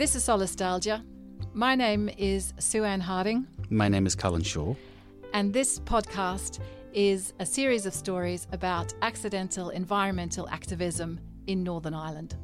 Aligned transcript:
This 0.00 0.16
is 0.16 0.26
Solastalgia. 0.26 1.04
My 1.52 1.74
name 1.74 2.08
is 2.16 2.54
Sue 2.58 2.84
Ann 2.84 3.02
Harding. 3.02 3.46
My 3.68 3.86
name 3.86 4.06
is 4.06 4.14
Colin 4.14 4.42
Shaw. 4.42 4.74
And 5.34 5.52
this 5.52 5.78
podcast 5.78 6.60
is 6.94 7.34
a 7.38 7.44
series 7.44 7.84
of 7.84 7.92
stories 7.92 8.48
about 8.52 8.94
accidental 9.02 9.68
environmental 9.68 10.48
activism 10.48 11.20
in 11.48 11.62
Northern 11.62 11.92
Ireland. 11.92 12.36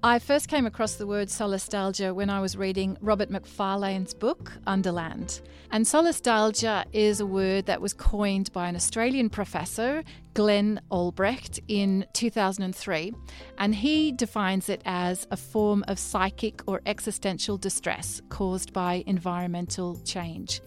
I 0.00 0.20
first 0.20 0.46
came 0.46 0.64
across 0.64 0.94
the 0.94 1.08
word 1.08 1.26
solastalgia 1.26 2.14
when 2.14 2.30
I 2.30 2.40
was 2.40 2.56
reading 2.56 2.96
Robert 3.00 3.30
Macfarlane's 3.30 4.14
book, 4.14 4.52
Underland. 4.64 5.40
And 5.72 5.84
solastalgia 5.84 6.84
is 6.92 7.18
a 7.18 7.26
word 7.26 7.66
that 7.66 7.80
was 7.80 7.94
coined 7.94 8.52
by 8.52 8.68
an 8.68 8.76
Australian 8.76 9.28
professor, 9.28 10.04
Glenn 10.34 10.80
Albrecht, 10.88 11.58
in 11.66 12.06
2003. 12.12 13.12
And 13.58 13.74
he 13.74 14.12
defines 14.12 14.68
it 14.68 14.82
as 14.84 15.26
a 15.32 15.36
form 15.36 15.84
of 15.88 15.98
psychic 15.98 16.62
or 16.68 16.80
existential 16.86 17.58
distress 17.58 18.22
caused 18.28 18.72
by 18.72 19.02
environmental 19.08 19.96
change. 20.04 20.60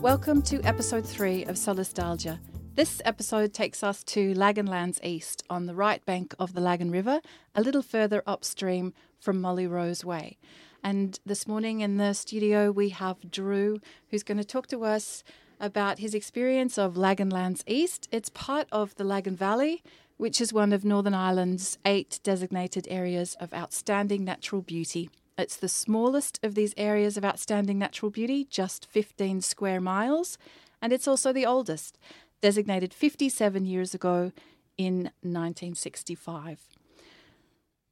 Welcome 0.00 0.40
to 0.44 0.62
episode 0.62 1.06
three 1.06 1.44
of 1.44 1.56
Solastalgia. 1.56 2.38
This 2.76 3.00
episode 3.06 3.54
takes 3.54 3.82
us 3.82 4.04
to 4.04 4.34
Laganlands 4.34 5.02
East 5.02 5.42
on 5.48 5.64
the 5.64 5.74
right 5.74 6.04
bank 6.04 6.34
of 6.38 6.52
the 6.52 6.60
Lagan 6.60 6.90
River, 6.90 7.22
a 7.54 7.62
little 7.62 7.80
further 7.80 8.22
upstream 8.26 8.92
from 9.18 9.40
Molly 9.40 9.66
Rose 9.66 10.04
Way. 10.04 10.36
And 10.84 11.18
this 11.24 11.48
morning 11.48 11.80
in 11.80 11.96
the 11.96 12.12
studio, 12.12 12.70
we 12.70 12.90
have 12.90 13.30
Drew, 13.30 13.80
who's 14.10 14.22
going 14.22 14.36
to 14.36 14.44
talk 14.44 14.66
to 14.66 14.84
us 14.84 15.24
about 15.58 16.00
his 16.00 16.14
experience 16.14 16.76
of 16.76 16.96
Laganlands 16.96 17.62
East. 17.66 18.08
It's 18.12 18.28
part 18.28 18.68
of 18.70 18.94
the 18.96 19.04
Lagan 19.04 19.36
Valley, 19.36 19.82
which 20.18 20.38
is 20.38 20.52
one 20.52 20.74
of 20.74 20.84
Northern 20.84 21.14
Ireland's 21.14 21.78
eight 21.86 22.20
designated 22.22 22.86
areas 22.90 23.38
of 23.40 23.54
outstanding 23.54 24.22
natural 24.22 24.60
beauty. 24.60 25.08
It's 25.38 25.56
the 25.56 25.68
smallest 25.68 26.38
of 26.42 26.54
these 26.54 26.74
areas 26.76 27.16
of 27.16 27.24
outstanding 27.24 27.78
natural 27.78 28.10
beauty, 28.10 28.44
just 28.44 28.84
15 28.84 29.40
square 29.40 29.80
miles, 29.80 30.36
and 30.82 30.92
it's 30.92 31.08
also 31.08 31.32
the 31.32 31.46
oldest 31.46 31.98
designated 32.46 32.94
57 32.94 33.64
years 33.64 33.92
ago 33.92 34.30
in 34.78 35.10
1965. 35.22 36.60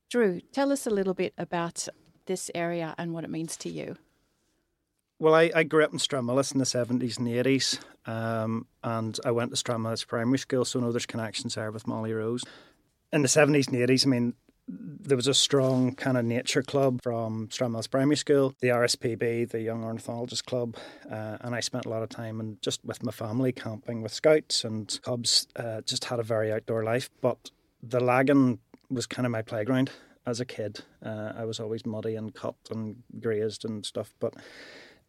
Drew, 0.09 0.41
tell 0.53 0.71
us 0.71 0.87
a 0.87 0.91
little 0.91 1.13
bit 1.13 1.35
about 1.37 1.89
this 2.27 2.53
area 2.55 2.95
and 2.97 3.13
what 3.13 3.25
it 3.25 3.31
means 3.31 3.57
to 3.57 3.69
you. 3.69 3.97
Well, 5.19 5.35
I, 5.35 5.51
I 5.53 5.65
grew 5.65 5.83
up 5.83 5.93
in 5.93 5.99
Stranmillis 5.99 6.53
in 6.53 6.61
the 6.61 6.65
70s 6.67 7.19
and 7.19 7.27
80s, 7.27 7.81
um, 8.07 8.69
and 8.85 9.19
I 9.25 9.33
went 9.33 9.51
to 9.51 9.57
Stranmillis 9.57 10.07
Primary 10.07 10.39
School, 10.39 10.65
so 10.65 10.79
I 10.79 10.83
know 10.83 10.93
there's 10.93 11.05
connections 11.05 11.57
there 11.57 11.73
with 11.73 11.89
Molly 11.89 12.13
Rose. 12.13 12.45
In 13.13 13.23
the 13.23 13.29
70s 13.29 13.67
and 13.67 13.77
80s, 13.77 14.07
I 14.07 14.09
mean, 14.09 14.35
there 15.05 15.17
was 15.17 15.27
a 15.27 15.35
strong 15.35 15.95
kind 15.95 16.17
of 16.17 16.25
nature 16.25 16.63
club 16.63 17.01
from 17.03 17.49
Stranmillis 17.49 17.91
Primary 17.91 18.17
School, 18.17 18.55
the 18.61 18.69
RSPB, 18.69 19.51
the 19.51 19.61
Young 19.61 19.85
Ornithologist 19.85 20.47
Club, 20.47 20.77
uh, 21.11 21.37
and 21.43 21.55
I 21.55 21.61
spent 21.61 21.85
a 21.85 21.91
lot 21.91 22.03
of 22.03 22.09
time 22.09 22.41
and 22.41 22.61
just 22.63 22.85
with 22.85 23.03
my 23.03 23.13
family 23.13 23.53
camping 23.53 24.03
with 24.03 24.13
scouts 24.13 24.65
and 24.65 24.99
cubs. 25.03 25.47
Uh, 25.57 25.83
just 25.83 26.07
had 26.07 26.21
a 26.21 26.23
very 26.23 26.51
outdoor 26.51 26.83
life, 26.83 27.11
but 27.21 27.51
the 27.83 28.01
Lagan 28.01 28.59
was 28.91 29.07
kind 29.07 29.27
of 29.27 29.33
my 29.33 29.43
playground 29.43 29.91
as 30.27 30.41
a 30.41 30.47
kid. 30.47 30.81
Uh, 31.05 31.33
I 31.37 31.45
was 31.45 31.61
always 31.61 31.85
muddy 31.85 32.17
and 32.17 32.35
cut 32.35 32.57
and 32.71 33.03
grazed 33.21 33.65
and 33.65 33.85
stuff, 33.85 34.15
but 34.21 34.35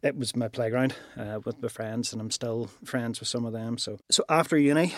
it 0.06 0.16
was 0.16 0.36
my 0.36 0.48
playground 0.48 0.94
uh, 1.16 1.40
with 1.44 1.60
my 1.60 1.68
friends, 1.68 2.12
and 2.12 2.20
I'm 2.20 2.30
still 2.30 2.70
friends 2.84 3.20
with 3.20 3.28
some 3.28 3.44
of 3.44 3.52
them. 3.52 3.76
So, 3.78 3.98
so 4.10 4.24
after 4.28 4.56
uni, 4.56 4.94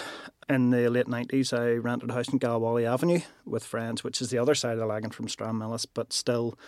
in 0.49 0.71
the 0.71 0.89
late 0.89 1.09
nineties, 1.09 1.53
I 1.53 1.73
rented 1.73 2.11
a 2.11 2.15
house 2.15 2.29
in 2.29 2.39
Galwally 2.39 2.85
Avenue 2.85 3.21
with 3.45 3.65
friends, 3.65 4.05
which 4.05 4.21
is 4.21 4.31
the 4.31 4.39
other 4.39 4.55
side 4.55 4.75
of 4.75 4.79
the 4.79 4.87
Lagan 4.87 5.11
from 5.11 5.27
Stranmillis, 5.27 5.87
but 5.93 6.13
still. 6.13 6.59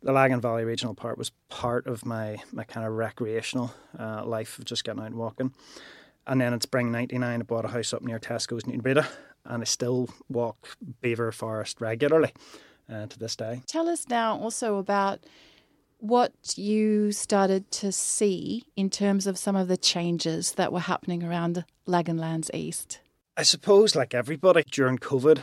The 0.00 0.12
Lagan 0.12 0.40
Valley 0.40 0.64
Regional 0.64 0.94
Park 0.94 1.18
was 1.18 1.32
part 1.48 1.88
of 1.88 2.06
my, 2.06 2.36
my 2.52 2.62
kind 2.62 2.86
of 2.86 2.92
recreational 2.92 3.74
uh, 3.98 4.24
life 4.24 4.56
of 4.56 4.64
just 4.64 4.84
getting 4.84 5.00
out 5.00 5.06
and 5.06 5.16
walking. 5.16 5.52
And 6.24 6.40
then 6.40 6.52
in 6.52 6.60
spring 6.60 6.92
99, 6.92 7.40
I 7.40 7.42
bought 7.42 7.64
a 7.64 7.68
house 7.68 7.92
up 7.92 8.02
near 8.02 8.20
Tesco's 8.20 8.62
in 8.62 8.78
Breda, 8.78 9.08
and 9.44 9.60
I 9.60 9.64
still 9.64 10.08
walk 10.28 10.76
Belvoir 11.02 11.32
Forest 11.32 11.80
regularly 11.80 12.32
uh, 12.88 13.06
to 13.06 13.18
this 13.18 13.34
day. 13.34 13.62
Tell 13.66 13.88
us 13.88 14.06
now 14.08 14.38
also 14.38 14.76
about 14.76 15.18
what 15.98 16.32
you 16.56 17.12
started 17.12 17.70
to 17.70 17.92
see 17.92 18.64
in 18.76 18.90
terms 18.90 19.26
of 19.26 19.38
some 19.38 19.56
of 19.56 19.68
the 19.68 19.76
changes 19.76 20.52
that 20.52 20.72
were 20.72 20.80
happening 20.80 21.22
around 21.22 21.64
Laganlands 21.86 22.50
East. 22.54 23.00
I 23.36 23.42
suppose, 23.42 23.94
like 23.94 24.14
everybody, 24.14 24.64
during 24.70 24.98
COVID, 24.98 25.40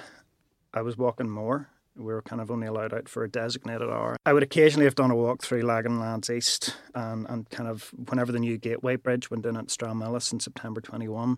I 0.74 0.82
was 0.82 0.98
walking 0.98 1.30
more. 1.30 1.70
We 1.98 2.14
were 2.14 2.22
kind 2.22 2.42
of 2.42 2.52
only 2.52 2.68
allowed 2.68 2.94
out 2.94 3.08
for 3.08 3.24
a 3.24 3.30
designated 3.30 3.90
hour. 3.90 4.18
I 4.26 4.34
would 4.34 4.44
occasionally 4.44 4.86
have 4.86 4.96
done 4.96 5.12
a 5.12 5.16
walk 5.16 5.42
through 5.42 5.62
Laganlands 5.62 6.30
East 6.30 6.76
and, 6.94 7.26
and 7.30 7.50
kind 7.50 7.70
of 7.70 7.94
whenever 8.10 8.34
the 8.34 8.40
new 8.40 8.58
Gateway 8.58 8.98
Bridge 8.98 9.32
went 9.32 9.46
in 9.46 9.56
at 9.56 9.68
Stranmillis 9.68 10.34
in 10.34 10.42
September 10.42 10.82
21. 10.82 11.38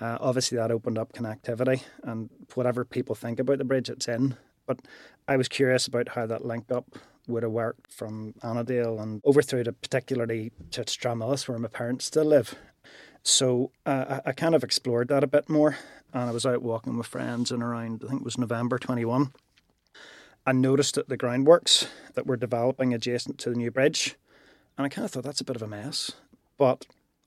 Uh, 0.00 0.18
obviously, 0.20 0.56
that 0.56 0.70
opened 0.70 0.98
up 0.98 1.12
connectivity, 1.12 1.82
and 2.04 2.28
whatever 2.54 2.84
people 2.84 3.14
think 3.14 3.40
about 3.40 3.58
the 3.58 3.64
bridge, 3.64 3.88
it's 3.88 4.06
in. 4.06 4.36
But 4.66 4.80
I 5.26 5.36
was 5.36 5.48
curious 5.48 5.86
about 5.86 6.10
how 6.10 6.26
that 6.26 6.44
linked 6.44 6.70
up 6.70 6.86
would 7.28 7.42
have 7.42 7.52
worked 7.52 7.92
from 7.92 8.34
Annadale 8.42 9.00
and 9.00 9.20
over 9.24 9.42
through 9.42 9.64
to 9.64 9.72
particularly 9.72 10.50
to 10.70 10.82
Stranmillis, 10.82 11.48
where 11.48 11.58
my 11.58 11.68
parents 11.68 12.06
still 12.06 12.24
live. 12.24 12.54
So 13.22 13.72
uh, 13.84 14.20
I, 14.24 14.32
kind 14.32 14.54
of 14.54 14.64
explored 14.64 15.08
that 15.08 15.24
a 15.24 15.26
bit 15.26 15.48
more, 15.48 15.76
and 16.14 16.30
I 16.30 16.32
was 16.32 16.46
out 16.46 16.62
walking 16.62 16.96
with 16.96 17.06
friends 17.06 17.50
in 17.50 17.62
around 17.62 18.02
I 18.04 18.08
think 18.08 18.22
it 18.22 18.24
was 18.24 18.38
November 18.38 18.78
twenty 18.78 19.04
one. 19.04 19.32
I 20.46 20.52
noticed 20.52 20.94
that 20.94 21.08
the 21.08 21.18
groundworks 21.18 21.88
that 22.14 22.26
were 22.26 22.36
developing 22.36 22.94
adjacent 22.94 23.38
to 23.40 23.50
the 23.50 23.56
new 23.56 23.70
bridge, 23.70 24.16
and 24.78 24.86
I 24.86 24.88
kind 24.88 25.04
of 25.04 25.10
thought 25.10 25.24
that's 25.24 25.42
a 25.42 25.44
bit 25.44 25.56
of 25.56 25.62
a 25.62 25.68
mess, 25.68 26.12
but 26.56 26.86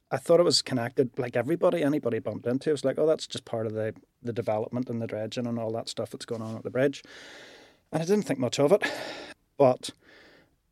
I 0.09 0.17
thought 0.17 0.39
it 0.39 0.43
was 0.43 0.61
connected. 0.61 1.11
Like 1.17 1.35
everybody, 1.35 1.83
anybody 1.83 2.19
bumped 2.19 2.47
into, 2.47 2.69
it 2.69 2.73
was 2.73 2.83
like, 2.83 2.97
oh, 2.97 3.05
that's 3.05 3.27
just 3.27 3.45
part 3.45 3.67
of 3.67 3.73
the 3.73 3.93
the 4.23 4.33
development 4.33 4.89
and 4.89 5.01
the 5.01 5.07
dredging 5.07 5.45
and 5.45 5.59
all 5.59 5.71
that 5.73 5.89
stuff 5.89 6.09
that's 6.09 6.25
going 6.25 6.41
on 6.41 6.55
at 6.55 6.63
the 6.63 6.71
bridge. 6.71 7.03
And 7.91 8.01
I 8.01 8.05
didn't 8.05 8.23
think 8.23 8.39
much 8.39 8.59
of 8.59 8.71
it. 8.71 8.83
But 9.61 9.91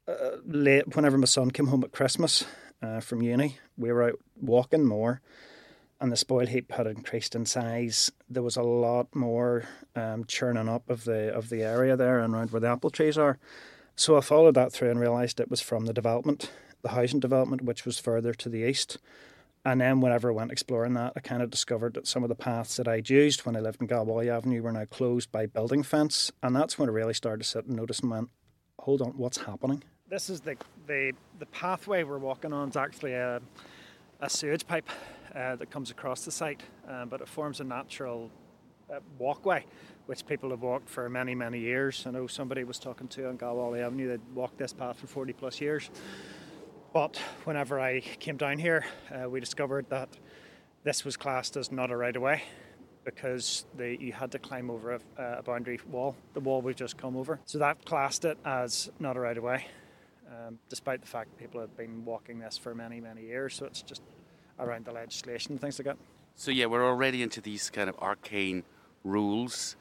uh, 0.08 0.38
late, 0.48 0.96
whenever 0.96 1.16
my 1.16 1.28
son 1.28 1.52
came 1.52 1.68
home 1.68 1.84
at 1.84 1.92
Christmas 1.92 2.46
uh, 2.82 3.02
from 3.02 3.22
uni, 3.22 3.60
we 3.78 3.92
were 3.92 4.02
out 4.02 4.20
walking 4.42 4.84
more, 4.84 5.22
and 6.02 6.12
the 6.12 6.16
spoil 6.16 6.48
heap 6.48 6.72
had 6.72 6.88
increased 6.88 7.36
in 7.36 7.46
size. 7.46 8.12
There 8.28 8.42
was 8.42 8.58
a 8.58 8.64
lot 8.64 9.16
more 9.16 9.66
um, 9.96 10.26
churning 10.26 10.68
up 10.68 10.90
of 10.90 11.04
the 11.04 11.32
of 11.32 11.50
the 11.50 11.62
area 11.62 11.96
there 11.96 12.18
and 12.20 12.34
around 12.34 12.50
where 12.50 12.62
the 12.62 12.68
apple 12.68 12.90
trees 12.90 13.16
are. 13.16 13.38
So 13.96 14.18
I 14.18 14.22
followed 14.22 14.56
that 14.56 14.72
through 14.72 14.90
and 14.90 15.00
realised 15.00 15.40
it 15.40 15.52
was 15.52 15.62
from 15.62 15.86
the 15.86 15.94
development, 15.94 16.52
the 16.82 16.90
housing 16.90 17.20
development, 17.20 17.62
which 17.62 17.86
was 17.86 18.00
further 18.00 18.34
to 18.34 18.50
the 18.50 18.68
east. 18.68 18.98
And 19.64 19.82
then 19.82 20.02
whenever 20.02 20.32
I 20.32 20.34
went 20.34 20.52
exploring 20.52 20.96
that, 20.96 21.14
I 21.16 21.20
kind 21.20 21.44
of 21.44 21.52
discovered 21.52 21.94
that 21.94 22.08
some 22.08 22.24
of 22.24 22.30
the 22.30 22.34
paths 22.34 22.78
that 22.78 22.88
I'd 22.88 23.12
used 23.12 23.46
when 23.46 23.56
I 23.56 23.60
lived 23.60 23.82
in 23.82 23.88
Galwally 23.88 24.30
Avenue 24.30 24.64
were 24.64 24.72
now 24.72 24.86
closed 24.86 25.32
by 25.32 25.46
building 25.46 25.84
fence. 25.84 26.32
And 26.42 26.56
that's 26.56 26.80
when 26.80 26.90
I 26.90 26.92
really 26.92 27.14
started 27.14 27.44
to 27.44 27.50
sit 27.50 27.66
and 27.66 27.76
notice 27.76 28.00
and 28.00 28.10
went, 28.10 28.30
hold 28.80 29.02
on, 29.02 29.12
what's 29.12 29.38
happening? 29.38 29.84
This 30.10 30.30
is 30.30 30.42
the 30.42 30.56
the, 30.88 31.14
the 31.38 31.46
pathway 31.48 32.04
we're 32.04 32.18
walking 32.18 32.52
on 32.52 32.70
is 32.70 32.76
actually 32.76 33.14
a, 33.14 33.42
a 34.22 34.30
sewage 34.30 34.66
pipe 34.66 34.90
uh, 35.36 35.56
that 35.58 35.70
comes 35.70 35.92
across 35.92 36.26
the 36.26 36.32
site, 36.32 36.64
uh, 36.90 37.06
but 37.06 37.22
it 37.22 37.28
forms 37.28 37.60
a 37.60 37.64
natural 37.64 38.32
uh, 38.92 39.00
walkway 39.20 39.64
which 40.08 40.26
people 40.26 40.50
have 40.50 40.64
walked 40.64 40.90
for 40.90 41.08
many, 41.08 41.36
many 41.36 41.60
years. 41.60 42.04
I 42.08 42.10
know 42.10 42.26
somebody 42.26 42.64
was 42.64 42.80
talking 42.80 43.08
to 43.10 43.30
on 43.30 43.38
Galwally 43.38 43.86
Avenue, 43.86 44.08
they'd 44.08 44.34
walked 44.34 44.58
this 44.58 44.74
path 44.74 45.00
for 45.00 45.06
40 45.06 45.34
plus 45.34 45.62
years. 45.62 45.92
But 46.92 47.18
whenever 47.44 47.80
I 47.80 48.00
came 48.00 48.36
down 48.36 48.58
here, 48.58 48.88
uh, 49.14 49.30
we 49.30 49.40
discovered 49.40 49.88
that 49.90 50.10
this 50.84 51.06
was 51.06 51.16
classed 51.16 51.56
as 51.58 51.72
not 51.72 51.92
a 51.92 51.96
right 51.96 52.16
of 52.16 52.24
way 52.24 52.42
because 53.16 53.66
they, 53.76 53.98
you 54.00 54.14
had 54.14 54.32
to 54.32 54.40
climb 54.40 54.70
over 54.70 54.96
a, 54.96 55.00
a, 55.40 55.44
boundary 55.44 55.80
wall, 55.90 56.16
the 56.34 56.40
wall 56.40 56.62
we've 56.62 56.76
just 56.76 56.98
come 56.98 57.16
over. 57.16 57.40
So 57.46 57.58
that 57.60 57.84
classed 57.86 58.26
it 58.26 58.38
as 58.46 58.90
not 59.00 59.18
a 59.18 59.20
right 59.20 59.38
of 59.38 59.44
way, 59.44 59.66
um, 60.30 60.60
despite 60.70 61.02
the 61.02 61.08
fact 61.08 61.38
people 61.38 61.60
have 61.60 61.76
been 61.76 62.06
walking 62.06 62.40
this 62.40 62.58
for 62.58 62.76
many, 62.76 63.02
many 63.02 63.24
years. 63.24 63.56
So 63.56 63.66
it's 63.66 63.82
just 63.82 64.02
around 64.60 64.86
the 64.86 64.92
legislation 64.92 65.54
and 65.54 65.62
things 65.62 65.80
like 65.80 65.86
that. 65.88 65.98
So 66.36 66.52
yeah, 66.52 66.68
we're 66.68 66.86
already 66.86 67.24
into 67.24 67.42
these 67.42 67.70
kind 67.70 67.90
of 67.90 67.98
arcane 68.00 68.64
rules 69.04 69.76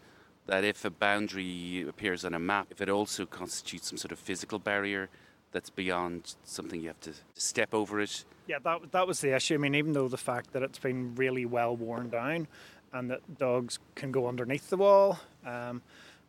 that 0.47 0.65
if 0.65 0.85
a 0.85 0.91
boundary 0.91 1.85
appears 1.87 2.25
on 2.25 2.35
a 2.35 2.39
map, 2.39 2.69
if 2.71 2.81
it 2.81 2.89
also 2.89 3.27
constitutes 3.27 3.89
some 3.89 3.99
sort 3.99 4.13
of 4.13 4.19
physical 4.19 4.59
barrier 4.59 5.09
that's 5.53 5.71
beyond 5.71 6.35
something 6.45 6.81
you 6.81 6.89
have 6.89 7.01
to 7.01 7.13
step 7.35 7.75
over 7.75 8.01
it. 8.01 8.25
Yeah, 8.47 8.59
that 8.65 8.93
that 8.93 9.07
was 9.07 9.21
the 9.21 9.35
issue. 9.35 9.55
I 9.55 9.59
mean, 9.59 9.75
even 9.75 9.93
though 9.93 10.09
the 10.09 10.19
fact 10.19 10.53
that 10.53 10.63
it's 10.63 10.79
been 10.79 11.15
really 11.15 11.47
well 11.47 11.77
worn 11.77 12.11
down, 12.11 12.47
and 12.93 13.11
that 13.11 13.39
dogs 13.39 13.79
can 13.95 14.13
go 14.13 14.27
underneath 14.27 14.71
the 14.71 14.77
wall. 14.77 15.19
Um, 15.47 15.83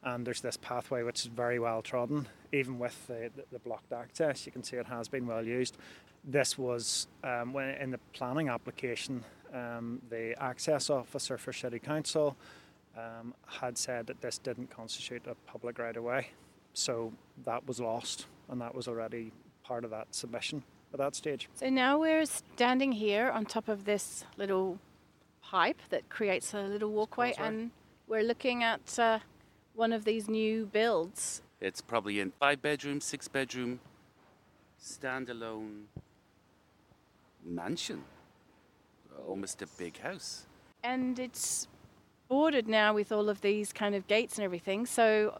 and 0.03 0.25
there's 0.25 0.41
this 0.41 0.57
pathway 0.57 1.03
which 1.03 1.21
is 1.21 1.25
very 1.25 1.59
well 1.59 1.81
trodden, 1.81 2.27
even 2.53 2.79
with 2.79 3.07
the, 3.07 3.29
the, 3.51 3.59
blocked 3.59 3.91
access. 3.91 4.45
You 4.45 4.51
can 4.51 4.63
see 4.63 4.77
it 4.77 4.85
has 4.85 5.07
been 5.07 5.27
well 5.27 5.45
used. 5.45 5.77
This 6.23 6.57
was 6.57 7.07
um, 7.23 7.53
when 7.53 7.69
in 7.69 7.91
the 7.91 7.99
planning 8.13 8.47
application 8.49 9.23
um, 9.53 10.01
the 10.09 10.35
access 10.41 10.89
officer 10.89 11.37
for 11.37 11.51
City 11.51 11.79
Council 11.79 12.37
um, 12.97 13.33
had 13.45 13.77
said 13.77 14.07
that 14.07 14.21
this 14.21 14.37
didn't 14.37 14.69
constitute 14.69 15.25
a 15.27 15.35
public 15.49 15.79
right 15.79 15.95
of 15.95 16.03
way. 16.03 16.27
So 16.73 17.11
that 17.45 17.67
was 17.67 17.79
lost, 17.79 18.27
and 18.49 18.61
that 18.61 18.73
was 18.73 18.87
already 18.87 19.31
part 19.63 19.83
of 19.83 19.91
that 19.91 20.07
submission 20.11 20.63
at 20.93 20.99
that 20.99 21.15
stage. 21.15 21.49
So 21.55 21.69
now 21.69 21.99
we're 21.99 22.25
standing 22.25 22.91
here 22.91 23.29
on 23.29 23.45
top 23.45 23.67
of 23.67 23.85
this 23.85 24.23
little 24.37 24.79
pipe 25.49 25.81
that 25.89 26.09
creates 26.09 26.53
a 26.53 26.61
little 26.61 26.91
walkway, 26.91 27.31
causeway. 27.31 27.47
and 27.47 27.71
we're 28.07 28.23
looking 28.23 28.63
at 28.63 28.99
uh, 28.99 29.19
one 29.73 29.91
of 29.91 30.05
these 30.05 30.27
new 30.29 30.65
builds. 30.67 31.41
It's 31.59 31.81
probably 31.81 32.19
a 32.19 32.27
five 32.27 32.61
bedroom, 32.61 33.01
six 33.01 33.27
bedroom, 33.27 33.79
standalone 34.81 35.83
mansion. 37.43 38.03
Almost 39.27 39.61
a 39.61 39.67
big 39.77 39.99
house. 39.99 40.45
And 40.83 41.19
it's 41.19 41.67
bordered 42.27 42.67
now 42.67 42.93
with 42.93 43.11
all 43.11 43.27
of 43.27 43.41
these 43.41 43.73
kind 43.73 43.95
of 43.95 44.07
gates 44.07 44.37
and 44.37 44.45
everything. 44.45 44.85
So 44.85 45.39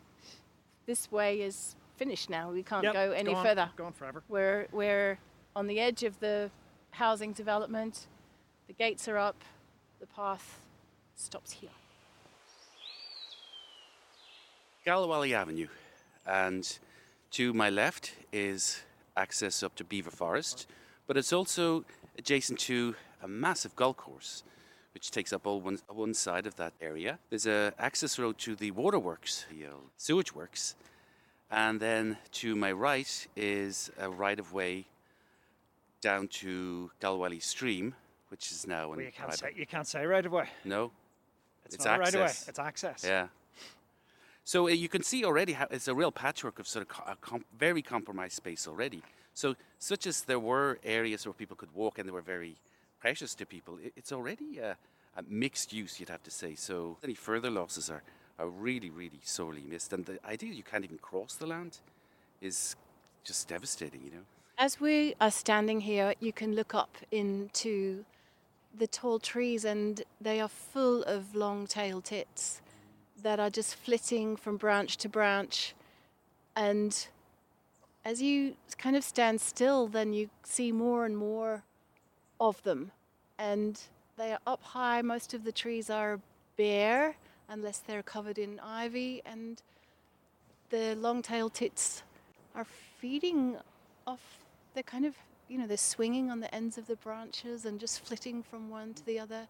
this 0.86 1.12
way 1.12 1.42
is 1.42 1.76
finished 1.96 2.30
now. 2.30 2.52
We 2.52 2.64
can't 2.64 2.84
Yep, 2.84 2.94
go 2.94 3.12
any 3.12 3.34
on, 3.34 3.46
further. 3.46 3.70
Go 3.76 3.86
on 3.86 3.94
forever. 3.94 4.24
We're, 4.28 4.68
we're 4.72 5.20
on 5.56 5.68
the 5.68 5.80
edge 5.80 6.04
of 6.04 6.20
the 6.20 6.52
housing 6.92 7.32
development. 7.32 8.08
The 8.68 8.74
gates 8.74 9.08
are 9.08 9.18
up. 9.18 9.44
The 10.00 10.08
path 10.08 10.62
stops 11.18 11.52
here. 11.52 11.70
Galwally 14.86 15.34
Avenue. 15.34 15.68
And 16.26 16.80
to 17.32 17.54
my 17.54 17.70
left 17.70 18.14
is 18.32 18.82
access 19.18 19.62
up 19.62 19.76
to 19.76 19.84
Belvoir 19.84 20.12
Forest, 20.12 20.68
but 21.06 21.18
it's 21.18 21.34
also 21.34 21.84
adjacent 22.18 22.60
to 22.60 22.96
a 23.22 23.28
massive 23.28 23.76
golf 23.76 23.98
course, 23.98 24.44
which 24.94 25.12
takes 25.12 25.34
up 25.34 25.46
all 25.46 25.60
one, 25.60 25.80
one 25.90 26.14
side 26.14 26.48
of 26.48 26.56
that 26.56 26.74
area. 26.80 27.20
There's 27.30 27.46
a 27.46 27.74
access 27.78 28.18
road 28.18 28.38
to 28.40 28.56
the 28.56 28.72
waterworks, 28.72 29.46
the 29.52 29.66
uh, 29.66 29.72
sewage 29.98 30.34
works, 30.34 30.76
and 31.52 31.80
then 31.80 32.18
to 32.34 32.56
my 32.56 32.72
right 32.72 33.28
is 33.36 33.92
a 34.00 34.10
right 34.10 34.40
of 34.40 34.54
way 34.54 34.86
down 36.00 36.30
to 36.30 36.92
Galwally 37.02 37.44
Stream, 37.44 37.96
which 38.30 38.52
is 38.52 38.66
now 38.68 38.90
Well, 38.90 39.00
in 39.00 39.06
you 39.06 39.12
can't 39.12 39.30
private. 39.30 39.40
say 39.40 39.54
you 39.56 39.66
can't 39.66 39.88
say 39.88 40.06
right 40.06 40.26
away. 40.26 40.48
No, 40.66 40.92
It's, 41.66 41.76
It's 41.76 41.86
not 41.86 42.00
right 42.00 42.14
away. 42.16 42.26
It's 42.48 42.60
access. 42.60 43.04
Yeah. 43.04 43.28
So 44.44 44.68
uh, 44.68 44.72
you 44.72 44.90
can 44.90 45.04
see 45.04 45.24
already 45.26 45.54
how 45.54 45.68
it's 45.70 45.88
a 45.88 45.94
real 45.94 46.12
patchwork 46.12 46.60
of 46.60 46.68
sort 46.68 46.84
of 46.84 46.90
co- 46.90 47.12
a 47.12 47.16
com- 47.18 47.46
very 47.58 47.82
compromised 47.82 48.36
space 48.36 48.68
already. 48.68 49.04
So 49.34 49.56
such 49.78 50.08
as 50.08 50.24
there 50.24 50.40
were 50.40 50.80
areas 50.84 51.26
where 51.26 51.34
people 51.34 51.56
could 51.56 51.74
walk 51.76 52.00
and 52.00 52.08
they 52.08 52.12
were 52.14 52.22
very 52.22 52.56
precious 53.00 53.36
to 53.36 53.46
people, 53.46 53.78
it, 53.84 53.94
it's 53.96 54.12
already 54.12 54.58
a, 54.58 54.76
a 55.18 55.24
mixed 55.28 55.72
use, 55.72 56.00
you'd 56.00 56.10
have 56.10 56.24
to 56.24 56.32
say. 56.32 56.56
So 56.56 56.98
any 57.04 57.14
further 57.14 57.50
losses 57.52 57.90
are, 57.92 58.02
are 58.40 58.48
really, 58.50 58.90
really 58.90 59.20
sorely 59.24 59.62
missed. 59.62 59.94
And 59.94 60.06
the 60.06 60.18
idea 60.28 60.52
you 60.54 60.64
can't 60.64 60.84
even 60.84 60.98
cross 60.98 61.36
the 61.36 61.46
land 61.48 61.78
is 62.42 62.76
just 63.24 63.48
devastating, 63.48 64.02
you 64.04 64.12
know. 64.12 64.26
As 64.58 64.80
we 64.82 65.14
are 65.22 65.32
standing 65.32 65.82
here, 65.82 66.16
you 66.20 66.34
can 66.34 66.56
look 66.56 66.74
up 66.74 66.98
into 67.12 68.04
the 68.78 68.88
tall 68.88 69.20
trees, 69.20 69.66
and 69.66 70.04
they 70.22 70.40
are 70.40 70.48
full 70.48 71.04
of 71.04 71.36
long 71.36 71.68
tailed 71.68 72.06
tits 72.06 72.62
that 73.22 73.40
are 73.40 73.50
just 73.50 73.76
flitting 73.76 74.36
from 74.36 74.58
branch 74.58 74.98
to 74.98 75.10
branch. 75.10 75.74
And 76.56 77.08
as 78.06 78.22
you 78.22 78.56
kind 78.78 78.96
of 78.96 79.04
stand 79.04 79.42
still, 79.42 79.88
then 79.88 80.14
you 80.14 80.30
see 80.44 80.72
more 80.72 81.06
and 81.06 81.18
more 81.18 81.64
of 82.40 82.62
them. 82.64 82.92
And 83.38 83.80
they 84.18 84.32
are 84.32 84.40
up 84.48 84.64
high. 84.64 85.02
Most 85.02 85.34
of 85.34 85.44
the 85.44 85.52
trees 85.52 85.90
are 85.90 86.20
bare, 86.58 87.16
unless 87.50 87.80
they're 87.80 88.04
covered 88.04 88.38
in 88.38 88.60
ivy. 88.60 89.22
And 89.26 89.62
the 90.70 90.96
long 90.96 91.22
tailed 91.22 91.54
tits 91.54 92.04
are 92.56 92.66
feeding 93.00 93.58
off 94.08 94.40
they're 94.74 94.84
kind 94.84 95.06
of 95.06 95.16
you 95.50 95.58
know 95.58 95.68
they're 95.68 95.78
swinging 95.78 96.32
on 96.32 96.40
the 96.40 96.54
ends 96.54 96.78
of 96.78 96.88
the 96.88 96.96
branches 96.98 97.66
and 97.66 97.80
just 97.80 98.00
flitting 98.06 98.42
from 98.44 98.70
one 98.70 98.94
to 98.94 99.06
the 99.06 99.20
other 99.20 99.48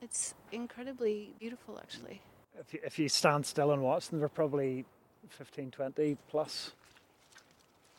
it's 0.00 0.34
incredibly 0.52 1.32
beautiful 1.38 1.78
actually 1.78 2.20
If 2.58 2.72
you, 2.72 2.80
if 2.84 2.98
you 2.98 3.08
stand 3.08 3.44
still 3.46 3.72
and 3.72 3.82
watch 3.82 4.08
them, 4.08 4.20
they're 4.20 4.28
probably 4.28 4.84
15, 5.28 5.72
20 5.72 6.16
plus. 6.28 6.70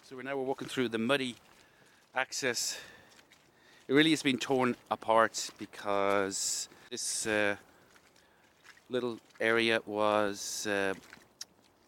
So 0.04 0.16
we're 0.16 0.22
now 0.22 0.38
we're 0.38 0.44
walking 0.44 0.68
through 0.68 0.90
the 0.90 0.98
muddy 0.98 1.36
access. 2.16 2.78
It 3.88 3.94
really 3.94 4.12
has 4.12 4.24
been 4.24 4.38
torn 4.38 4.76
apart 4.90 5.50
because 5.58 6.70
this 6.90 7.28
uh, 7.28 7.56
little 8.90 9.20
area 9.42 9.82
was 9.86 10.68
uh, 10.68 10.94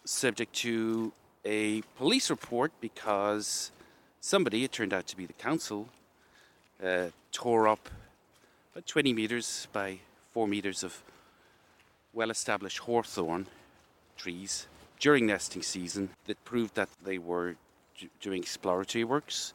subject 0.04 0.54
to 0.56 1.14
a 1.46 1.82
police 1.96 2.30
report 2.30 2.72
because 2.82 3.72
somebody, 4.28 4.66
it 4.66 4.74
turned 4.74 4.94
out 4.94 5.08
to 5.08 5.16
be 5.16 5.26
the 5.26 5.34
council, 5.34 5.88
uh, 6.84 7.08
tore 7.32 7.68
up 7.68 7.90
about 8.74 8.86
20 8.86 9.14
metres 9.14 9.68
by 9.72 10.00
4 10.34 10.48
metres 10.48 10.84
of 10.84 11.02
well 12.14 12.30
established 12.30 12.80
hawthorn 12.80 13.48
trees 14.18 14.68
during 15.00 15.28
nesting 15.28 15.62
season 15.62 16.10
that 16.26 16.44
proved 16.44 16.76
that 16.76 16.90
they 17.04 17.18
were 17.18 17.56
d- 17.98 18.10
doing 18.20 18.42
exploratory 18.42 19.06
works 19.06 19.54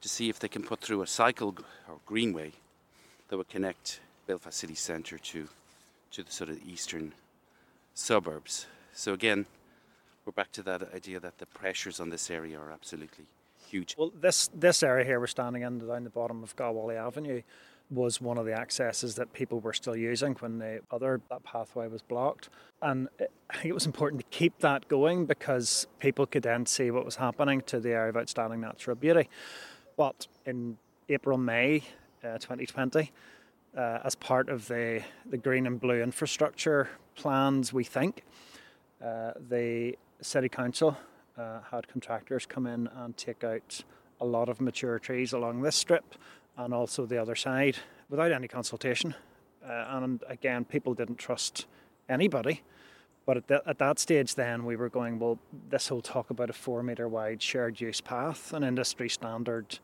to 0.00 0.08
see 0.08 0.28
if 0.28 0.38
they 0.40 0.48
can 0.48 0.62
put 0.62 0.80
through 0.80 1.02
a 1.02 1.06
cycle 1.06 1.52
g- 1.52 1.62
or 1.88 1.98
greenway 2.06 2.52
that 3.28 3.36
would 3.36 3.48
connect 3.48 4.00
Belfast 4.26 4.58
city 4.58 4.74
centre 4.74 5.18
to 5.18 5.48
to 6.10 6.22
the 6.22 6.32
sort 6.32 6.50
of 6.50 6.58
eastern 6.66 7.12
suburbs. 7.94 8.66
So 8.92 9.12
again, 9.12 9.46
we're 10.24 10.32
back 10.32 10.50
to 10.52 10.62
that 10.62 10.94
idea 10.94 11.20
that 11.20 11.38
the 11.38 11.46
pressures 11.46 12.00
on 12.00 12.10
this 12.10 12.30
area 12.30 12.58
are 12.58 12.72
absolutely 12.72 13.26
huge. 13.66 13.94
Well, 13.98 14.12
this 14.18 14.48
this 14.54 14.82
area 14.82 15.04
here 15.04 15.20
we're 15.20 15.26
standing 15.26 15.62
in 15.62 15.78
down 15.78 16.04
the 16.04 16.10
bottom 16.10 16.42
of 16.42 16.56
Galwally 16.56 16.96
Avenue 16.96 17.42
was 17.90 18.20
one 18.20 18.36
of 18.36 18.46
the 18.46 18.52
accesses 18.52 19.14
that 19.14 19.32
people 19.32 19.60
were 19.60 19.72
still 19.72 19.96
using 19.96 20.34
when 20.40 20.58
the 20.58 20.80
other 20.90 21.20
that 21.30 21.44
pathway 21.44 21.86
was 21.86 22.02
blocked, 22.02 22.48
and 22.82 23.08
I 23.20 23.54
think 23.54 23.66
it 23.66 23.74
was 23.74 23.86
important 23.86 24.20
to 24.22 24.26
keep 24.36 24.58
that 24.58 24.88
going 24.88 25.26
because 25.26 25.86
people 25.98 26.26
could 26.26 26.42
then 26.42 26.66
see 26.66 26.90
what 26.90 27.04
was 27.04 27.16
happening 27.16 27.60
to 27.62 27.78
the 27.78 27.90
area 27.90 28.10
of 28.10 28.16
outstanding 28.16 28.60
natural 28.60 28.96
beauty. 28.96 29.28
But 29.96 30.26
in 30.44 30.78
April 31.08 31.38
May 31.38 31.82
uh, 32.24 32.38
2020, 32.38 33.12
uh, 33.76 33.98
as 34.04 34.14
part 34.14 34.48
of 34.48 34.66
the 34.68 35.02
the 35.26 35.38
green 35.38 35.66
and 35.66 35.80
blue 35.80 36.02
infrastructure 36.02 36.88
plans, 37.14 37.72
we 37.72 37.84
think 37.84 38.24
uh, 39.04 39.32
the 39.48 39.96
city 40.20 40.48
council 40.48 40.96
uh, 41.38 41.60
had 41.70 41.88
contractors 41.88 42.46
come 42.46 42.66
in 42.66 42.88
and 42.96 43.16
take 43.16 43.44
out 43.44 43.82
a 44.20 44.24
lot 44.24 44.48
of 44.48 44.60
mature 44.60 44.98
trees 44.98 45.32
along 45.32 45.62
this 45.62 45.76
strip 45.76 46.14
and 46.56 46.72
also 46.72 47.06
the 47.06 47.18
other 47.18 47.34
side 47.34 47.76
without 48.08 48.32
any 48.32 48.48
consultation. 48.48 49.14
Uh, 49.64 49.84
and 49.88 50.22
again, 50.28 50.64
people 50.64 50.94
didn't 50.94 51.18
trust 51.18 51.66
anybody. 52.08 52.62
But 53.26 53.36
at, 53.36 53.48
that 53.48 53.62
at 53.66 53.78
that 53.78 53.98
stage, 53.98 54.36
then 54.36 54.64
we 54.64 54.76
were 54.76 54.88
going, 54.88 55.18
well, 55.18 55.38
this 55.68 55.88
whole 55.88 56.00
talk 56.00 56.30
about 56.30 56.48
a 56.48 56.52
four 56.52 56.82
metre 56.82 57.08
wide 57.08 57.42
shared 57.42 57.80
use 57.80 58.00
path, 58.00 58.52
an 58.52 58.62
industry 58.62 59.08
standard 59.08 59.80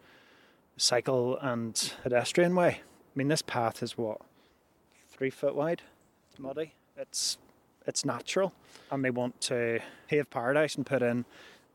cycle 0.76 1.36
and 1.38 1.92
pedestrian 2.02 2.54
way. 2.54 2.80
I 2.80 3.12
mean, 3.16 3.28
this 3.28 3.42
path 3.42 3.82
is 3.82 3.98
what, 3.98 4.20
three 5.10 5.30
foot 5.30 5.56
wide? 5.56 5.82
It's 6.30 6.38
muddy. 6.38 6.74
It's 6.96 7.36
it's 7.86 8.04
natural, 8.04 8.52
and 8.90 9.04
they 9.04 9.10
want 9.10 9.40
to 9.42 9.80
pave 10.08 10.28
paradise 10.30 10.74
and 10.76 10.86
put 10.86 11.02
in 11.02 11.24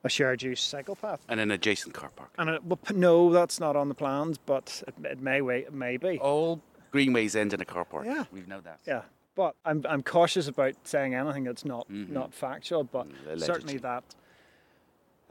a 0.04 0.10
shared 0.10 0.42
use 0.44 0.62
cycle 0.62 0.96
path. 0.96 1.20
And 1.28 1.40
an 1.40 1.52
adjacent 1.52 1.94
car 1.94 2.10
park. 2.16 2.30
And 2.38 2.50
it, 2.50 2.64
well, 2.64 2.80
no, 2.94 3.32
that's 3.32 3.60
not 3.60 3.76
on 3.76 3.90
the 3.90 3.96
plans, 3.96 4.38
but 4.38 4.84
it, 4.88 4.94
it 5.06 5.22
may 5.22 5.42
wait, 5.42 5.66
it 5.66 5.74
may 5.74 5.98
be. 5.98 6.20
All 6.20 6.62
greenways 6.92 7.36
end 7.36 7.54
in 7.54 7.62
a 7.62 7.66
car 7.66 7.84
park. 7.86 8.06
Yeah. 8.06 8.26
We 8.32 8.42
know 8.42 8.62
that. 8.62 8.80
Yeah, 8.86 9.02
but 9.36 9.56
I'm 9.66 9.84
I'm 9.90 10.04
cautious 10.04 10.48
about 10.48 10.76
saying 10.84 11.14
anything 11.16 11.44
that's 11.44 11.66
not 11.66 11.88
Mhm. 11.90 12.10
not 12.10 12.34
factual. 12.34 12.84
But 12.84 13.08
Mm, 13.10 13.40
certainly 13.42 13.78
that 13.80 14.04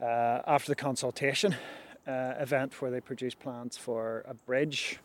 uh, 0.01 0.41
after 0.45 0.71
the 0.71 0.75
consultation 0.75 1.55
uh, 2.07 2.33
event 2.39 2.79
where 2.81 2.91
they 2.91 3.01
produced 3.01 3.39
plans 3.39 3.77
for 3.77 4.23
a 4.27 4.33
bridge, 4.33 4.99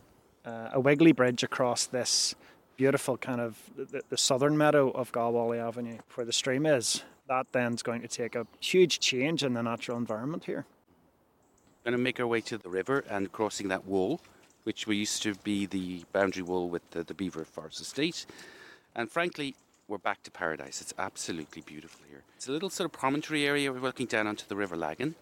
uh, 0.45 0.69
a 0.73 0.79
wiggly 0.79 1.11
bridge 1.11 1.43
across 1.43 1.85
this 1.87 2.35
beautiful 2.75 3.17
kind 3.17 3.41
of 3.41 3.57
the, 3.75 4.01
the 4.09 4.17
southern 4.17 4.57
meadow 4.57 4.89
of 4.91 5.11
Galwally 5.11 5.59
Avenue 5.59 5.97
where 6.15 6.25
the 6.25 6.33
stream 6.33 6.65
is. 6.65 7.03
That 7.27 7.47
then 7.51 7.73
is 7.73 7.83
going 7.83 8.01
to 8.01 8.07
take 8.07 8.35
a 8.35 8.45
huge 8.59 8.99
change 8.99 9.43
in 9.43 9.53
the 9.53 9.63
natural 9.63 9.97
environment 9.97 10.45
here. 10.45 10.65
We're 11.83 11.91
Going 11.91 11.99
to 11.99 12.03
make 12.03 12.19
our 12.19 12.27
way 12.27 12.41
to 12.41 12.57
the 12.57 12.69
river 12.69 13.03
and 13.09 13.31
crossing 13.31 13.67
that 13.69 13.85
wall, 13.85 14.19
which 14.63 14.87
we 14.87 14.97
used 14.97 15.23
to 15.23 15.35
be 15.35 15.65
the 15.65 16.03
boundary 16.11 16.43
wall 16.43 16.69
with 16.69 16.89
the, 16.91 17.03
the 17.03 17.13
Belvoir 17.13 17.45
Forest 17.45 17.81
Estate. 17.81 18.25
And 18.95 19.09
frankly, 19.09 19.55
we're 19.87 19.97
back 19.97 20.23
to 20.23 20.31
paradise. 20.31 20.81
It's 20.81 20.93
absolutely 20.97 21.61
beautiful 21.61 22.05
here. 22.09 22.23
It's 22.35 22.47
a 22.47 22.51
little 22.51 22.69
sort 22.69 22.85
of 22.85 22.91
promontory 22.91 23.45
area. 23.45 23.71
We're 23.71 23.79
looking 23.79 24.07
down 24.07 24.27
onto 24.27 24.45
the 24.47 24.55
River 24.55 24.75
Lagan, 24.75 25.15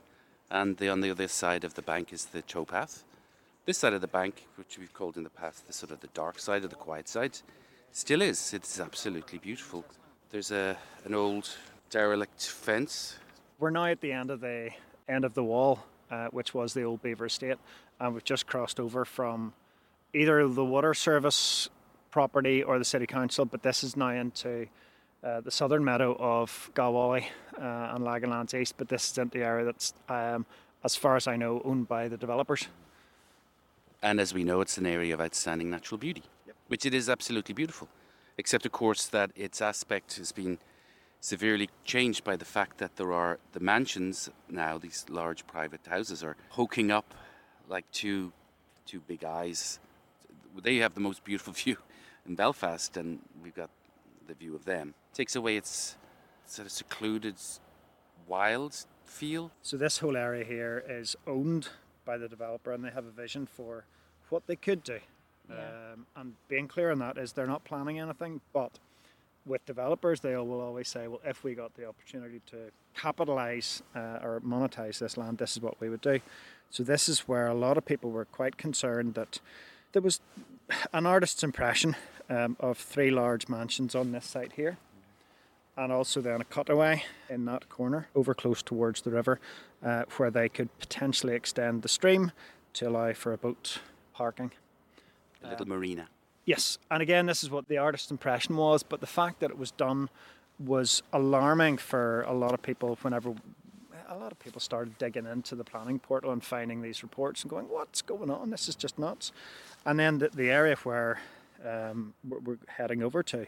and 0.50 0.78
the, 0.78 0.90
on 0.90 1.02
the 1.02 1.10
other 1.12 1.28
side 1.28 1.64
of 1.64 1.74
the 1.74 1.82
bank 1.82 2.14
is 2.14 2.26
the 2.26 2.42
towpath, 2.42 3.04
This 3.64 3.78
side 3.78 3.94
of 3.94 4.02
the 4.02 4.08
bank, 4.08 4.48
which 4.56 4.80
we've 4.80 4.92
called 4.92 5.18
in 5.18 5.24
the 5.24 5.30
past 5.30 5.68
the 5.68 5.74
sort 5.74 5.92
of 5.92 6.00
the 6.00 6.08
dark 6.08 6.40
side 6.40 6.64
or 6.64 6.68
the 6.68 6.76
quiet 6.76 7.08
side, 7.08 7.38
still 7.92 8.24
is. 8.24 8.56
It's 8.56 8.80
absolutely 8.80 9.38
beautiful. 9.38 9.86
There's 10.32 10.50
a 10.50 10.78
an 11.06 11.14
old 11.14 11.48
derelict 11.92 12.48
fence. 12.48 13.20
We're 13.60 13.70
now 13.70 13.86
at 13.86 14.02
the 14.02 14.14
end 14.14 14.32
of 14.32 14.42
the 14.42 14.72
end 15.08 15.26
of 15.26 15.36
the 15.36 15.44
wall, 15.44 15.86
uh, 16.10 16.30
which 16.30 16.56
was 16.56 16.74
the 16.74 16.82
old 16.82 17.04
Belvoir 17.04 17.28
Estate, 17.28 17.58
and 18.00 18.16
we've 18.16 18.24
just 18.24 18.48
crossed 18.48 18.80
over 18.80 19.06
from 19.06 19.54
either 20.12 20.48
the 20.48 20.66
water 20.66 20.96
service 20.96 21.70
property 22.10 22.64
or 22.64 22.80
the 22.80 22.86
city 22.86 23.06
council, 23.06 23.46
but 23.46 23.62
this 23.62 23.84
is 23.84 23.96
now 23.96 24.10
into 24.10 24.66
uh, 25.24 25.40
the 25.40 25.52
southern 25.52 25.86
meadow 25.86 26.18
of 26.20 26.72
Galwally 26.74 27.26
uh, 27.60 27.94
and 27.94 28.04
Laganlands 28.04 28.60
East. 28.60 28.74
But 28.78 28.90
this 28.90 29.12
is 29.12 29.18
into 29.20 29.38
the 29.38 29.46
area 29.46 29.66
that's, 29.66 29.94
um, 30.10 30.48
as 30.84 30.96
far 30.96 31.16
as 31.16 31.28
I 31.28 31.36
know, 31.36 31.62
owned 31.64 31.88
by 31.88 32.08
the 32.08 32.18
developers. 32.18 32.68
And 34.02 34.20
as 34.20 34.34
we 34.34 34.44
know, 34.44 34.62
it's 34.62 34.78
an 34.78 34.86
area 34.86 35.14
of 35.14 35.22
outstanding 35.22 35.70
natural 35.70 35.98
beauty, 35.98 36.24
Yep. 36.48 36.56
which 36.68 36.86
it 36.86 36.94
is 36.94 37.10
absolutely 37.10 37.54
beautiful. 37.54 37.88
Except, 38.38 38.66
of 38.66 38.72
course, 38.72 39.06
that 39.08 39.32
its 39.36 39.62
aspect 39.62 40.16
has 40.18 40.32
been 40.32 40.58
severely 41.20 41.70
changed 41.84 42.24
by 42.24 42.36
the 42.36 42.46
fact 42.46 42.80
that 42.80 42.96
there 42.96 43.14
are 43.14 43.38
the 43.52 43.60
mansions 43.60 44.30
now, 44.50 44.78
these 44.80 45.06
large 45.10 45.46
private 45.46 45.86
houses, 45.86 46.24
are 46.24 46.36
poking 46.50 46.90
up 46.90 47.14
like 47.68 47.86
two, 47.92 48.34
two 48.88 49.02
big 49.02 49.24
eyes. 49.24 49.80
They 50.64 50.78
have 50.78 50.96
the 50.96 51.00
most 51.00 51.24
beautiful 51.24 51.54
view 51.64 51.78
in 52.26 52.36
Belfast, 52.36 52.98
and 52.98 53.20
we've 53.44 53.56
got 53.56 53.70
the 54.28 54.34
view 54.34 54.56
of 54.56 54.66
them. 54.66 54.96
It 55.12 55.16
Takes 55.16 55.36
away 55.36 55.58
its 55.58 55.96
sort 56.48 56.66
of 56.66 56.72
secluded, 56.72 57.36
wild 58.28 58.86
feel. 59.06 59.52
So 59.62 59.78
this 59.78 60.00
whole 60.00 60.18
area 60.18 60.44
here 60.44 60.84
is 60.90 61.16
owned 61.28 61.70
by 62.06 62.18
the 62.18 62.28
developer, 62.28 62.72
and 62.72 62.84
they 62.84 62.90
have 62.90 63.06
a 63.06 63.12
vision 63.12 63.46
for 63.46 63.86
what 64.30 64.48
they 64.48 64.56
could 64.56 64.84
do. 64.84 65.00
Um, 65.50 66.06
and 66.16 66.34
being 66.48 66.68
clear 66.68 66.92
on 66.92 67.00
that 67.00 67.18
is 67.18 67.34
they're 67.34 67.46
not 67.46 67.66
planning 67.66 68.00
anything, 68.00 68.40
but 68.54 68.80
with 69.46 69.66
developers, 69.66 70.22
they 70.22 70.36
will 70.36 70.62
always 70.62 70.88
say, 70.88 71.08
well, 71.08 71.20
if 71.26 71.44
we 71.44 71.56
got 71.56 71.74
the 71.76 71.86
opportunity 71.86 72.42
to 72.52 72.72
capitalize 72.96 73.82
uh, 73.96 74.20
or 74.22 74.42
monetize 74.46 75.00
this 75.00 75.18
land, 75.18 75.40
this 75.40 75.58
is 75.58 75.62
what 75.62 75.80
we 75.82 75.90
would 75.90 76.02
do. 76.02 76.20
So 76.70 76.84
this 76.84 77.10
is 77.10 77.22
where 77.22 77.48
a 77.48 77.54
lot 77.54 77.78
of 77.78 77.86
people 77.86 78.12
were 78.12 78.26
quite 78.26 78.56
concerned 78.56 79.16
that 79.16 79.40
there 79.92 80.02
was 80.02 80.22
an 80.94 81.06
artist's 81.06 81.44
impression 81.44 81.96
um, 82.30 82.56
of 82.60 82.78
three 82.78 83.12
large 83.12 83.50
mansions 83.50 83.94
on 83.94 84.12
this 84.14 84.26
site 84.26 84.54
here 84.54 84.78
and 85.82 85.92
also 85.92 86.22
then 86.22 86.40
a 86.40 86.44
cutaway 86.44 87.04
in 87.28 87.46
that 87.46 87.68
corner 87.68 88.08
over 88.16 88.36
close 88.36 88.62
towards 88.62 89.02
the 89.02 89.10
river 89.10 89.40
uh, 89.84 90.04
where 90.18 90.30
they 90.30 90.48
could 90.48 90.70
potentially 90.78 91.34
extend 91.34 91.82
the 91.82 91.90
stream 91.90 92.32
to 92.74 92.88
allow 92.88 93.14
for 93.14 93.34
a 93.34 93.38
boat 93.38 93.80
parking. 94.14 94.52
A 95.44 95.50
little 95.50 95.68
marina. 95.68 96.08
Yes, 96.46 96.78
and 96.92 97.02
again, 97.02 97.26
this 97.26 97.44
is 97.44 97.50
what 97.50 97.68
the 97.68 97.80
artist's 97.80 98.12
impression 98.12 98.58
was, 98.58 98.84
but 98.84 99.02
the 99.02 99.08
fact 99.08 99.40
that 99.40 99.50
it 99.50 99.58
was 99.58 99.72
done 99.72 100.10
was 100.60 101.02
alarming 101.12 101.78
for 101.78 102.22
a 102.24 102.34
lot 102.34 102.54
of 102.54 102.62
people 102.62 103.00
whenever 103.02 103.34
a 104.08 104.16
lot 104.16 104.32
of 104.32 104.38
people 104.38 104.60
started 104.60 104.96
digging 105.00 105.26
into 105.26 105.56
the 105.56 105.64
planning 105.64 105.98
portal 105.98 106.32
and 106.32 106.44
finding 106.44 106.84
these 106.84 107.02
reports 107.02 107.42
and 107.42 107.50
going, 107.50 107.66
What's 107.66 108.04
going 108.04 108.30
on? 108.30 108.52
This 108.52 108.70
is 108.70 108.76
just 108.76 109.00
nuts. 109.00 109.32
And 109.86 109.98
then 109.98 110.20
the, 110.20 110.30
the 110.30 110.52
area 110.52 110.76
where 110.84 111.20
um, 111.68 112.14
we're, 112.28 112.40
we're 112.40 112.58
heading 112.68 113.02
over 113.02 113.24
to, 113.24 113.48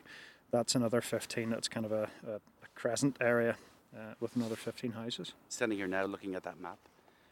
that's 0.54 0.76
another 0.76 1.02
15. 1.02 1.52
It's 1.52 1.68
kind 1.68 1.86
of 1.86 1.92
a, 1.92 2.08
a, 2.26 2.36
a 2.36 2.40
crescent 2.76 3.18
area 3.20 3.58
uh, 3.94 4.14
with 4.22 4.36
another 4.38 4.56
15 4.56 4.92
houses. 4.94 5.34
standing 5.50 5.78
here 5.80 5.88
now 5.88 6.06
looking 6.06 6.36
at 6.36 6.44
that 6.44 6.60
map. 6.62 6.78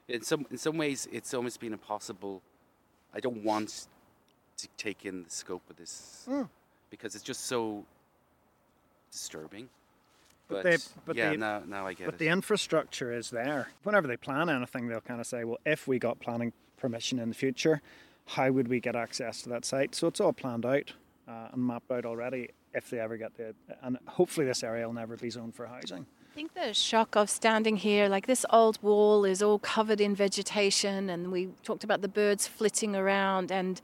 In 0.10 0.24
some 0.24 0.46
in 0.52 0.58
some 0.58 0.78
ways, 0.78 1.08
it's 1.12 1.34
almost 1.34 1.60
been 1.62 1.72
impossible. 1.72 2.42
I 3.14 3.20
don't 3.22 3.44
want 3.44 3.88
to 4.58 4.68
take 4.78 5.06
in 5.06 5.24
the 5.24 5.30
scope 5.30 5.62
of 5.70 5.78
this 5.78 6.26
Mm. 6.28 6.50
because 6.90 7.16
it's 7.16 7.24
just 7.24 7.46
so 7.46 7.86
disturbing. 9.12 9.70
But 10.50 10.64
But, 10.64 10.64
they- 10.64 10.78
but 11.06 11.16
yeah, 11.16 11.30
they- 11.30 11.38
now 11.38 11.60
now 11.66 11.88
I 11.88 11.94
get 11.94 12.06
But 12.08 12.16
it. 12.16 12.18
the 12.18 12.28
infrastructure 12.28 13.14
is 13.14 13.30
there. 13.30 13.70
Whenever 13.84 14.08
they 14.08 14.18
plan 14.18 14.50
anything, 14.50 14.88
they'll 14.88 15.00
kind 15.02 15.22
of 15.22 15.28
say, 15.28 15.44
well, 15.46 15.60
if 15.66 15.88
we 15.88 15.98
got 16.00 16.20
planning 16.20 16.52
permission 16.78 17.20
in 17.20 17.30
the 17.30 17.36
future, 17.36 17.82
how 18.36 18.52
would 18.52 18.68
we 18.68 18.80
get 18.82 18.96
access 18.96 19.42
to 19.44 19.50
that 19.50 19.64
site? 19.64 19.96
So 19.96 20.08
it's 20.08 20.20
all 20.20 20.34
planned 20.34 20.66
out 20.66 20.94
uh, 21.28 21.50
and 21.54 21.66
mapped 21.66 21.90
out 21.92 22.06
already 22.06 22.50
if 22.74 22.90
they 22.90 23.00
ever 23.00 23.18
get 23.18 23.36
the. 23.36 23.54
And 23.82 23.98
hopefully, 24.08 24.46
this 24.46 24.64
area 24.64 24.86
will 24.86 24.94
never 24.94 25.18
be 25.18 25.30
zoned 25.30 25.56
for 25.56 25.66
housing. 25.66 26.06
I 26.32 26.34
think 26.34 26.54
the 26.54 26.74
shock 26.74 27.16
of 27.16 27.30
standing 27.30 27.76
here, 27.76 28.08
like 28.08 28.26
this 28.26 28.46
old 28.50 28.82
wall 28.82 29.26
is 29.26 29.42
all 29.42 29.60
covered 29.60 30.00
in 30.00 30.16
vegetation, 30.16 31.10
and 31.10 31.32
we 31.32 31.50
talked 31.64 31.84
about 31.84 32.02
the 32.02 32.08
birds 32.08 32.48
flitting 32.48 32.96
around, 32.96 33.52
and 33.52 33.82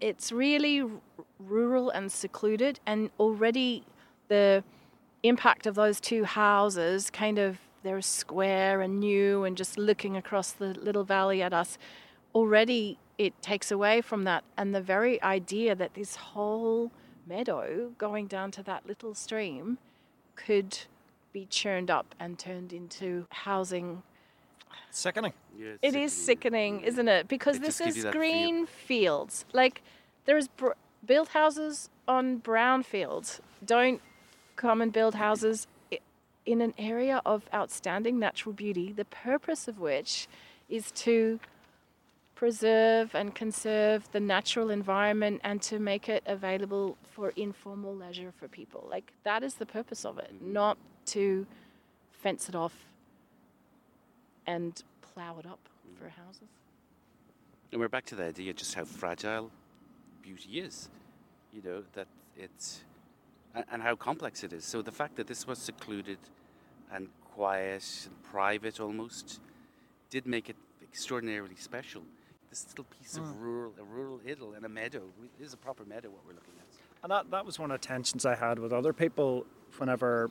it's 0.00 0.30
really 0.30 0.82
r- 0.82 0.90
rural 1.38 1.88
and 1.90 2.12
secluded, 2.12 2.80
and 2.86 3.10
already 3.18 3.84
the 4.28 4.62
impact 5.22 5.66
of 5.66 5.74
those 5.74 6.00
two 6.00 6.24
houses 6.24 7.10
kind 7.10 7.38
of 7.38 7.58
they're 7.82 8.02
square 8.02 8.80
and 8.80 8.98
new 9.00 9.44
and 9.44 9.56
just 9.56 9.78
looking 9.78 10.16
across 10.16 10.52
the 10.52 10.74
little 10.74 11.04
valley 11.04 11.40
at 11.42 11.52
us 11.52 11.78
already 12.34 12.98
it 13.18 13.40
takes 13.40 13.70
away 13.70 14.00
from 14.00 14.24
that 14.24 14.44
and 14.56 14.74
the 14.74 14.80
very 14.80 15.22
idea 15.22 15.74
that 15.74 15.94
this 15.94 16.16
whole 16.16 16.90
meadow 17.26 17.92
going 17.98 18.26
down 18.26 18.50
to 18.52 18.62
that 18.62 18.86
little 18.86 19.14
stream 19.14 19.78
could 20.34 20.78
be 21.32 21.46
churned 21.46 21.90
up 21.90 22.14
and 22.18 22.38
turned 22.38 22.72
into 22.72 23.26
housing. 23.30 24.02
Sickening. 24.90 25.32
Yeah, 25.58 25.68
it's 25.82 25.94
It 25.94 25.98
is 25.98 26.12
sickening, 26.12 26.80
mm. 26.80 26.84
isn't 26.84 27.08
it? 27.08 27.28
Because 27.28 27.56
It 27.56 27.62
this 27.62 27.80
is 27.80 27.96
you 27.96 28.02
that 28.04 28.12
feel. 28.12 28.20
green 28.20 28.66
fields. 28.66 29.44
Like 29.52 29.82
there's 30.24 30.48
br- 30.48 30.72
build 31.04 31.28
houses 31.28 31.90
on 32.08 32.38
brown 32.38 32.82
fields. 32.82 33.40
Don't 33.64 34.00
come 34.56 34.80
and 34.80 34.92
build 34.92 35.14
houses 35.16 35.66
in 36.46 36.60
an 36.60 36.72
area 36.78 37.20
of 37.26 37.48
outstanding 37.52 38.18
natural 38.18 38.52
beauty, 38.52 38.92
the 38.92 39.04
purpose 39.04 39.66
of 39.66 39.78
which 39.80 40.28
is 40.68 40.90
to 40.92 41.40
preserve 42.36 43.14
and 43.14 43.34
conserve 43.34 44.08
the 44.12 44.20
natural 44.20 44.70
environment 44.70 45.40
and 45.42 45.60
to 45.62 45.78
make 45.80 46.08
it 46.08 46.22
available 46.26 46.96
for 47.02 47.30
informal 47.30 47.96
leisure 47.96 48.30
for 48.38 48.46
people. 48.46 48.86
Like 48.88 49.12
that 49.24 49.42
is 49.42 49.54
the 49.54 49.66
purpose 49.66 50.04
of 50.04 50.18
it, 50.18 50.30
not 50.40 50.76
to 51.06 51.46
fence 52.12 52.48
it 52.48 52.54
off 52.54 52.74
and 54.46 54.80
plow 55.00 55.38
it 55.40 55.46
up 55.46 55.58
for 55.98 56.10
houses. 56.10 56.48
And 57.72 57.80
we're 57.80 57.88
back 57.88 58.04
to 58.06 58.14
the 58.14 58.24
idea 58.24 58.52
just 58.52 58.74
how 58.74 58.84
fragile 58.84 59.50
beauty 60.22 60.60
is. 60.60 60.88
You 61.52 61.62
know 61.64 61.82
that 61.94 62.06
it's 62.36 62.84
and, 63.54 63.64
and 63.72 63.82
how 63.82 63.96
complex 63.96 64.44
it 64.44 64.52
is. 64.52 64.64
So 64.64 64.82
the 64.82 64.92
fact 64.92 65.16
that 65.16 65.26
this 65.26 65.46
was 65.46 65.58
secluded 65.58 66.18
and 66.92 67.08
quiet 67.34 68.06
and 68.06 68.22
private 68.30 68.78
almost 68.78 69.40
did 70.10 70.26
make 70.26 70.50
it 70.50 70.56
extraordinarily 70.82 71.56
special. 71.56 72.02
This 72.50 72.66
little 72.68 72.84
piece 72.84 73.16
of 73.16 73.24
mm. 73.24 73.40
rural, 73.40 73.72
a 73.78 73.84
rural 73.84 74.20
idyll 74.26 74.54
and 74.54 74.64
a 74.64 74.68
meadow. 74.68 75.02
It 75.38 75.44
is 75.44 75.52
a 75.52 75.56
proper 75.56 75.84
meadow 75.84 76.08
what 76.10 76.24
we're 76.26 76.34
looking 76.34 76.54
at. 76.58 76.66
And 77.02 77.10
that, 77.10 77.30
that 77.30 77.44
was 77.44 77.58
one 77.58 77.70
of 77.70 77.80
the 77.80 77.86
tensions 77.86 78.24
I 78.24 78.34
had 78.34 78.58
with 78.58 78.72
other 78.72 78.92
people 78.92 79.46
whenever 79.78 80.30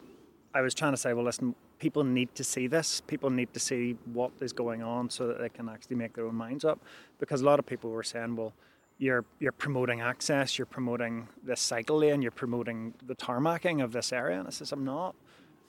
I 0.53 0.61
was 0.61 0.73
trying 0.73 0.93
to 0.93 0.97
say, 0.97 1.13
well, 1.13 1.25
listen, 1.25 1.53
people 1.79 2.03
need 2.03 2.33
to 2.35 2.43
see 2.43 2.67
this. 2.67 3.01
People 3.01 3.29
need 3.29 3.53
to 3.53 3.59
see 3.59 3.97
what 4.13 4.31
is 4.39 4.53
going 4.53 4.81
on 4.81 5.09
so 5.09 5.27
that 5.27 5.39
they 5.39 5.49
can 5.49 5.69
actually 5.69 5.97
make 5.97 6.13
their 6.13 6.25
own 6.25 6.35
minds 6.35 6.65
up. 6.65 6.79
Because 7.19 7.41
a 7.41 7.45
lot 7.45 7.59
of 7.59 7.65
people 7.65 7.91
were 7.91 8.03
saying, 8.03 8.35
well, 8.35 8.53
you're, 8.97 9.25
you're 9.39 9.51
promoting 9.51 10.01
access, 10.01 10.57
you're 10.57 10.65
promoting 10.65 11.27
this 11.43 11.59
cycle 11.59 11.97
lane, 11.97 12.21
you're 12.21 12.31
promoting 12.31 12.93
the 13.05 13.15
tarmacking 13.15 13.83
of 13.83 13.91
this 13.91 14.13
area. 14.13 14.39
And 14.39 14.47
I 14.47 14.51
says, 14.51 14.71
I'm 14.71 14.85
not. 14.85 15.15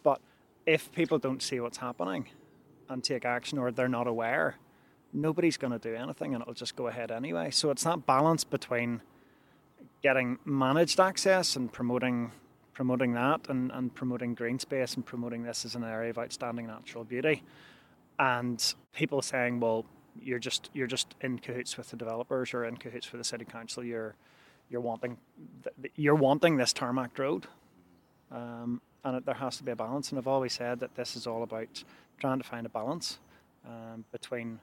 But 0.03 0.21
if 0.65 0.93
people 0.93 1.19
don't 1.19 1.43
see 1.43 1.59
what's 1.59 1.79
happening 1.79 2.29
and 2.88 3.03
take 3.03 3.25
action 3.25 3.59
or 3.59 3.73
they're 3.73 3.88
not 3.88 4.07
aware, 4.07 4.57
nobody's 5.16 5.56
going 5.56 5.73
to 5.73 5.78
do 5.78 5.94
anything 5.94 6.35
and 6.35 6.42
it'll 6.42 6.54
just 6.54 6.76
go 6.76 6.87
ahead 6.87 7.11
anyway. 7.11 7.50
So 7.50 7.70
it's 7.70 7.85
that 7.85 8.06
balance 8.06 8.44
between 8.44 9.00
getting 10.02 10.38
managed 10.44 11.00
access 11.00 11.56
and 11.56 11.73
promoting 11.73 12.32
promoting 12.75 13.14
that 13.14 13.49
and, 13.49 13.73
and 13.73 13.94
promoting 13.94 14.35
green 14.35 14.58
space 14.58 14.94
and 14.96 15.06
promoting 15.06 15.42
this 15.42 15.64
as 15.64 15.75
an 15.75 15.82
area 15.82 16.11
of 16.11 16.18
outstanding 16.18 16.66
natural 16.66 17.04
beauty. 17.04 17.42
And 18.18 18.62
people 18.94 19.23
saying 19.23 19.61
well 19.61 19.87
you're 20.20 20.38
just 20.38 20.70
you're 20.75 20.87
just 20.87 21.14
in 21.23 21.38
cahoots 21.38 21.76
with 21.76 21.90
the 21.90 21.96
developers 21.96 22.52
or 22.54 22.64
in 22.64 22.76
cahoots 22.76 23.11
with 23.11 23.20
the 23.20 23.25
city 23.25 23.44
council 23.44 23.82
you're 23.82 24.14
you're 24.68 24.80
wanting 24.80 25.16
you're 25.96 26.14
wanting 26.14 26.56
this 26.56 26.73
tarmac 26.73 27.18
road. 27.18 27.46
Um, 28.30 28.80
and 29.04 29.18
it, 29.18 29.25
there 29.25 29.37
has 29.37 29.56
to 29.58 29.62
be 29.62 29.70
a 29.70 29.76
balance. 29.76 30.11
And 30.11 30.18
I've 30.18 30.26
always 30.26 30.52
said 30.52 30.80
that 30.80 30.96
this 30.96 31.14
is 31.14 31.26
all 31.28 31.44
about 31.44 31.85
trying 32.18 32.38
to 32.38 32.44
find 32.44 32.66
a 32.66 32.68
balance 32.68 33.18
um, 33.64 34.04
between 34.11 34.58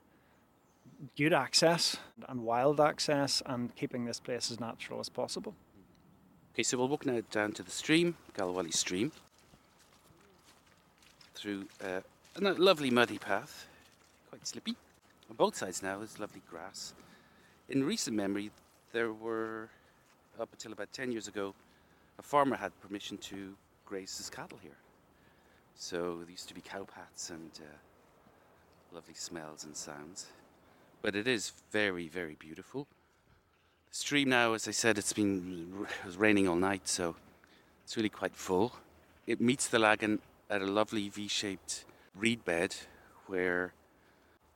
good 1.16 1.32
access 1.32 1.96
and 2.28 2.42
wild 2.42 2.80
access 2.80 3.42
and 3.46 3.74
keeping 3.76 4.04
this 4.04 4.20
place 4.20 4.50
as 4.50 4.60
natural 4.60 5.00
as 5.00 5.08
possible. 5.08 5.54
Okay, 6.54 6.62
so 6.62 6.78
we'll 6.78 6.88
walk 6.88 7.04
now 7.06 7.20
down 7.30 7.52
to 7.52 7.62
the 7.62 7.70
stream, 7.70 8.16
Galwally 8.36 8.72
Stream, 8.72 9.10
through 11.34 11.66
uh, 11.84 12.00
a 12.36 12.40
lovely 12.40 12.90
muddy 12.90 13.18
path, 13.18 13.66
quite 14.30 14.46
slippy. 14.46 14.76
On 15.30 15.36
both 15.36 15.56
sides 15.56 15.82
now 15.82 16.00
is 16.00 16.18
lovely 16.18 16.42
grass. 16.48 16.94
in 17.68 17.82
recent 17.82 18.16
memory, 18.16 18.50
there 18.92 19.12
were, 19.12 19.68
up 20.38 20.48
until 20.52 20.72
about 20.72 20.92
10 20.92 21.10
years 21.10 21.28
ago, 21.28 21.54
a 22.18 22.22
farmer 22.22 22.56
had 22.56 22.72
permission 22.80 23.18
to 23.18 23.54
graze 23.84 24.16
his 24.16 24.30
cattle 24.30 24.58
here. 24.62 24.76
So 25.74 26.18
there 26.20 26.30
used 26.30 26.48
to 26.48 26.54
be 26.54 26.60
cow 26.60 26.84
pats 26.84 27.30
and 27.30 27.50
uh, 27.58 28.94
lovely 28.94 29.14
smells 29.14 29.64
and 29.64 29.76
sounds. 29.76 30.26
But 31.04 31.14
it 31.14 31.28
is 31.28 31.52
very, 31.70 32.08
very 32.08 32.34
beautiful. 32.34 32.86
The 33.90 33.94
stream 33.94 34.30
now, 34.30 34.54
as 34.54 34.66
I 34.66 34.70
said, 34.70 34.96
it's 34.96 35.12
been 35.12 35.86
it 36.00 36.06
was 36.06 36.16
raining 36.16 36.48
all 36.48 36.56
night, 36.56 36.88
so 36.88 37.14
it's 37.84 37.94
really 37.94 38.08
quite 38.08 38.34
full. 38.34 38.72
It 39.26 39.38
meets 39.38 39.68
the 39.68 39.78
Lagan 39.78 40.20
at 40.48 40.62
a 40.62 40.66
lovely 40.66 41.10
V-shaped 41.10 41.84
reed 42.14 42.42
bed 42.46 42.74
where 43.26 43.74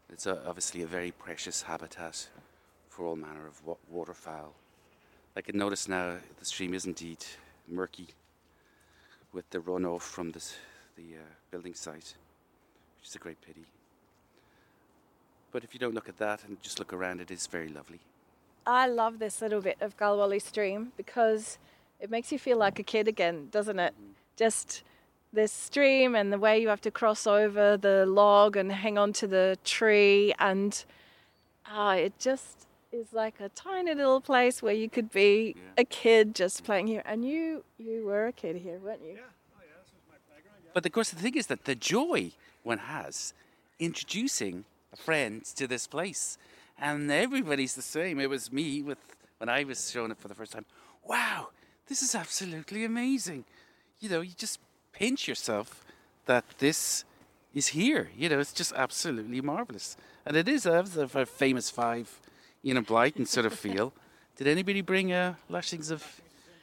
it's 0.08 0.26
obviously 0.26 0.80
a 0.80 0.86
very 0.86 1.10
precious 1.10 1.60
habitat 1.60 2.28
for 2.88 3.04
all 3.04 3.16
manner 3.16 3.46
of 3.46 3.60
waterfowl. 3.90 4.54
I 5.36 5.42
can 5.42 5.58
notice 5.58 5.86
now 5.86 6.16
the 6.38 6.46
stream 6.46 6.72
is 6.72 6.86
indeed 6.86 7.26
murky 7.68 8.06
with 9.34 9.50
the 9.50 9.58
runoff 9.58 10.00
from 10.00 10.32
this, 10.32 10.56
the 10.96 11.16
uh, 11.16 11.30
building 11.50 11.74
site, 11.74 12.14
which 12.96 13.08
is 13.10 13.14
a 13.16 13.18
great 13.18 13.38
pity. 13.42 13.66
But 15.58 15.64
if 15.64 15.74
you 15.74 15.80
don't 15.80 15.92
look 15.92 16.08
at 16.08 16.18
that 16.18 16.44
and 16.44 16.62
just 16.62 16.78
look 16.78 16.92
around, 16.92 17.20
it 17.20 17.32
is 17.32 17.48
very 17.48 17.68
lovely. 17.68 17.98
I 18.64 18.86
love 18.86 19.18
this 19.18 19.42
little 19.42 19.60
bit 19.60 19.76
of 19.80 19.96
Galwally 19.96 20.40
Stream 20.40 20.92
because 20.96 21.58
it 21.98 22.12
makes 22.12 22.30
you 22.30 22.38
feel 22.38 22.56
like 22.56 22.78
a 22.78 22.84
kid 22.84 23.08
again, 23.08 23.48
doesn't 23.50 23.80
it? 23.80 23.92
Just 24.36 24.84
this 25.32 25.50
stream 25.50 26.14
and 26.14 26.32
the 26.32 26.38
way 26.38 26.60
you 26.62 26.68
have 26.68 26.80
to 26.82 26.92
cross 26.92 27.26
over 27.26 27.76
the 27.76 28.06
log 28.06 28.56
and 28.56 28.70
hang 28.70 28.96
on 28.98 29.12
to 29.14 29.26
the 29.26 29.58
tree 29.64 30.32
and 30.38 30.84
ah, 31.66 31.94
it 31.94 32.16
just 32.20 32.68
is 32.92 33.12
like 33.12 33.40
a 33.40 33.48
tiny 33.48 33.92
little 33.92 34.20
place 34.20 34.62
where 34.62 34.74
you 34.74 34.88
could 34.88 35.10
be 35.10 35.56
Yeah. 35.56 35.62
a 35.78 35.84
kid 35.84 36.36
just 36.36 36.62
playing 36.62 36.86
here. 36.86 37.02
And 37.04 37.24
you 37.24 37.64
you 37.78 38.06
were 38.06 38.28
a 38.28 38.32
kid 38.32 38.54
here, 38.58 38.78
weren't 38.78 39.02
you? 39.02 39.14
Yeah, 39.14 39.32
yes, 39.58 39.88
it 39.88 39.98
was 39.98 40.06
my 40.08 40.18
playground. 40.30 40.72
But 40.72 40.86
of 40.86 40.92
course, 40.92 41.10
the 41.10 41.20
thing 41.20 41.34
is 41.34 41.48
that 41.48 41.64
the 41.64 41.74
joy 41.74 42.30
one 42.62 42.78
has 42.78 43.34
introducing 43.80 44.64
a 44.92 44.96
friend 44.96 45.44
to 45.56 45.66
this 45.66 45.86
place, 45.86 46.38
and 46.80 47.10
everybody's 47.10 47.74
the 47.74 47.82
same. 47.82 48.20
It 48.20 48.30
was 48.30 48.52
me 48.52 48.82
with 48.82 48.98
when 49.38 49.48
I 49.48 49.64
was 49.64 49.90
showing 49.90 50.10
it 50.10 50.18
for 50.18 50.28
the 50.28 50.34
first 50.34 50.52
time. 50.52 50.64
Wow, 51.04 51.48
this 51.86 52.02
is 52.02 52.14
absolutely 52.14 52.84
amazing. 52.84 53.44
You 54.00 54.08
know, 54.08 54.20
you 54.20 54.32
just 54.36 54.60
pinch 54.92 55.28
yourself 55.28 55.84
that 56.26 56.44
this 56.58 57.04
is 57.54 57.68
here. 57.68 58.10
You 58.16 58.28
know, 58.28 58.38
it's 58.38 58.52
just 58.52 58.72
absolutely 58.74 59.40
marvelous, 59.40 59.96
and 60.26 60.36
it 60.36 60.48
is 60.48 60.66
a, 60.66 60.84
a 61.14 61.26
famous 61.26 61.70
five, 61.70 62.20
you 62.62 62.74
know, 62.74 62.82
Blyton 62.82 63.26
sort 63.26 63.46
of 63.46 63.54
feel. 63.54 63.92
Did 64.36 64.46
anybody 64.46 64.82
bring 64.82 65.12
uh, 65.12 65.34
lashings 65.48 65.90
of 65.90 66.04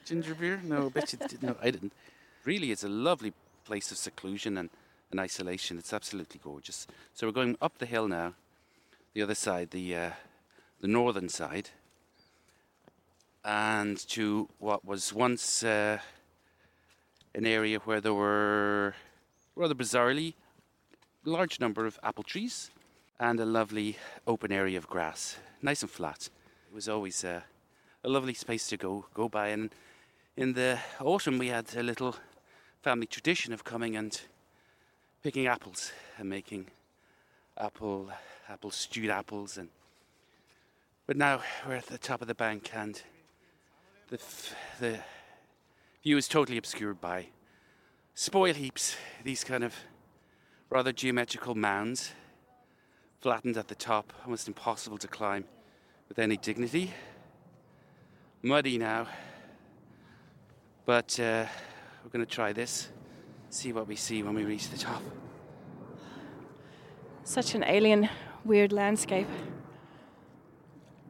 ginger 0.05 0.33
beer? 0.33 0.61
No, 0.63 0.85
I 0.85 0.89
bet 0.89 1.11
you 1.11 1.19
did. 1.27 1.43
No, 1.43 1.57
I 1.61 1.71
didn't. 1.71 1.91
Really, 2.45 2.71
it's 2.71 2.85
a 2.85 2.89
lovely 2.89 3.33
place 3.65 3.91
of 3.91 3.97
seclusion 3.97 4.57
and, 4.57 4.69
and 5.11 5.19
isolation. 5.19 5.77
It's 5.77 5.93
absolutely 5.93 6.39
gorgeous. 6.43 6.87
So 7.13 7.27
we're 7.27 7.33
going 7.33 7.57
up 7.61 7.77
the 7.77 7.85
hill 7.85 8.07
now, 8.07 8.33
the 9.13 9.21
other 9.21 9.35
side, 9.35 9.71
the 9.71 9.95
uh, 9.95 10.11
the 10.81 10.87
northern 10.87 11.29
side, 11.29 11.69
and 13.43 13.97
to 14.09 14.49
what 14.59 14.83
was 14.85 15.13
once 15.13 15.63
uh, 15.63 15.99
an 17.33 17.45
area 17.45 17.79
where 17.79 18.01
there 18.01 18.13
were 18.13 18.95
rather 19.55 19.75
bizarrely 19.75 20.33
large 21.23 21.59
number 21.59 21.85
of 21.85 21.99
apple 22.03 22.23
trees 22.23 22.69
and 23.19 23.39
a 23.39 23.45
lovely 23.45 23.97
open 24.27 24.51
area 24.51 24.77
of 24.77 24.87
grass, 24.87 25.37
nice 25.61 25.81
and 25.81 25.89
flat. 25.89 26.29
It 26.69 26.75
was 26.75 26.89
always 26.89 27.23
uh, 27.23 27.41
a 28.03 28.09
lovely 28.09 28.33
space 28.33 28.67
to 28.67 28.77
go 28.77 29.05
go 29.13 29.29
by, 29.29 29.47
and 29.49 29.73
in 30.35 30.53
the 30.53 30.79
autumn 30.99 31.37
we 31.37 31.47
had 31.47 31.73
a 31.75 31.83
little 31.83 32.15
family 32.81 33.07
tradition 33.07 33.53
of 33.53 33.63
coming 33.63 33.95
and 33.95 34.21
picking 35.25 35.47
apples 35.47 35.91
and 36.19 36.29
making 36.29 36.67
apple 37.57 38.11
apple 38.47 38.69
stewed 38.69 39.09
apples 39.09 39.57
and 39.57 39.69
but 41.07 41.17
now 41.17 41.41
we're 41.67 41.73
at 41.73 41.87
the 41.87 41.97
top 41.97 42.21
of 42.21 42.27
the 42.27 42.35
bank 42.35 42.69
and 42.75 43.01
the 44.09 44.19
the 44.79 44.99
view 46.03 46.15
is 46.15 46.27
totally 46.27 46.59
obscured 46.59 47.01
by 47.01 47.25
spoil 48.13 48.53
heaps 48.53 48.95
these 49.23 49.43
kind 49.43 49.63
of 49.63 49.73
rather 50.69 50.91
geometrical 50.91 51.55
mounds 51.55 52.11
flattened 53.19 53.57
at 53.57 53.67
the 53.67 53.73
top 53.73 54.13
almost 54.25 54.47
impossible 54.47 54.99
to 54.99 55.07
climb 55.07 55.43
with 56.07 56.19
any 56.19 56.37
dignity. 56.37 56.93
Muddy 58.43 58.77
now 58.77 59.07
but 60.85 61.19
uh, 61.19 61.47
we're 62.03 62.11
going 62.11 62.23
to 62.23 62.31
try 62.31 62.53
this, 62.53 62.89
see 63.49 63.73
what 63.73 63.87
we 63.87 63.95
see 63.95 64.23
when 64.23 64.33
we 64.33 64.43
reach 64.43 64.69
the 64.69 64.77
top. 64.77 65.01
Such 67.23 67.55
an 67.55 67.63
alien, 67.63 68.09
weird 68.43 68.71
landscape. 68.71 69.27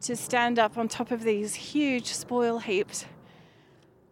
To 0.02 0.16
stand 0.16 0.58
up 0.58 0.78
on 0.78 0.88
top 0.88 1.10
of 1.10 1.22
these 1.22 1.54
huge 1.54 2.06
spoil 2.06 2.58
heaps, 2.58 3.06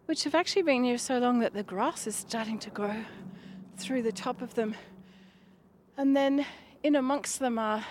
which 0.05 0.23
have 0.23 0.35
actually 0.35 0.63
been 0.63 0.83
here 0.83 0.97
so 0.97 1.17
long 1.17 1.39
that 1.39 1.53
the 1.53 1.63
grass 1.63 2.05
is 2.05 2.15
starting 2.15 2.59
to 2.59 2.69
grow 2.69 3.05
through 3.77 4.03
the 4.03 4.11
top 4.11 4.41
of 4.41 4.53
them. 4.55 4.75
And 5.97 6.15
then 6.15 6.45
in 6.83 6.95
amongst 6.95 7.39
them 7.39 7.57
are 7.57 7.85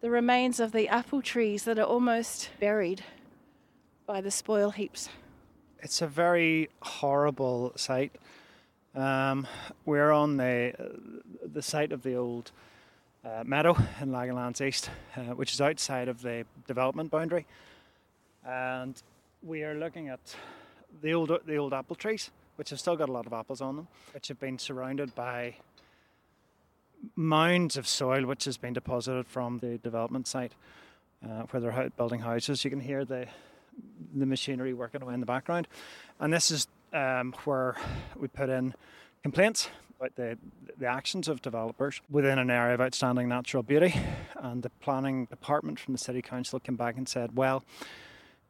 the 0.00 0.10
remains 0.10 0.60
of 0.60 0.72
the 0.72 0.88
apple 0.88 1.22
trees 1.22 1.64
that 1.64 1.78
are 1.78 1.84
almost 1.84 2.50
buried 2.58 3.04
by 4.06 4.20
the 4.20 4.30
spoil 4.30 4.70
heaps. 4.70 5.08
It's 5.78 6.02
a 6.02 6.06
very 6.06 6.68
horrible 6.82 7.72
site. 7.76 8.16
Um, 8.94 9.46
we're 9.86 10.10
on 10.10 10.36
the 10.36 10.72
the 11.52 11.62
site 11.62 11.92
of 11.92 12.02
the 12.02 12.16
old 12.16 12.50
uh, 13.24 13.44
meadow 13.46 13.76
in 14.00 14.10
Laganlands 14.10 14.60
East, 14.60 14.90
uh, 15.16 15.34
which 15.34 15.52
is 15.52 15.60
outside 15.60 16.08
of 16.08 16.22
the 16.22 16.44
development 16.66 17.10
boundary, 17.10 17.46
and 18.44 19.00
we 19.44 19.62
are 19.62 19.74
looking 19.74 20.08
at 20.08 20.34
the 21.02 21.12
old 21.14 21.30
the 21.46 21.56
old 21.56 21.72
apple 21.72 21.94
trees, 21.94 22.30
which 22.56 22.70
have 22.70 22.80
still 22.80 22.96
got 22.96 23.08
a 23.08 23.12
lot 23.12 23.26
of 23.26 23.32
apples 23.32 23.60
on 23.60 23.76
them, 23.76 23.88
which 24.12 24.26
have 24.26 24.40
been 24.40 24.58
surrounded 24.58 25.14
by 25.14 25.54
mounds 27.16 27.76
of 27.76 27.86
soil 27.86 28.26
which 28.26 28.44
has 28.44 28.58
been 28.58 28.74
deposited 28.74 29.26
from 29.26 29.58
the 29.58 29.78
development 29.78 30.26
site 30.26 30.52
uh, 31.24 31.44
where 31.50 31.60
they're 31.60 31.90
building 31.96 32.20
houses. 32.20 32.64
You 32.64 32.70
can 32.70 32.80
hear 32.80 33.04
the 33.04 33.28
the 34.14 34.26
machinery 34.26 34.74
working 34.74 35.00
away 35.00 35.14
in 35.14 35.20
the 35.20 35.26
background. 35.26 35.68
And 36.18 36.32
this 36.32 36.50
is 36.50 36.66
um, 36.92 37.34
where 37.44 37.76
we 38.16 38.28
put 38.28 38.48
in 38.48 38.74
complaints 39.22 39.68
about 39.98 40.16
the, 40.16 40.38
the 40.78 40.86
actions 40.86 41.28
of 41.28 41.42
developers 41.42 42.00
within 42.10 42.38
an 42.38 42.50
area 42.50 42.74
of 42.74 42.80
outstanding 42.80 43.28
natural 43.28 43.62
beauty. 43.62 43.94
And 44.36 44.62
the 44.62 44.70
planning 44.80 45.26
department 45.26 45.78
from 45.78 45.92
the 45.92 45.98
City 45.98 46.22
Council 46.22 46.58
came 46.58 46.76
back 46.76 46.96
and 46.96 47.08
said, 47.08 47.36
well, 47.36 47.62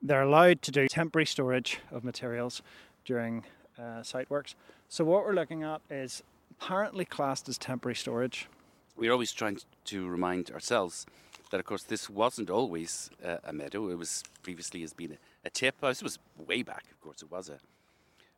they're 0.01 0.23
allowed 0.23 0.63
to 0.63 0.71
do 0.71 0.87
temporary 0.89 1.27
storage 1.27 1.81
of 1.91 2.05
materials 2.05 2.63
during 3.05 3.45
uh, 3.79 4.03
site 4.03 4.31
works. 4.31 4.55
So 4.89 5.05
what 5.05 5.25
we're 5.25 5.35
looking 5.35 5.63
at 5.63 5.81
is 5.91 6.23
apparently 6.53 7.05
classed 7.05 7.49
as 7.49 7.59
temporary 7.59 7.97
storage. 7.97 8.49
We're 8.97 9.13
always 9.13 9.33
trying 9.33 9.59
to 9.87 10.09
remind 10.09 10.51
ourselves 10.51 11.07
that, 11.51 11.59
of 11.59 11.67
course, 11.67 11.83
this 11.83 12.09
wasn't 12.09 12.49
always 12.49 13.11
uh, 13.25 13.39
a 13.45 13.53
meadow. 13.53 13.89
It 13.89 13.99
was 13.99 14.23
previously 14.43 14.83
has 14.83 14.93
been 14.93 15.13
a, 15.13 15.47
a 15.47 15.51
tip. 15.51 15.81
This 15.81 16.03
was 16.03 16.19
way 16.39 16.63
back, 16.63 16.85
of 16.93 17.01
course. 17.01 17.23
It 17.23 17.31
was 17.31 17.49
a 17.49 17.59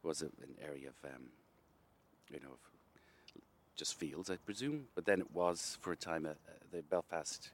was 0.03 0.23
a, 0.23 0.27
an 0.27 0.55
area 0.63 0.89
of 0.89 1.11
um, 1.11 1.25
you 2.31 2.41
know 2.41 2.53
of 2.53 3.43
just 3.77 3.99
fields, 3.99 4.31
I 4.31 4.37
presume. 4.37 4.87
But 4.95 5.07
then 5.07 5.21
it 5.21 5.31
was 5.33 5.79
for 5.81 5.93
a 5.93 5.97
time 5.97 6.27
a, 6.27 6.31
a, 6.31 6.77
the 6.77 6.83
Belfast 6.83 7.51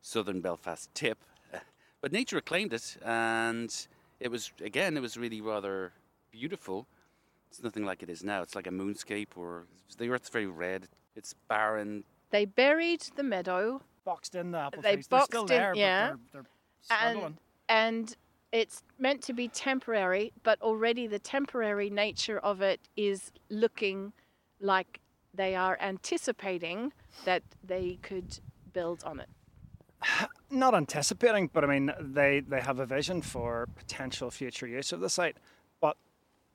southern 0.00 0.40
Belfast 0.40 0.88
tip. 0.94 1.18
but 2.00 2.12
nature 2.12 2.36
reclaimed 2.36 2.72
it, 2.72 2.96
and 3.04 3.86
it 4.18 4.30
was 4.30 4.52
again. 4.62 4.96
It 4.96 5.00
was 5.00 5.16
really 5.16 5.40
rather 5.40 5.92
beautiful. 6.30 6.86
It's 7.48 7.62
nothing 7.62 7.84
like 7.84 8.02
it 8.02 8.08
is 8.08 8.22
now. 8.22 8.42
It's 8.42 8.54
like 8.54 8.66
a 8.66 8.70
moonscape, 8.70 9.36
or 9.36 9.66
the 9.98 10.08
earth's 10.08 10.28
very 10.28 10.46
red. 10.46 10.88
It's 11.16 11.34
barren. 11.48 12.04
They 12.30 12.44
buried 12.44 13.00
the 13.16 13.24
meadow 13.24 13.82
Boxed 14.04 14.34
in 14.34 14.50
the 14.52 14.58
apple 14.58 14.82
They 14.82 14.94
trees. 14.94 15.06
They're 15.08 15.20
still 15.22 15.42
boxed 15.42 15.52
in- 15.52 15.58
there, 15.58 15.74
yeah. 15.74 16.10
but 16.10 16.18
they're, 16.32 16.42
they're 16.42 16.50
struggling. 16.80 17.24
and 17.68 18.06
and 18.08 18.16
it's 18.52 18.82
meant 18.98 19.22
to 19.22 19.32
be 19.32 19.48
temporary, 19.48 20.32
but 20.42 20.60
already 20.60 21.06
the 21.06 21.18
temporary 21.18 21.90
nature 21.90 22.38
of 22.38 22.60
it 22.60 22.80
is 22.96 23.32
looking 23.48 24.12
like 24.60 25.00
they 25.34 25.54
are 25.54 25.78
anticipating 25.80 26.92
that 27.24 27.42
they 27.62 27.98
could 28.02 28.40
build 28.72 29.02
on 29.04 29.20
it. 29.20 29.28
not 30.50 30.74
anticipating, 30.74 31.50
but 31.52 31.62
I 31.62 31.66
mean, 31.66 31.92
they, 32.00 32.40
they 32.40 32.60
have 32.60 32.80
a 32.80 32.86
vision 32.86 33.22
for 33.22 33.68
potential 33.76 34.30
future 34.30 34.66
use 34.66 34.92
of 34.92 35.00
the 35.00 35.08
site. 35.08 35.36
But 35.80 35.96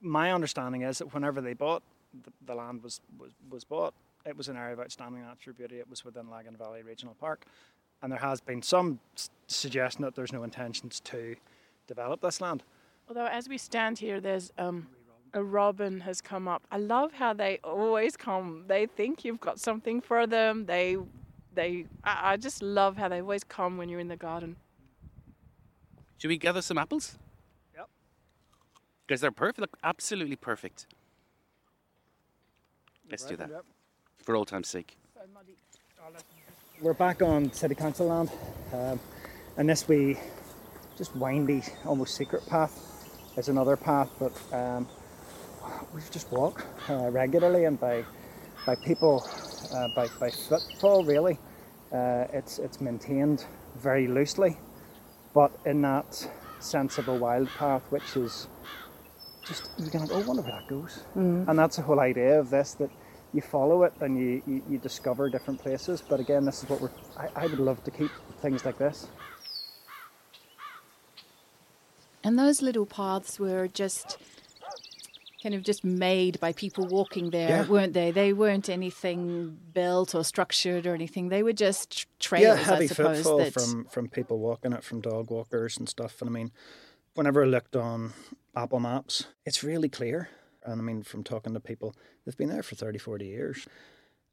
my 0.01 0.33
understanding 0.33 0.81
is 0.81 0.97
that 0.97 1.13
whenever 1.13 1.41
they 1.41 1.53
bought, 1.53 1.83
the, 2.23 2.31
the 2.45 2.55
land 2.55 2.83
was, 2.83 2.99
was, 3.17 3.31
was 3.49 3.63
bought, 3.63 3.93
it 4.25 4.35
was 4.35 4.49
an 4.49 4.57
area 4.57 4.73
of 4.73 4.79
outstanding 4.79 5.21
natural 5.21 5.55
beauty. 5.55 5.77
It 5.77 5.89
was 5.89 6.03
within 6.03 6.29
Lagan 6.29 6.57
Valley 6.57 6.81
Regional 6.83 7.15
Park. 7.19 7.45
and 8.01 8.11
there 8.11 8.19
has 8.19 8.41
been 8.41 8.61
some 8.61 8.99
s- 9.15 9.29
suggestion 9.47 10.01
that 10.03 10.15
there's 10.15 10.33
no 10.33 10.43
intentions 10.43 10.99
to 11.01 11.35
develop 11.87 12.21
this 12.21 12.41
land. 12.41 12.63
Although, 13.07 13.27
as 13.27 13.47
we 13.47 13.57
stand 13.57 13.99
here, 13.99 14.19
there's 14.19 14.51
um, 14.57 14.87
a 15.33 15.43
robin 15.43 15.99
has 16.01 16.21
come 16.21 16.47
up. 16.47 16.63
I 16.71 16.77
love 16.77 17.13
how 17.13 17.33
they 17.33 17.59
always 17.63 18.17
come. 18.17 18.63
They 18.67 18.87
think 18.87 19.23
you've 19.23 19.39
got 19.39 19.59
something 19.59 20.01
for 20.01 20.25
them. 20.25 20.65
They, 20.65 20.97
they. 21.53 21.85
I, 22.03 22.33
I 22.33 22.37
just 22.37 22.63
love 22.63 22.97
how 22.97 23.07
they 23.09 23.21
always 23.21 23.43
come 23.43 23.77
when 23.77 23.89
you're 23.89 23.99
in 23.99 24.07
the 24.07 24.17
garden. 24.17 24.55
Should 26.17 26.29
we 26.29 26.37
gather 26.37 26.61
some 26.61 26.77
apples? 26.77 27.17
Yep. 27.75 27.89
Because 29.05 29.21
they're 29.21 29.31
perfect. 29.31 29.59
Look, 29.59 29.77
absolutely 29.83 30.35
perfect. 30.35 30.87
Let's 33.09 33.25
do 33.25 33.35
that 33.35 33.51
for 34.23 34.35
old 34.35 34.47
time's 34.47 34.67
sake. 34.67 34.97
We're 36.81 36.93
back 36.93 37.21
on 37.21 37.51
city 37.53 37.75
council 37.75 38.07
land, 38.07 38.31
um, 38.73 38.99
and 39.57 39.69
this 39.69 39.87
wee, 39.87 40.17
just 40.97 41.15
windy, 41.15 41.63
almost 41.85 42.15
secret 42.15 42.45
path 42.47 42.73
is 43.37 43.49
another 43.49 43.75
path, 43.75 44.09
but 44.19 44.33
um, 44.53 44.87
we 45.93 46.01
just 46.11 46.31
walk 46.31 46.65
uh, 46.89 47.09
regularly 47.11 47.65
and 47.65 47.79
by 47.79 48.03
by 48.65 48.75
people 48.75 49.27
uh, 49.73 49.87
by 49.95 50.07
by 50.19 50.29
footfall 50.29 51.03
really. 51.03 51.37
Uh, 51.91 52.25
it's 52.33 52.59
it's 52.59 52.81
maintained 52.81 53.45
very 53.77 54.07
loosely, 54.07 54.57
but 55.33 55.51
in 55.65 55.81
that 55.81 56.27
sense 56.59 56.97
of 56.97 57.07
a 57.07 57.15
wild 57.15 57.49
path, 57.49 57.83
which 57.91 58.15
is 58.15 58.47
just 59.45 59.69
you 59.77 59.89
can 59.89 60.01
like, 60.01 60.11
oh, 60.11 60.21
wonder 60.21 60.41
where 60.41 60.53
that 60.53 60.67
goes, 60.67 61.03
and 61.47 61.59
that's 61.59 61.75
the 61.75 61.81
whole 61.81 61.99
idea 61.99 62.39
of 62.39 62.49
this 62.49 62.73
that 62.75 62.89
you 63.33 63.41
follow 63.41 63.83
it 63.83 63.93
and 63.99 64.17
you, 64.17 64.41
you, 64.47 64.63
you 64.69 64.77
discover 64.77 65.29
different 65.29 65.61
places. 65.61 66.01
But 66.01 66.21
again, 66.21 66.45
this 66.45 66.63
is 66.63 66.69
what 66.69 66.79
we're. 66.81 66.91
I, 67.17 67.27
I 67.35 67.47
would 67.47 67.59
love 67.59 67.83
to 67.83 67.91
keep 67.91 68.11
things 68.41 68.63
like 68.65 68.77
this. 68.77 69.07
And 72.25 72.37
those 72.39 72.61
little 72.61 72.85
paths 72.87 73.39
were 73.39 73.67
just 73.67 74.17
kind 75.43 75.53
of 75.53 75.61
just 75.61 75.83
made 75.83 76.39
by 76.39 76.51
people 76.53 76.87
walking 76.87 77.29
there, 77.29 77.49
Yeah. 77.49 77.67
weren't 77.67 77.93
they? 77.93 78.09
They 78.09 78.33
weren't 78.33 78.67
anything 78.67 79.59
built 79.73 80.15
or 80.15 80.23
structured 80.23 80.87
or 80.87 80.95
anything. 80.95 81.29
They 81.29 81.43
were 81.43 81.53
just 81.53 82.07
trails, 82.19 82.43
yeah, 82.43 82.55
heavy 82.55 82.85
I 82.85 82.87
suppose. 82.87 83.17
footfall 83.17 83.37
that, 83.37 83.53
from 83.53 83.85
from 83.85 84.09
people 84.09 84.39
walking 84.39 84.73
it, 84.73 84.83
from 84.83 85.01
dog 85.01 85.29
walkers 85.29 85.77
and 85.77 85.87
stuff. 85.87 86.19
And 86.19 86.29
I 86.29 86.33
mean, 86.33 86.51
whenever 87.13 87.43
I 87.43 87.45
looked 87.47 87.75
on 87.75 88.13
Apple 88.55 88.79
Maps, 88.79 89.27
it's 89.45 89.63
really 89.63 89.87
clear. 89.89 90.29
And 90.63 90.81
I 90.81 90.83
mean, 90.83 91.03
from 91.03 91.23
talking 91.23 91.53
to 91.53 91.59
people, 91.59 91.93
they've 92.25 92.35
been 92.35 92.49
there 92.49 92.63
for 92.63 92.73
30, 92.73 92.97
40 92.97 93.25
years, 93.27 93.67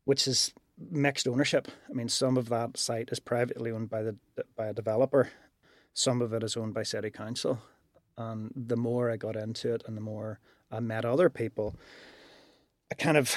which 0.07 0.27
is 0.27 0.55
mixed 0.79 1.29
ownership. 1.29 1.69
I 1.91 1.93
mean, 1.93 2.09
some 2.09 2.39
of 2.39 2.49
that 2.49 2.79
site 2.79 3.11
is 3.13 3.21
privately 3.21 3.71
owned 3.71 3.91
by 3.91 4.03
the 4.03 4.17
by 4.57 4.69
a 4.69 4.73
developer, 4.73 5.29
some 5.93 6.23
of 6.23 6.33
it 6.33 6.43
is 6.43 6.57
owned 6.57 6.73
by 6.73 6.85
city 6.85 7.11
council. 7.11 7.59
And 8.17 8.53
the 8.55 8.77
more 8.77 9.11
I 9.11 9.17
got 9.17 9.37
into 9.37 9.75
it, 9.75 9.83
and 9.87 9.97
the 9.97 10.03
more 10.03 10.39
I 10.71 10.81
met 10.81 11.05
other 11.05 11.29
people, 11.29 11.75
I 12.91 12.95
kind 12.95 13.17
of 13.17 13.35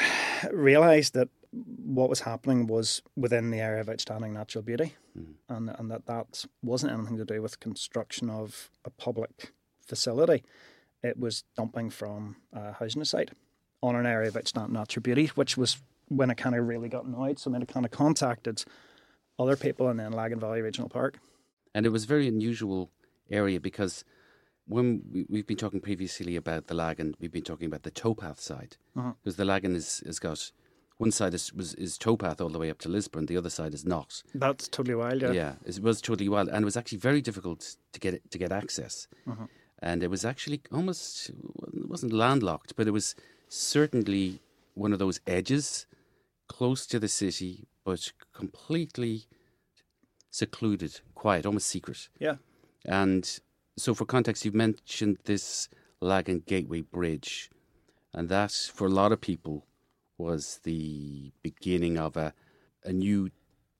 realised 0.52 1.14
that 1.14 1.30
what 1.52 2.10
was 2.10 2.22
happening 2.22 2.68
was 2.68 3.02
within 3.16 3.52
the 3.52 3.60
area 3.60 3.82
of 3.82 3.90
outstanding 3.90 4.34
natural 4.34 4.62
beauty, 4.62 4.96
hmm. 5.14 5.32
and 5.48 5.70
and 5.70 5.90
that 5.90 6.06
that 6.08 6.46
wasn't 6.62 6.92
anything 6.92 7.18
to 7.18 7.26
do 7.26 7.42
with 7.42 7.60
construction 7.60 8.30
of 8.30 8.70
a 8.84 8.90
public 8.90 9.54
facility. 9.80 10.44
It 11.04 11.18
was 11.20 11.44
dumping 11.56 11.92
from 11.92 12.38
a 12.52 12.74
housing 12.74 13.04
site 13.06 13.32
on 13.82 13.96
an 13.96 14.06
area 14.06 14.28
of 14.28 14.36
outstanding 14.36 14.74
natural 14.74 15.04
beauty, 15.04 15.28
which 15.36 15.56
was 15.56 15.78
when 16.08 16.30
I 16.30 16.34
kind 16.34 16.56
of 16.56 16.68
really 16.68 16.90
got 16.90 17.06
annoyed. 17.06 17.40
So 17.40 17.50
then 17.50 17.62
I 17.62 17.66
kind 17.66 17.86
of 17.86 17.92
contacted 17.92 18.64
other 19.38 19.56
people 19.56 19.90
in 19.90 19.98
then 19.98 20.12
Lagan 20.12 20.40
Valley 20.40 20.62
Regional 20.62 20.90
Park. 20.90 21.20
And 21.74 21.86
it 21.86 21.90
was 21.90 22.06
a 22.06 22.08
very 22.08 22.28
unusual 22.28 22.90
area 23.30 23.60
because 23.60 24.04
when 24.68 25.04
we, 25.12 25.26
we've 25.30 25.48
been 25.48 25.58
talking 25.58 25.80
previously 25.80 26.36
about 26.36 26.68
the 26.68 26.74
Lagan, 26.74 27.16
we've 27.20 27.32
been 27.32 27.44
talking 27.44 27.68
about 27.68 27.84
the 27.84 27.92
towpath 27.92 28.40
side. 28.40 28.78
Uh-huh. 28.96 29.14
Because 29.24 29.36
the 29.38 29.46
Lagan 29.46 29.76
is, 29.76 30.02
has 30.06 30.20
got 30.20 30.52
one 30.98 31.12
side 31.12 31.34
is, 31.34 31.54
was, 31.54 31.74
is 31.76 31.98
towpath 31.98 32.40
all 32.40 32.50
the 32.50 32.60
way 32.60 32.70
up 32.70 32.80
to 32.80 32.90
Lisburn, 32.90 33.26
the 33.26 33.38
other 33.38 33.50
side 33.50 33.74
is 33.74 33.86
not. 33.86 34.24
That's 34.34 34.68
totally 34.68 34.96
wild, 34.96 35.22
yeah. 35.22 35.32
Yeah, 35.32 35.54
it 35.66 35.82
was 35.82 36.02
totally 36.02 36.30
wild, 36.30 36.48
and 36.48 36.64
it 36.64 36.66
was 36.66 36.78
actually 36.78 37.00
very 37.00 37.22
difficult 37.22 37.76
to 37.92 38.00
get 38.00 38.32
to 38.32 38.38
get 38.38 38.52
access. 38.52 39.08
Uh-huh. 39.30 39.48
And 39.80 40.04
it 40.04 40.10
was 40.10 40.24
actually 40.24 40.62
almost 40.72 41.30
it 41.30 41.90
wasn't 41.90 42.14
landlocked, 42.14 42.76
but 42.76 42.88
it 42.88 42.92
was 42.92 43.14
certainly 43.50 44.40
one 44.74 44.94
of 44.94 45.00
those 45.00 45.20
edges 45.28 45.86
close 46.48 46.86
to 46.88 47.00
the 47.00 47.08
city, 47.08 47.68
but 47.84 48.12
completely 48.34 49.26
secluded, 50.32 51.02
quiet, 51.14 51.46
almost 51.46 51.68
secret. 51.68 52.08
Yeah. 52.20 52.36
And 52.86 53.40
so, 53.78 53.94
for 53.94 54.06
context, 54.06 54.46
you've 54.46 54.56
mentioned 54.56 55.18
this 55.26 55.70
Lagan 56.02 56.44
Gateway 56.46 56.82
Bridge, 56.82 57.50
and 58.14 58.30
that, 58.30 58.52
for 58.52 58.88
a 58.88 58.92
lot 58.92 59.12
of 59.12 59.20
people, 59.22 59.66
was 60.18 60.60
the 60.64 61.32
beginning 61.42 61.98
of 61.98 62.16
a, 62.16 62.34
a 62.84 62.94
new 62.94 63.30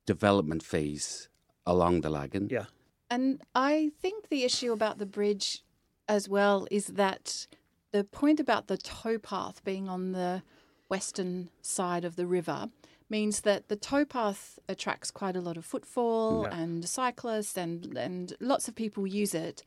development 0.04 0.62
phase 0.62 1.28
along 1.64 2.02
the 2.02 2.10
Lagan. 2.10 2.48
Yeah. 2.50 2.66
And 3.10 3.40
I 3.54 3.92
think 4.00 4.28
the 4.28 4.44
issue 4.44 4.72
about 4.72 4.98
the 4.98 5.06
bridge 5.06 5.62
as 6.08 6.28
well 6.28 6.66
is 6.70 6.86
that 6.88 7.46
the 7.92 8.04
point 8.04 8.38
about 8.40 8.66
the 8.66 8.76
towpath 8.76 9.64
being 9.64 9.88
on 9.88 10.12
the 10.12 10.42
western 10.88 11.48
side 11.62 12.04
of 12.04 12.16
the 12.16 12.26
river 12.26 12.68
means 13.08 13.40
that 13.42 13.68
the 13.68 13.76
towpath 13.76 14.58
attracts 14.68 15.10
quite 15.10 15.36
a 15.36 15.40
lot 15.40 15.56
of 15.56 15.64
footfall 15.64 16.42
Yeah. 16.48 16.56
and 16.58 16.88
cyclists 16.88 17.56
and 17.56 17.96
and 17.96 18.34
lots 18.40 18.68
of 18.68 18.74
people 18.74 19.06
use 19.06 19.34
it. 19.34 19.62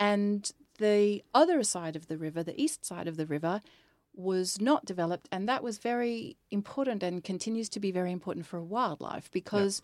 And 0.00 0.50
the 0.78 1.22
other 1.34 1.62
side 1.62 1.94
of 1.94 2.08
the 2.08 2.16
river, 2.16 2.42
the 2.42 2.60
east 2.60 2.84
side 2.84 3.06
of 3.06 3.16
the 3.16 3.26
river, 3.26 3.60
was 4.14 4.60
not 4.60 4.84
developed, 4.84 5.28
and 5.30 5.48
that 5.48 5.62
was 5.62 5.78
very 5.78 6.36
important 6.50 7.02
and 7.02 7.22
continues 7.22 7.68
to 7.68 7.78
be 7.78 7.92
very 7.92 8.10
important 8.10 8.44
for 8.46 8.60
wildlife 8.60 9.30
because 9.30 9.80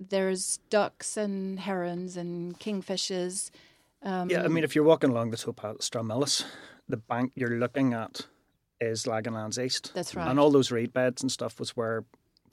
there's 0.00 0.58
ducks 0.68 1.16
and 1.16 1.60
herons 1.60 2.16
and 2.16 2.58
kingfishers. 2.58 3.50
Um, 4.02 4.28
Yeah, 4.28 4.42
I 4.42 4.48
mean, 4.48 4.64
if 4.64 4.74
you're 4.74 4.84
walking 4.84 5.10
along 5.10 5.30
the 5.30 5.36
towpath 5.36 5.76
at 5.76 5.80
Stranmillis, 5.80 6.44
the 6.88 6.96
bank 6.96 7.32
you're 7.36 7.58
looking 7.58 7.94
at 7.94 8.26
is 8.80 9.04
Laganlands 9.04 9.64
East. 9.64 9.92
That's 9.94 10.14
right. 10.16 10.28
And 10.28 10.40
all 10.40 10.50
those 10.50 10.72
reed 10.72 10.92
beds 10.92 11.22
and 11.22 11.30
stuff 11.30 11.60
was 11.60 11.76
where, 11.76 12.04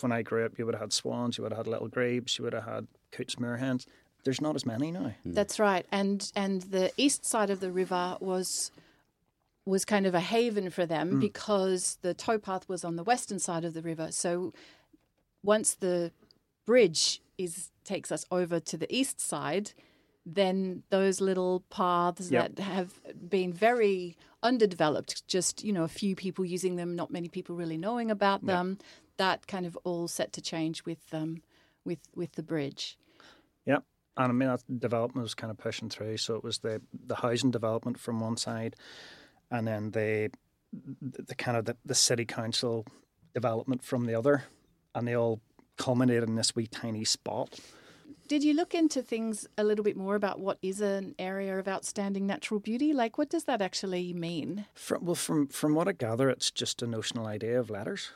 when 0.02 0.12
I 0.12 0.22
grew 0.22 0.46
up, 0.46 0.60
you 0.60 0.66
would 0.66 0.76
have 0.76 0.82
had 0.82 0.94
swans, 0.94 1.38
you 1.38 1.44
would 1.44 1.52
have 1.52 1.66
had 1.66 1.68
little 1.68 1.88
grebes, 1.88 2.38
you 2.38 2.44
would 2.44 2.54
have 2.54 2.66
had 2.66 2.88
coots 3.12 3.36
moorhens. 3.36 3.88
There's 4.24 4.42
not 4.42 4.56
as 4.56 4.66
many 4.66 4.92
now. 4.92 5.14
That's 5.26 5.60
right, 5.60 5.86
and 5.92 6.32
and 6.36 6.62
the 6.64 6.92
east 6.98 7.26
side 7.26 7.50
of 7.50 7.60
the 7.60 7.72
river 7.72 8.18
was 8.20 8.72
was 9.66 9.86
kind 9.86 10.06
of 10.06 10.16
a 10.16 10.20
haven 10.20 10.70
for 10.72 10.86
them 10.86 11.20
because 11.20 12.00
the 12.02 12.14
towpath 12.14 12.68
was 12.68 12.84
on 12.84 12.96
the 12.96 13.04
western 13.04 13.38
side 13.40 13.64
of 13.64 13.74
the 13.74 13.82
river. 13.82 14.12
So 14.12 14.52
once 15.44 15.76
the 15.76 16.12
bridge 16.66 17.22
is 17.38 17.72
takes 17.84 18.12
us 18.12 18.26
over 18.32 18.60
to 18.60 18.78
the 18.78 18.94
east 18.94 19.20
side, 19.22 19.74
then 20.26 20.84
those 20.90 21.22
little 21.22 21.64
paths 21.70 22.30
Yep. 22.32 22.56
that 22.56 22.64
have 22.64 23.02
been 23.30 23.54
very 23.54 24.18
underdeveloped, 24.44 25.28
just 25.28 25.64
you 25.64 25.72
know 25.72 25.84
a 25.84 25.88
few 25.88 26.16
people 26.16 26.46
using 26.46 26.76
them, 26.76 26.96
not 26.96 27.12
many 27.12 27.30
people 27.30 27.56
really 27.56 27.78
knowing 27.78 28.12
about 28.12 28.46
them, 28.46 28.78
that 29.18 29.48
kind 29.48 29.66
of 29.66 29.78
all 29.84 30.08
set 30.08 30.34
to 30.34 30.42
change 30.42 30.84
with 30.86 31.14
um, 31.14 31.42
with 31.86 32.00
with 32.16 32.34
the 32.34 32.44
bridge. 32.44 32.98
Yeah. 33.66 33.80
And 34.20 34.32
I 34.32 34.34
mean, 34.34 34.50
that 34.50 34.80
development 34.80 35.24
was 35.24 35.34
kind 35.34 35.50
of 35.50 35.58
pushing 35.58 35.90
through. 35.90 36.18
So 36.18 36.36
it 36.36 36.44
was 36.44 36.60
the, 36.60 36.82
the 37.08 37.16
housing 37.16 37.52
development 37.52 37.98
from 37.98 38.20
one 38.20 38.36
side, 38.36 38.76
and 39.50 39.66
then 39.66 39.92
the, 39.92 40.30
the, 41.02 41.24
the 41.24 41.36
kind 41.36 41.56
of 41.56 41.64
the, 41.66 41.78
the 41.86 41.96
city 41.96 42.26
council 42.26 42.86
development 43.34 43.82
from 43.82 44.06
the 44.06 44.16
other. 44.16 44.44
And 44.94 45.08
they 45.08 45.16
all 45.16 45.40
culminated 45.78 46.28
in 46.28 46.36
this 46.36 46.54
wee 46.54 46.68
tiny 46.68 47.06
spot. 47.06 47.58
Did 48.28 48.44
you 48.44 48.54
look 48.54 48.76
into 48.76 49.02
things 49.02 49.48
a 49.58 49.64
little 49.64 49.84
bit 49.84 49.96
more 49.96 50.16
about 50.16 50.40
what 50.40 50.58
is 50.62 50.82
an 50.82 51.16
area 51.18 51.58
of 51.58 51.68
outstanding 51.68 52.28
natural 52.28 52.60
beauty? 52.60 52.94
Like, 52.94 53.18
what 53.18 53.30
does 53.30 53.46
that 53.46 53.62
actually 53.62 54.14
mean? 54.14 54.66
From, 54.76 55.06
well, 55.06 55.16
from 55.16 55.48
from 55.48 55.74
what 55.74 55.88
I 55.88 55.94
gather, 55.94 56.30
it's 56.30 56.52
just 56.52 56.84
a 56.84 56.88
notional 56.88 57.26
idea 57.26 57.60
of 57.60 57.70
letters. 57.70 58.12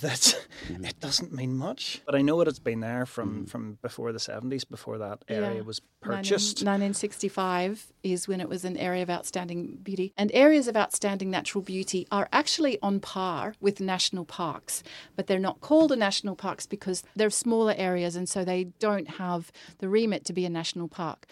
That 0.00 0.34
mm-hmm. 0.66 0.84
it 0.84 0.98
doesn't 0.98 1.32
mean 1.32 1.54
much, 1.54 2.02
but 2.04 2.16
I 2.16 2.22
know 2.22 2.40
it 2.40 2.48
has 2.48 2.58
been 2.58 2.80
there 2.80 3.06
from 3.06 3.28
mm-hmm. 3.28 3.44
from 3.44 3.78
before 3.80 4.12
the 4.12 4.18
seventies, 4.18 4.64
before 4.64 4.98
that 4.98 5.24
area 5.28 5.54
Yeah. 5.54 5.60
was 5.60 5.78
19- 5.78 5.82
purchased. 6.00 6.56
1965 6.58 7.92
is 8.02 8.26
when 8.26 8.40
it 8.40 8.48
was 8.48 8.64
an 8.64 8.76
area 8.76 9.04
of 9.04 9.10
outstanding 9.10 9.78
beauty. 9.84 10.12
And 10.16 10.32
areas 10.34 10.66
of 10.66 10.76
outstanding 10.76 11.30
natural 11.30 11.62
beauty 11.62 12.08
are 12.10 12.28
actually 12.32 12.76
on 12.82 12.98
par 12.98 13.54
with 13.60 13.80
national 13.80 14.24
parks, 14.24 14.82
but 15.14 15.28
they're 15.28 15.38
not 15.38 15.60
called 15.60 15.92
a 15.92 15.96
national 15.96 16.34
parks 16.34 16.66
because 16.66 17.04
they're 17.14 17.30
smaller 17.30 17.74
areas 17.76 18.16
and 18.16 18.28
so 18.28 18.44
they 18.44 18.64
don't 18.80 19.10
have 19.22 19.52
the 19.78 19.88
remit 19.88 20.24
to 20.24 20.32
be 20.32 20.44
a 20.44 20.50
national 20.50 20.88
park. 20.88 21.26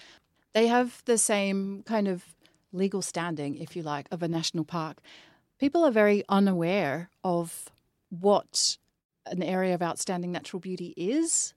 They 0.52 0.68
have 0.68 1.02
the 1.06 1.18
same 1.18 1.82
kind 1.84 2.06
of 2.06 2.36
legal 2.72 3.02
standing, 3.02 3.56
if 3.56 3.74
you 3.74 3.82
like, 3.82 4.06
of 4.12 4.22
a 4.22 4.28
national 4.28 4.64
park. 4.64 4.98
People 5.58 5.84
are 5.84 5.90
very 5.90 6.22
unaware 6.28 7.10
of 7.24 7.70
what 8.20 8.76
an 9.26 9.42
area 9.42 9.74
of 9.74 9.82
outstanding 9.82 10.32
natural 10.32 10.60
beauty 10.60 10.92
is 10.96 11.54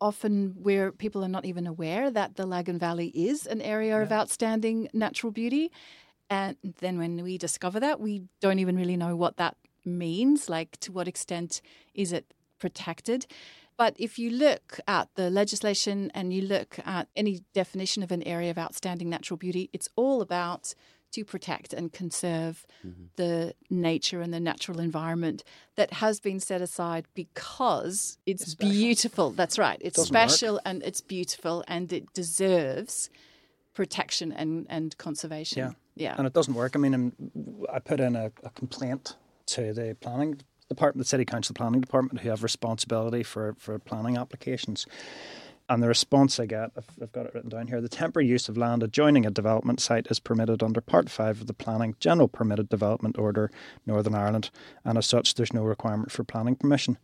often 0.00 0.54
where 0.60 0.92
people 0.92 1.24
are 1.24 1.28
not 1.28 1.46
even 1.46 1.66
aware 1.66 2.10
that 2.10 2.36
the 2.36 2.46
Lagan 2.46 2.78
Valley 2.78 3.08
is 3.08 3.46
an 3.46 3.62
area 3.62 4.00
of 4.00 4.12
outstanding 4.12 4.88
natural 4.92 5.30
beauty. 5.30 5.70
And 6.28 6.56
then 6.80 6.98
when 6.98 7.22
we 7.22 7.38
discover 7.38 7.80
that, 7.80 8.00
we 8.00 8.24
don't 8.40 8.58
even 8.58 8.76
really 8.76 8.96
know 8.96 9.16
what 9.16 9.36
that 9.38 9.56
means. 9.84 10.48
Like, 10.48 10.78
to 10.80 10.92
what 10.92 11.08
extent 11.08 11.62
is 11.94 12.12
it 12.12 12.34
protected? 12.58 13.26
But 13.76 13.94
if 13.98 14.18
you 14.18 14.30
look 14.30 14.78
at 14.86 15.08
the 15.14 15.30
legislation 15.30 16.10
and 16.14 16.32
you 16.32 16.42
look 16.42 16.78
at 16.84 17.08
any 17.16 17.42
definition 17.54 18.02
of 18.02 18.12
an 18.12 18.22
area 18.24 18.50
of 18.50 18.58
outstanding 18.58 19.08
natural 19.08 19.36
beauty, 19.36 19.70
it's 19.72 19.88
all 19.96 20.20
about 20.20 20.74
to 21.14 21.24
protect 21.24 21.72
and 21.72 21.92
conserve 21.92 22.66
mm-hmm. 22.84 23.04
the 23.16 23.54
nature 23.70 24.20
and 24.20 24.34
the 24.34 24.40
natural 24.40 24.80
environment 24.80 25.44
that 25.76 25.94
has 25.94 26.18
been 26.18 26.40
set 26.40 26.60
aside 26.60 27.06
because 27.14 28.18
it's, 28.26 28.42
it's 28.42 28.54
beautiful. 28.54 29.30
That's 29.30 29.58
right. 29.58 29.78
It's 29.80 29.98
it 29.98 30.06
special 30.06 30.54
work. 30.54 30.62
and 30.64 30.82
it's 30.82 31.00
beautiful 31.00 31.64
and 31.68 31.92
it 31.92 32.12
deserves 32.12 33.10
protection 33.74 34.32
and, 34.32 34.66
and 34.68 34.96
conservation. 34.98 35.58
Yeah. 35.58 35.70
Yeah. 35.96 36.14
And 36.18 36.26
it 36.26 36.32
doesn't 36.32 36.54
work. 36.54 36.72
I 36.74 36.78
mean, 36.78 37.12
I 37.72 37.78
put 37.78 38.00
in 38.00 38.16
a, 38.16 38.32
a 38.42 38.50
complaint 38.50 39.16
to 39.46 39.72
the 39.72 39.96
planning 40.00 40.40
department, 40.68 41.04
the 41.04 41.08
city 41.08 41.24
council 41.24 41.54
planning 41.54 41.80
department, 41.80 42.20
who 42.20 42.30
have 42.30 42.42
responsibility 42.42 43.22
for, 43.22 43.54
for 43.58 43.78
planning 43.78 44.16
applications. 44.16 44.86
And 45.68 45.82
the 45.82 45.88
response 45.88 46.38
I 46.38 46.44
get, 46.44 46.72
I've, 46.76 46.90
I've, 47.00 47.12
got 47.12 47.24
it 47.24 47.34
written 47.34 47.48
down 47.48 47.68
here 47.68 47.80
the 47.80 47.88
temporary 47.88 48.28
use 48.28 48.50
of 48.50 48.58
land 48.58 48.82
adjoining 48.82 49.24
a 49.24 49.30
development 49.30 49.80
site 49.80 50.06
is 50.10 50.20
permitted 50.20 50.62
under 50.62 50.82
Part 50.82 51.08
5 51.08 51.42
of 51.42 51.46
the 51.46 51.54
Planning 51.54 51.96
General 52.00 52.28
Permitted 52.28 52.68
Development 52.68 53.18
Order, 53.18 53.50
Northern 53.86 54.14
Ireland, 54.14 54.50
and 54.84 54.98
as 54.98 55.06
such, 55.06 55.34
there's 55.34 55.54
no 55.54 55.62
requirement 55.62 56.12
for 56.12 56.22
planning 56.22 56.54
permission. 56.54 56.98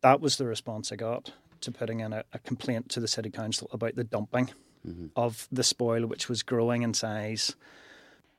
That 0.00 0.20
was 0.20 0.38
the 0.38 0.44
response 0.44 0.90
I 0.90 0.96
got 0.96 1.32
to 1.60 1.70
putting 1.70 2.00
in 2.00 2.12
a, 2.12 2.24
a 2.32 2.40
complaint 2.40 2.88
to 2.90 3.00
the 3.00 3.08
City 3.08 3.30
Council 3.30 3.70
about 3.72 3.94
the 3.94 4.04
dumping 4.04 4.50
mm-hmm. 4.86 5.06
of 5.14 5.46
the 5.52 5.62
spoil, 5.62 6.04
which 6.06 6.28
was 6.28 6.42
growing 6.42 6.82
in 6.82 6.94
size. 6.94 7.54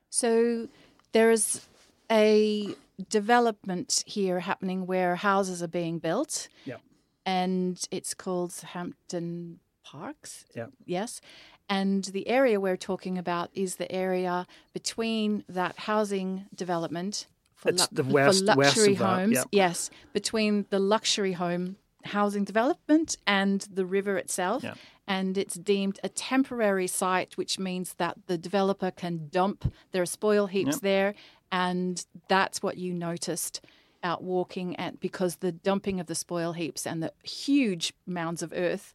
So 0.10 0.68
there 1.14 1.32
is 1.32 1.66
a 2.12 2.76
development 3.10 4.04
here 4.06 4.42
happening 4.42 4.86
where 4.86 5.16
houses 5.16 5.64
are 5.64 5.68
being 5.70 6.00
built. 6.00 6.50
Yeah 6.66 6.78
and 7.26 7.82
it's 7.92 8.14
called 8.14 8.54
Hampton 8.74 9.60
Parks. 9.84 10.46
Yeah. 10.56 10.68
Yes. 10.86 11.22
And 11.68 12.04
the 12.06 12.28
area 12.28 12.60
we're 12.60 12.78
talking 12.78 13.18
about 13.18 13.50
is 13.54 13.76
the 13.78 13.92
area 13.92 14.46
between 14.74 15.44
that 15.50 15.80
housing 15.80 16.46
development 16.54 17.28
for, 17.56 17.72
lu- 17.72 17.86
the 17.92 18.04
west, 18.04 18.40
for 18.46 18.56
luxury 18.56 18.94
west 18.94 19.02
homes. 19.02 19.38
That, 19.38 19.48
Yes, 19.52 19.90
between 20.14 20.66
the 20.70 20.80
luxury 20.80 21.34
home 21.34 21.78
housing 22.04 22.44
development 22.44 23.18
and 23.26 23.62
the 23.62 23.86
river 23.86 24.18
itself. 24.18 24.64
Yeah. 24.64 24.76
And 25.08 25.38
it's 25.38 25.56
deemed 25.56 26.00
a 26.04 26.10
temporary 26.10 26.88
site, 26.88 27.38
which 27.38 27.60
means 27.60 27.94
that 27.96 28.18
the 28.28 28.38
developer 28.38 28.92
can 28.92 29.28
dump 29.30 29.72
their 29.92 30.06
spoil 30.06 30.48
heaps 30.48 30.80
there. 30.80 31.14
And 31.52 32.04
that's 32.28 32.62
what 32.64 32.78
you 32.78 32.94
noticed 32.94 33.62
out 34.06 34.24
walking 34.24 34.76
and 34.76 35.00
because 35.00 35.38
the 35.38 35.52
dumping 35.52 36.00
of 36.00 36.06
the 36.06 36.16
spoil 36.16 36.54
heaps 36.54 36.86
and 36.86 37.04
the 37.04 37.12
huge 37.24 37.92
mounds 38.06 38.42
of 38.42 38.54
earth 38.56 38.94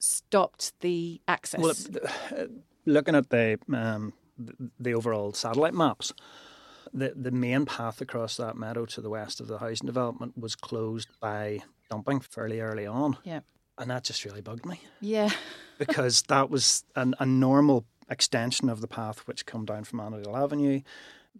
stopped 0.00 0.72
the 0.80 1.20
access. 1.28 1.60
Well, 1.60 2.00
uh, 2.32 2.46
looking 2.86 3.14
at 3.14 3.28
the 3.28 3.58
um, 3.72 4.14
the 4.78 4.94
overall 4.94 5.32
satellite 5.34 5.74
maps, 5.74 6.12
the 6.92 7.12
the 7.14 7.30
main 7.30 7.66
path 7.66 8.00
across 8.00 8.36
that 8.38 8.56
meadow 8.56 8.86
to 8.86 9.00
the 9.00 9.10
west 9.10 9.40
of 9.40 9.46
the 9.46 9.58
housing 9.58 9.86
development 9.86 10.36
was 10.36 10.56
closed 10.56 11.08
by 11.20 11.60
dumping 11.90 12.20
fairly 12.20 12.60
early 12.60 12.86
on. 12.86 13.18
Yeah, 13.22 13.40
and 13.78 13.90
that 13.90 14.04
just 14.04 14.24
really 14.24 14.40
bugged 14.40 14.64
me. 14.64 14.80
Yeah, 15.00 15.30
because 15.78 16.22
that 16.22 16.50
was 16.50 16.84
an, 16.96 17.14
a 17.20 17.26
normal 17.26 17.84
extension 18.08 18.68
of 18.68 18.80
the 18.80 18.88
path 18.88 19.20
which 19.28 19.46
come 19.46 19.64
down 19.64 19.84
from 19.84 20.00
Annandale 20.00 20.36
Avenue 20.36 20.80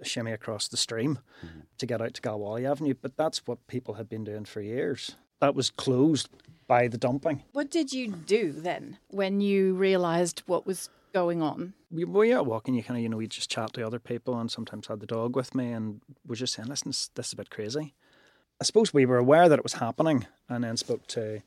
shimmy 0.03 0.33
across 0.33 0.69
the 0.69 0.77
stream 0.77 1.19
mm-hmm. 1.45 1.61
to 1.79 1.87
get 1.87 2.01
out 2.01 2.15
to 2.15 2.23
Galwally 2.23 2.71
Avenue. 2.71 2.95
But 3.01 3.17
that's 3.17 3.47
what 3.47 3.67
people 3.67 3.95
had 3.95 4.09
been 4.09 4.25
doing 4.25 4.45
for 4.45 4.61
years. 4.61 5.17
That 5.41 5.55
was 5.55 5.71
closed 5.71 6.29
by 6.67 6.89
the 6.89 6.99
dumping. 6.99 7.43
What 7.53 7.71
did 7.71 7.93
you 7.93 8.09
do 8.09 8.53
then 8.53 8.99
when 9.09 9.41
you 9.41 9.75
realised 9.75 10.43
what 10.47 10.67
was 10.67 10.91
going 11.13 11.43
on? 11.43 11.75
We 11.91 12.05
were 12.05 12.37
out 12.37 12.47
walking. 12.47 12.75
You 12.75 12.83
kind 12.83 12.99
of, 12.99 13.03
you 13.03 13.09
know, 13.09 13.17
we 13.17 13.27
just 13.27 13.51
chat 13.51 13.73
to 13.75 13.87
other 13.87 13.99
people, 13.99 14.39
and 14.39 14.51
sometimes 14.51 14.87
had 14.87 15.01
the 15.01 15.07
dog 15.07 15.35
with 15.35 15.55
me, 15.55 15.73
and 15.73 16.01
was 16.27 16.39
just 16.39 16.55
saying, 16.55 16.69
"Listen, 16.69 16.91
this, 16.91 17.09
this 17.15 17.29
is 17.29 17.33
a 17.33 17.37
bit 17.37 17.51
crazy." 17.51 17.95
I 18.61 18.65
suppose 18.65 18.93
we 18.93 19.07
were 19.07 19.17
aware 19.17 19.49
that 19.49 19.59
it 19.59 19.65
was 19.65 19.75
happening, 19.75 20.27
and 20.49 20.63
then 20.63 20.77
spoke 20.77 21.07
to 21.09 21.43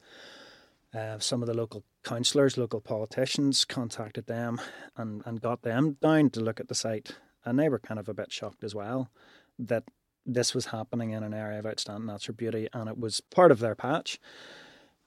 uh, 0.93 1.19
some 1.19 1.41
of 1.41 1.47
the 1.47 1.53
local 1.53 1.83
councillors, 2.03 2.57
local 2.57 2.81
politicians, 2.81 3.65
contacted 3.65 4.27
them, 4.27 4.59
and, 4.97 5.21
and 5.25 5.41
got 5.41 5.61
them 5.61 5.97
down 6.01 6.31
to 6.31 6.39
look 6.39 6.59
at 6.59 6.67
the 6.67 6.75
site 6.75 7.15
and 7.45 7.59
they 7.59 7.69
were 7.69 7.79
kind 7.79 7.99
of 7.99 8.09
a 8.09 8.13
bit 8.13 8.31
shocked 8.31 8.63
as 8.63 8.73
well 8.73 9.09
that 9.59 9.83
this 10.25 10.53
was 10.53 10.67
happening 10.67 11.11
in 11.11 11.23
an 11.23 11.33
area 11.33 11.59
of 11.59 11.65
outstanding 11.65 12.05
natural 12.07 12.35
beauty 12.35 12.69
and 12.73 12.89
it 12.89 12.97
was 12.97 13.21
part 13.21 13.51
of 13.51 13.59
their 13.59 13.75
patch. 13.75 14.19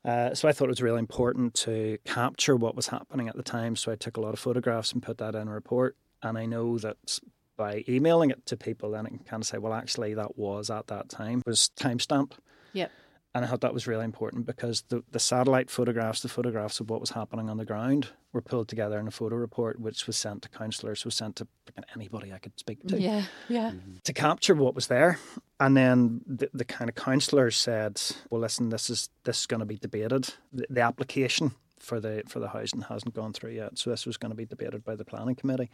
Uh, 0.05 0.35
so 0.35 0.49
I 0.49 0.53
thought 0.53 0.67
it 0.67 0.69
was 0.69 0.83
really 0.83 1.01
important 1.01 1.55
to 1.55 1.99
capture 2.05 2.55
what 2.55 2.77
was 2.77 2.89
happening 2.89 3.29
at 3.29 3.37
the 3.37 3.43
time. 3.43 3.75
So 3.75 3.91
I 3.91 3.97
took 3.97 4.17
a 4.17 4.21
lot 4.21 4.35
of 4.35 4.39
photographs 4.39 4.93
and 4.93 5.03
put 5.03 5.19
that 5.19 5.35
in 5.35 5.49
a 5.49 5.53
report. 5.53 5.97
And 6.23 6.39
I 6.39 6.47
know 6.47 6.79
that 6.79 7.19
by 7.57 7.85
emailing 7.89 8.31
it 8.31 8.47
to 8.47 8.57
people, 8.57 8.93
then 8.93 9.07
it 9.07 9.11
can 9.11 9.19
kind 9.21 9.43
of 9.43 9.47
say, 9.47 9.59
well, 9.59 9.73
actually, 9.73 10.15
that 10.15 10.39
was 10.39 10.71
at 10.71 10.87
that 10.89 11.09
time. 11.09 11.41
It 11.41 11.49
was 11.49 11.71
time 11.71 11.99
stamped. 11.99 12.39
Yep. 12.73 12.93
And 13.37 13.45
I 13.45 13.49
thought 13.49 13.61
that 13.61 13.75
was 13.75 13.87
really 13.87 14.07
important 14.07 14.47
because 14.47 14.83
the, 14.89 15.05
the 15.11 15.19
satellite 15.19 15.71
photographs, 15.71 16.23
the 16.23 16.29
photographs 16.29 16.81
of 16.81 16.89
what 16.89 17.01
was 17.01 17.11
happening 17.11 17.51
on 17.51 17.59
the 17.59 17.67
ground, 17.67 18.09
were 18.33 18.41
pulled 18.41 18.67
together 18.67 18.99
in 18.99 19.07
a 19.07 19.11
photo 19.11 19.37
report, 19.37 19.79
which 19.79 20.07
was 20.07 20.17
sent 20.17 20.41
to 20.41 20.49
councillors, 20.49 21.05
was 21.05 21.17
sent 21.17 21.37
to 21.37 21.47
anybody 21.95 22.33
I 22.33 22.39
could 22.39 22.59
speak 22.59 22.79
to. 22.89 22.99
Yeah, 22.99 23.25
yeah. 23.51 23.73
Mm-hmm. 23.73 23.97
To 24.05 24.13
capture 24.15 24.55
what 24.55 24.75
was 24.75 24.87
there. 24.87 25.19
And 25.61 25.77
then 25.77 26.23
the, 26.27 26.49
the 26.55 26.65
kind 26.65 26.89
of 26.89 26.95
councillors 26.95 27.59
said, 27.59 28.01
well, 28.31 28.41
listen, 28.41 28.71
this 28.71 28.89
is 28.89 29.11
this 29.25 29.41
is 29.41 29.47
going 29.47 29.61
to 29.61 29.67
be 29.67 29.77
debated. 29.77 30.33
The, 30.51 30.65
the 30.71 30.81
application 30.81 31.51
for 31.79 32.01
the 32.01 32.23
for 32.27 32.41
the 32.41 32.49
housing 32.49 32.81
hasn't 32.81 33.13
gone 33.13 33.35
through 33.35 33.53
yet. 33.53 33.77
So 33.77 33.91
this 33.91 34.07
was 34.07 34.17
going 34.17 34.31
to 34.31 34.37
be 34.37 34.47
debated 34.47 34.83
by 34.83 34.97
the 34.97 35.05
planning 35.05 35.35
committee 35.35 35.69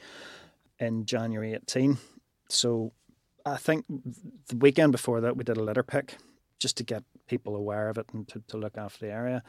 in 0.81 1.07
January 1.07 1.55
18. 1.55 1.99
So 2.49 2.91
I 3.47 3.57
think 3.57 3.85
the 4.49 4.57
weekend 4.57 4.91
before 4.91 5.21
that, 5.21 5.37
we 5.37 5.45
did 5.45 5.59
a 5.59 5.63
litter 5.63 5.85
pick 5.85 6.17
just 6.63 6.77
to 6.79 6.85
get 6.85 7.03
people 7.27 7.57
aware 7.57 7.89
of 7.89 7.99
it 7.99 8.07
and 8.13 8.27
to, 8.29 8.43
to 8.49 8.57
look 8.57 8.79
after 8.79 9.07
the 9.07 9.13
area. 9.13 9.43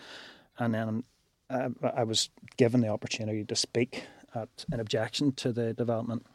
And 0.57 0.73
then 0.73 1.03
uh, 1.49 1.69
I 1.95 2.03
was 2.03 2.29
given 2.57 2.81
the 2.81 2.89
opportunity 2.89 3.45
to 3.45 3.55
speak 3.55 4.05
at 4.35 4.65
an 4.71 4.79
objection 4.79 5.31
to 5.33 5.53
the 5.53 5.73
development. 5.73 6.25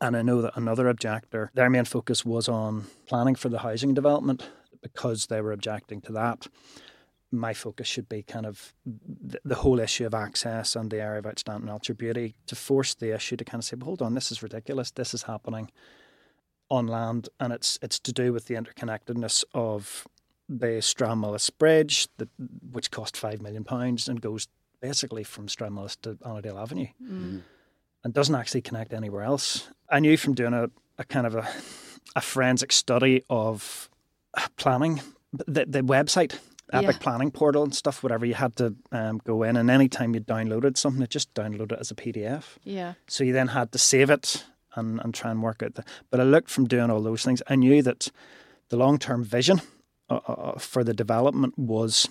And 0.00 0.16
I 0.16 0.22
know 0.22 0.42
that 0.42 0.56
another 0.56 0.88
objector, 0.88 1.50
their 1.54 1.70
main 1.70 1.84
focus 1.84 2.24
was 2.24 2.48
on 2.48 2.86
planning 3.06 3.34
for 3.34 3.48
the 3.48 3.60
housing 3.60 3.94
development 3.94 4.48
because 4.82 5.26
they 5.26 5.40
were 5.40 5.52
objecting 5.52 6.00
to 6.02 6.12
that. 6.12 6.46
My 7.30 7.52
focus 7.52 7.86
should 7.86 8.08
be 8.08 8.22
kind 8.22 8.46
of 8.46 8.72
the, 8.86 9.38
the 9.44 9.56
whole 9.56 9.80
issue 9.80 10.06
of 10.06 10.14
access 10.14 10.76
and 10.76 10.90
the 10.90 11.00
area 11.00 11.18
of 11.18 11.26
outstanding 11.26 11.66
natural 11.66 11.96
beauty 11.96 12.36
to 12.46 12.54
force 12.54 12.94
the 12.94 13.14
issue 13.14 13.36
to 13.36 13.44
kind 13.44 13.60
of 13.60 13.64
say, 13.66 13.76
well, 13.76 13.86
hold 13.86 14.02
on, 14.02 14.14
this 14.14 14.32
is 14.32 14.42
ridiculous. 14.42 14.90
This 14.90 15.12
is 15.12 15.24
happening 15.24 15.70
on 16.70 16.86
land, 16.86 17.28
and 17.40 17.52
it's 17.52 17.78
it's 17.82 17.98
to 18.00 18.12
do 18.12 18.32
with 18.32 18.46
the 18.46 18.54
interconnectedness 18.54 19.44
of 19.54 20.06
the 20.48 20.80
Stranmillis 20.80 21.50
Bridge, 21.56 22.08
that, 22.16 22.28
which 22.70 22.90
cost 22.90 23.16
five 23.16 23.40
million 23.42 23.64
pounds 23.64 24.08
and 24.08 24.20
goes 24.20 24.48
basically 24.80 25.24
from 25.24 25.46
Stranmillis 25.46 26.00
to 26.02 26.18
Annandale 26.24 26.58
Avenue, 26.58 26.86
mm. 27.02 27.42
and 28.04 28.14
doesn't 28.14 28.34
actually 28.34 28.62
connect 28.62 28.92
anywhere 28.92 29.22
else. 29.22 29.68
I 29.88 30.00
knew 30.00 30.16
from 30.16 30.34
doing 30.34 30.54
a, 30.54 30.70
a 30.98 31.04
kind 31.04 31.26
of 31.26 31.34
a, 31.34 31.48
a 32.16 32.20
forensic 32.20 32.72
study 32.72 33.24
of 33.28 33.88
planning, 34.56 35.00
the 35.32 35.66
the 35.66 35.82
website. 35.82 36.38
Epic 36.70 36.96
yeah. 36.96 36.98
planning 37.00 37.30
portal 37.30 37.62
and 37.62 37.74
stuff, 37.74 38.02
whatever 38.02 38.26
you 38.26 38.34
had 38.34 38.54
to 38.56 38.74
um, 38.92 39.22
go 39.24 39.42
in, 39.42 39.56
and 39.56 39.70
anytime 39.70 40.12
you 40.12 40.20
downloaded 40.20 40.76
something, 40.76 41.00
it 41.00 41.08
just 41.08 41.32
downloaded 41.32 41.72
it 41.72 41.78
as 41.80 41.90
a 41.90 41.94
PDF. 41.94 42.58
Yeah. 42.62 42.92
So 43.06 43.24
you 43.24 43.32
then 43.32 43.48
had 43.48 43.72
to 43.72 43.78
save 43.78 44.10
it 44.10 44.44
and, 44.74 45.00
and 45.00 45.14
try 45.14 45.30
and 45.30 45.42
work 45.42 45.62
out 45.62 45.74
the. 45.74 45.84
But 46.10 46.20
I 46.20 46.24
looked 46.24 46.50
from 46.50 46.66
doing 46.66 46.90
all 46.90 47.02
those 47.02 47.24
things. 47.24 47.42
I 47.48 47.56
knew 47.56 47.82
that 47.82 48.10
the 48.68 48.76
long 48.76 48.98
term 48.98 49.24
vision 49.24 49.60
uh, 50.10 50.20
uh, 50.28 50.32
uh, 50.32 50.58
for 50.58 50.84
the 50.84 50.94
development 50.94 51.58
was 51.58 52.08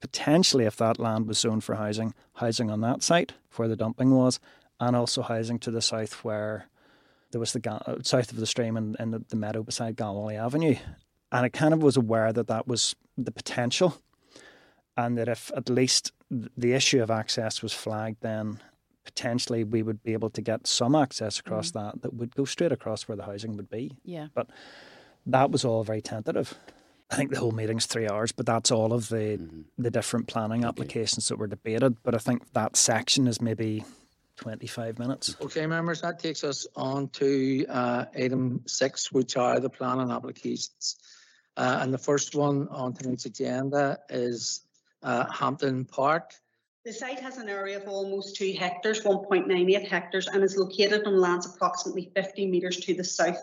potentially, 0.00 0.64
if 0.64 0.76
that 0.76 0.98
land 0.98 1.26
was 1.26 1.38
zoned 1.38 1.64
for 1.64 1.76
housing, 1.76 2.14
housing 2.34 2.70
on 2.70 2.80
that 2.80 3.02
site 3.02 3.32
where 3.56 3.68
the 3.68 3.76
dumping 3.76 4.10
was, 4.10 4.40
and 4.80 4.96
also 4.96 5.22
housing 5.22 5.58
to 5.60 5.70
the 5.70 5.82
south 5.82 6.24
where 6.24 6.66
there 7.30 7.40
was 7.40 7.52
the 7.52 7.70
uh, 7.70 7.96
south 8.02 8.30
of 8.32 8.38
the 8.38 8.46
stream 8.46 8.76
and, 8.76 8.96
and 8.98 9.14
the, 9.14 9.24
the 9.28 9.36
meadow 9.36 9.62
beside 9.62 9.96
Galwally 9.96 10.38
Avenue. 10.38 10.76
And 11.30 11.46
I 11.46 11.48
kind 11.48 11.72
of 11.72 11.82
was 11.82 11.96
aware 11.96 12.32
that 12.32 12.48
that 12.48 12.66
was 12.66 12.94
the 13.16 13.32
potential, 13.32 13.96
and 14.96 15.16
that 15.16 15.28
if 15.28 15.50
at 15.56 15.70
least 15.70 16.12
the 16.30 16.72
issue 16.72 17.02
of 17.02 17.10
access 17.10 17.62
was 17.62 17.72
flagged, 17.72 18.20
then 18.20 18.60
potentially 19.04 19.64
we 19.64 19.82
would 19.82 20.02
be 20.02 20.12
able 20.12 20.30
to 20.30 20.40
get 20.40 20.66
some 20.66 20.94
access 20.94 21.38
across 21.38 21.70
mm. 21.70 21.74
that 21.74 22.02
that 22.02 22.14
would 22.14 22.34
go 22.34 22.44
straight 22.44 22.72
across 22.72 23.08
where 23.08 23.16
the 23.16 23.24
housing 23.24 23.56
would 23.56 23.70
be. 23.70 23.96
Yeah. 24.04 24.28
But 24.34 24.48
that 25.26 25.50
was 25.50 25.64
all 25.64 25.84
very 25.84 26.02
tentative. 26.02 26.54
I 27.10 27.16
think 27.16 27.30
the 27.30 27.38
whole 27.38 27.52
meeting's 27.52 27.86
three 27.86 28.08
hours, 28.08 28.32
but 28.32 28.46
that's 28.46 28.70
all 28.70 28.92
of 28.92 29.08
the 29.08 29.36
Mm-hmm. 29.38 29.60
the 29.78 29.90
different 29.90 30.28
planning 30.28 30.64
applications 30.64 31.28
that 31.28 31.36
were 31.36 31.46
debated. 31.46 32.02
But 32.02 32.14
I 32.14 32.18
think 32.18 32.52
that 32.54 32.76
section 32.76 33.28
is 33.28 33.40
maybe 33.40 33.84
twenty 34.36 34.66
five 34.66 34.98
minutes. 34.98 35.36
Okay, 35.40 35.66
members, 35.66 36.00
that 36.00 36.18
takes 36.18 36.42
us 36.42 36.66
on 36.74 37.08
to 37.10 37.66
uh, 37.68 38.06
item 38.16 38.62
six, 38.66 39.12
which 39.12 39.36
are 39.36 39.60
the 39.60 39.68
planning 39.68 40.10
applications. 40.10 40.96
Uh, 41.54 41.80
And 41.82 41.92
the 41.92 41.98
first 41.98 42.34
one 42.34 42.66
on 42.68 42.94
tonight's 42.94 43.26
agenda 43.26 43.98
is 44.08 44.62
uh, 45.02 45.26
Hampton 45.30 45.84
Park. 45.84 46.32
The 46.84 46.92
site 46.92 47.20
has 47.20 47.38
an 47.38 47.48
area 47.48 47.76
of 47.76 47.86
almost 47.86 48.34
two 48.34 48.52
hectares, 48.58 49.02
1.98 49.02 49.86
hectares, 49.86 50.26
and 50.26 50.42
is 50.42 50.56
located 50.56 51.06
on 51.06 51.20
lands 51.20 51.46
approximately 51.46 52.10
50 52.14 52.46
metres 52.46 52.78
to 52.78 52.94
the 52.94 53.04
south 53.04 53.40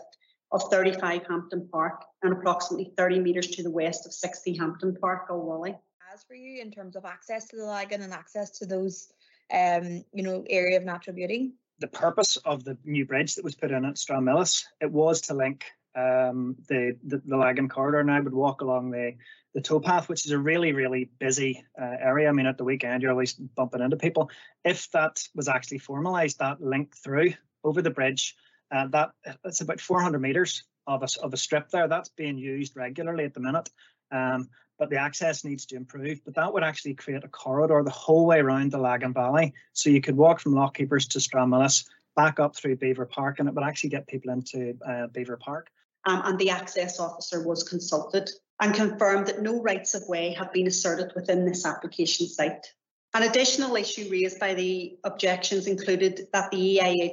of 0.52 0.62
35 0.70 1.26
Hampton 1.26 1.68
Park 1.72 2.04
and 2.22 2.34
approximately 2.34 2.92
30 2.98 3.20
metres 3.20 3.46
to 3.48 3.62
the 3.62 3.70
west 3.70 4.04
of 4.04 4.12
60 4.12 4.56
Hampton 4.56 4.94
Park, 5.00 5.28
Galwally. 5.28 5.78
As 6.12 6.22
for 6.24 6.34
you 6.34 6.60
in 6.60 6.70
terms 6.70 6.96
of 6.96 7.06
access 7.06 7.46
to 7.48 7.56
the 7.56 7.64
Lagan 7.64 8.02
and 8.02 8.12
access 8.12 8.50
to 8.58 8.66
those, 8.66 9.10
um, 9.50 10.04
you 10.12 10.22
know, 10.22 10.44
area 10.50 10.76
of 10.76 10.84
natural 10.84 11.16
beauty? 11.16 11.54
the 11.80 11.88
purpose 11.88 12.36
of 12.44 12.62
the 12.62 12.76
new 12.84 13.04
bridge 13.04 13.34
that 13.34 13.44
was 13.44 13.54
put 13.54 13.70
in 13.70 13.84
at 13.84 13.94
Stranmillis, 13.94 14.64
it 14.80 14.90
was 14.90 15.22
to 15.22 15.34
link 15.34 15.64
um, 15.96 16.54
the, 16.68 16.96
the 17.04 17.20
the 17.24 17.36
Lagan 17.36 17.68
corridor. 17.68 18.00
And 18.00 18.10
I 18.10 18.20
would 18.20 18.34
walk 18.34 18.60
along 18.60 18.90
the 18.90 19.14
the 19.54 19.60
towpath, 19.60 20.08
which 20.08 20.26
is 20.26 20.32
a 20.32 20.38
really 20.38 20.72
really 20.72 21.10
busy 21.18 21.64
uh, 21.80 21.96
area. 22.00 22.28
I 22.28 22.32
mean, 22.32 22.46
at 22.46 22.58
the 22.58 22.64
weekend 22.64 23.02
you're 23.02 23.10
always 23.10 23.34
bumping 23.34 23.82
into 23.82 23.96
people. 23.96 24.30
If 24.64 24.90
that 24.92 25.22
was 25.34 25.48
actually 25.48 25.80
formalised, 25.80 26.38
that 26.38 26.60
link 26.60 26.96
through 26.96 27.34
over 27.64 27.82
the 27.82 27.90
bridge, 27.90 28.36
uh, 28.70 28.86
that 28.88 29.10
it's 29.44 29.60
about 29.60 29.80
400 29.80 30.18
metres 30.20 30.64
of 30.86 31.02
a 31.02 31.08
of 31.22 31.34
a 31.34 31.36
strip 31.36 31.70
there. 31.70 31.88
That's 31.88 32.08
being 32.10 32.38
used 32.38 32.76
regularly 32.76 33.24
at 33.24 33.34
the 33.34 33.40
minute. 33.40 33.68
Um, 34.10 34.48
but 34.80 34.88
the 34.88 34.96
access 34.96 35.44
needs 35.44 35.66
to 35.66 35.76
improve. 35.76 36.24
But 36.24 36.34
that 36.34 36.52
would 36.52 36.64
actually 36.64 36.94
create 36.94 37.22
a 37.22 37.28
corridor 37.28 37.82
the 37.84 37.90
whole 37.90 38.26
way 38.26 38.40
around 38.40 38.72
the 38.72 38.78
Lagan 38.78 39.12
Valley. 39.12 39.52
So 39.74 39.90
you 39.90 40.00
could 40.00 40.16
walk 40.16 40.40
from 40.40 40.54
Lockkeepers 40.54 41.06
to 41.10 41.18
Stranmillis, 41.18 41.84
back 42.16 42.40
up 42.40 42.56
through 42.56 42.76
Belvoir 42.76 43.04
Park, 43.04 43.38
and 43.38 43.48
it 43.48 43.54
would 43.54 43.62
actually 43.62 43.90
get 43.90 44.08
people 44.08 44.32
into 44.32 44.76
uh, 44.88 45.08
Belvoir 45.08 45.36
Park. 45.36 45.68
Um, 46.06 46.22
and 46.24 46.38
the 46.38 46.48
access 46.48 46.98
officer 46.98 47.46
was 47.46 47.62
consulted 47.62 48.30
and 48.60 48.74
confirmed 48.74 49.26
that 49.26 49.42
no 49.42 49.60
rights 49.62 49.94
of 49.94 50.06
way 50.06 50.34
have 50.34 50.52
been 50.52 50.66
asserted 50.66 51.12
within 51.14 51.44
this 51.46 51.64
application 51.64 52.26
site. 52.26 52.66
An 53.12 53.24
additional 53.24 53.74
issue 53.74 54.08
raised 54.08 54.38
by 54.38 54.54
the 54.54 54.96
objections 55.02 55.66
included 55.66 56.28
that 56.32 56.50
the 56.52 56.78
EIA 56.78 57.10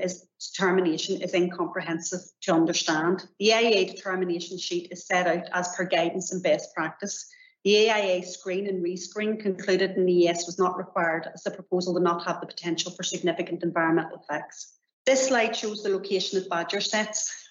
is, 0.00 0.26
determination 0.38 1.20
is 1.20 1.34
incomprehensive 1.34 2.20
to 2.42 2.52
understand. 2.52 3.26
The 3.40 3.46
EIA 3.46 3.86
determination 3.86 4.56
sheet 4.56 4.92
is 4.92 5.04
set 5.04 5.26
out 5.26 5.48
as 5.52 5.74
per 5.74 5.84
guidance 5.84 6.32
and 6.32 6.42
best 6.42 6.72
practice. 6.74 7.28
The 7.64 7.72
EIA 7.72 8.24
screen 8.24 8.68
and 8.68 8.84
rescreen 8.84 9.40
concluded 9.40 9.96
an 9.96 10.08
ES 10.08 10.46
was 10.46 10.58
not 10.58 10.78
required 10.78 11.28
as 11.34 11.42
the 11.42 11.50
proposal 11.50 11.94
did 11.94 12.04
not 12.04 12.24
have 12.24 12.40
the 12.40 12.46
potential 12.46 12.92
for 12.92 13.02
significant 13.02 13.64
environmental 13.64 14.18
effects. 14.18 14.78
This 15.06 15.26
slide 15.26 15.56
shows 15.56 15.82
the 15.82 15.88
location 15.88 16.38
of 16.38 16.48
badger 16.48 16.80
setts. 16.80 17.41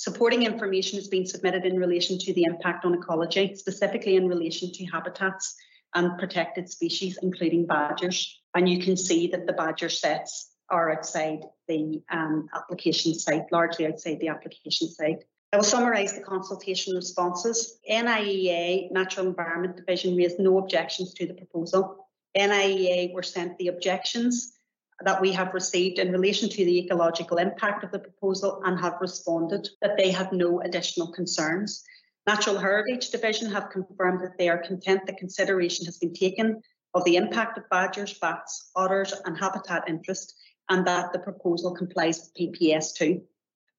Supporting 0.00 0.44
information 0.44 0.98
has 0.98 1.08
been 1.08 1.26
submitted 1.26 1.66
in 1.66 1.78
relation 1.78 2.16
to 2.20 2.32
the 2.32 2.44
impact 2.44 2.86
on 2.86 2.94
ecology, 2.94 3.54
specifically 3.54 4.16
in 4.16 4.28
relation 4.28 4.72
to 4.72 4.86
habitats 4.86 5.54
and 5.94 6.18
protected 6.18 6.70
species, 6.70 7.18
including 7.20 7.66
badgers. 7.66 8.40
And 8.54 8.66
you 8.66 8.82
can 8.82 8.96
see 8.96 9.26
that 9.26 9.46
the 9.46 9.52
badger 9.52 9.90
setts 9.90 10.52
are 10.70 10.90
outside 10.90 11.40
the 11.68 12.02
um, 12.10 12.48
application 12.54 13.12
site, 13.12 13.52
largely 13.52 13.86
outside 13.86 14.20
the 14.20 14.28
application 14.28 14.88
site. 14.88 15.24
I 15.52 15.58
will 15.58 15.64
summarise 15.64 16.14
the 16.14 16.22
consultation 16.22 16.96
responses. 16.96 17.78
NIEA, 17.86 18.90
Natural 18.90 19.26
Environment 19.26 19.76
Division, 19.76 20.16
raised 20.16 20.38
no 20.38 20.56
objections 20.56 21.12
to 21.12 21.26
the 21.26 21.34
proposal. 21.34 22.08
NIEA 22.34 23.12
were 23.12 23.22
sent 23.22 23.58
the 23.58 23.68
objections 23.68 24.59
that 25.04 25.20
we 25.20 25.32
have 25.32 25.54
received 25.54 25.98
in 25.98 26.12
relation 26.12 26.48
to 26.48 26.64
the 26.64 26.78
ecological 26.78 27.38
impact 27.38 27.84
of 27.84 27.90
the 27.90 27.98
proposal 27.98 28.60
and 28.64 28.78
have 28.80 28.98
responded 29.00 29.68
that 29.80 29.96
they 29.96 30.10
have 30.10 30.32
no 30.32 30.60
additional 30.60 31.12
concerns. 31.12 31.84
Natural 32.26 32.58
Heritage 32.58 33.10
Division 33.10 33.50
have 33.50 33.70
confirmed 33.70 34.20
that 34.20 34.36
they 34.38 34.48
are 34.48 34.58
content 34.58 35.06
that 35.06 35.16
consideration 35.16 35.86
has 35.86 35.98
been 35.98 36.12
taken 36.12 36.62
of 36.94 37.04
the 37.04 37.16
impact 37.16 37.56
of 37.56 37.68
badgers, 37.70 38.14
bats, 38.14 38.70
otters 38.76 39.14
and 39.24 39.38
habitat 39.38 39.84
interest 39.88 40.34
and 40.68 40.86
that 40.86 41.12
the 41.12 41.18
proposal 41.18 41.74
complies 41.74 42.20
with 42.20 42.34
PPS 42.34 42.94
2. 42.94 43.20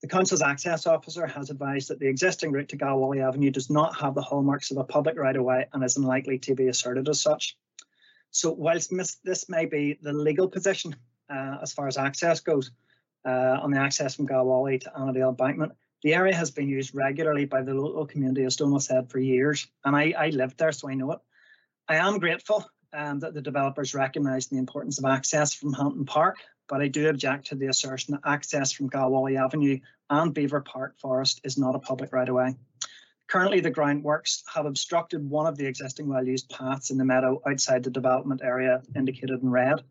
The 0.01 0.07
Council's 0.07 0.41
access 0.41 0.87
officer 0.87 1.27
has 1.27 1.49
advised 1.49 1.89
that 1.89 1.99
the 1.99 2.07
existing 2.07 2.51
route 2.51 2.69
to 2.69 2.77
Galwally 2.77 3.25
Avenue 3.25 3.51
does 3.51 3.69
not 3.69 3.99
have 3.99 4.15
the 4.15 4.21
hallmarks 4.21 4.71
of 4.71 4.77
a 4.77 4.83
public 4.83 5.17
right 5.17 5.35
of 5.35 5.43
way 5.43 5.67
and 5.71 5.83
is 5.83 5.95
unlikely 5.95 6.39
to 6.39 6.55
be 6.55 6.67
asserted 6.67 7.07
as 7.07 7.21
such. 7.21 7.55
So, 8.31 8.51
whilst 8.51 8.91
this 9.23 9.49
may 9.49 9.65
be 9.65 9.99
the 10.01 10.13
legal 10.13 10.47
position 10.47 10.95
uh, 11.31 11.57
as 11.61 11.73
far 11.73 11.87
as 11.87 11.97
access 11.97 12.39
goes 12.39 12.71
uh, 13.25 13.57
on 13.61 13.71
the 13.71 13.79
access 13.79 14.15
from 14.15 14.27
Galwally 14.27 14.81
to 14.81 14.91
Annandale 14.95 15.29
Embankment, 15.29 15.73
the 16.03 16.13
area 16.13 16.35
has 16.35 16.51
been 16.51 16.67
used 16.67 16.95
regularly 16.95 17.45
by 17.45 17.61
the 17.61 17.73
local 17.73 18.05
community, 18.05 18.43
as 18.43 18.55
Donal 18.55 18.79
said, 18.79 19.09
for 19.09 19.19
years. 19.19 19.67
And 19.85 19.95
I, 19.95 20.13
I 20.17 20.29
lived 20.29 20.57
there, 20.57 20.71
so 20.71 20.89
I 20.89 20.95
know 20.95 21.11
it. 21.11 21.19
I 21.87 21.95
am 21.97 22.19
grateful 22.19 22.65
um, 22.93 23.19
that 23.19 23.33
the 23.33 23.41
developers 23.41 23.93
recognise 23.93 24.47
the 24.47 24.57
importance 24.57 24.97
of 24.97 25.05
access 25.05 25.53
from 25.53 25.73
Hampton 25.73 26.05
Park, 26.05 26.37
but 26.67 26.81
I 26.81 26.87
do 26.87 27.09
object 27.09 27.47
to 27.47 27.55
the 27.55 27.67
assertion 27.67 28.13
that 28.13 28.29
access 28.29 28.71
from 28.71 28.89
Galwally 28.89 29.39
Avenue 29.39 29.79
and 30.09 30.33
Belvoir 30.33 30.61
Park 30.61 30.99
Forest 30.99 31.41
is 31.43 31.57
not 31.57 31.75
a 31.75 31.79
public 31.79 32.11
right 32.11 32.27
of 32.27 32.35
way. 32.35 32.55
Currently, 33.27 33.61
the 33.61 33.71
groundworks 33.71 34.41
have 34.53 34.65
obstructed 34.65 35.29
one 35.29 35.45
of 35.45 35.57
the 35.57 35.65
existing 35.65 36.09
well 36.09 36.25
used 36.25 36.49
paths 36.49 36.91
in 36.91 36.97
the 36.97 37.05
meadow 37.05 37.41
outside 37.47 37.83
the 37.83 37.89
development 37.89 38.41
area 38.43 38.81
indicated 38.93 39.41
in 39.41 39.49
red. 39.49 39.83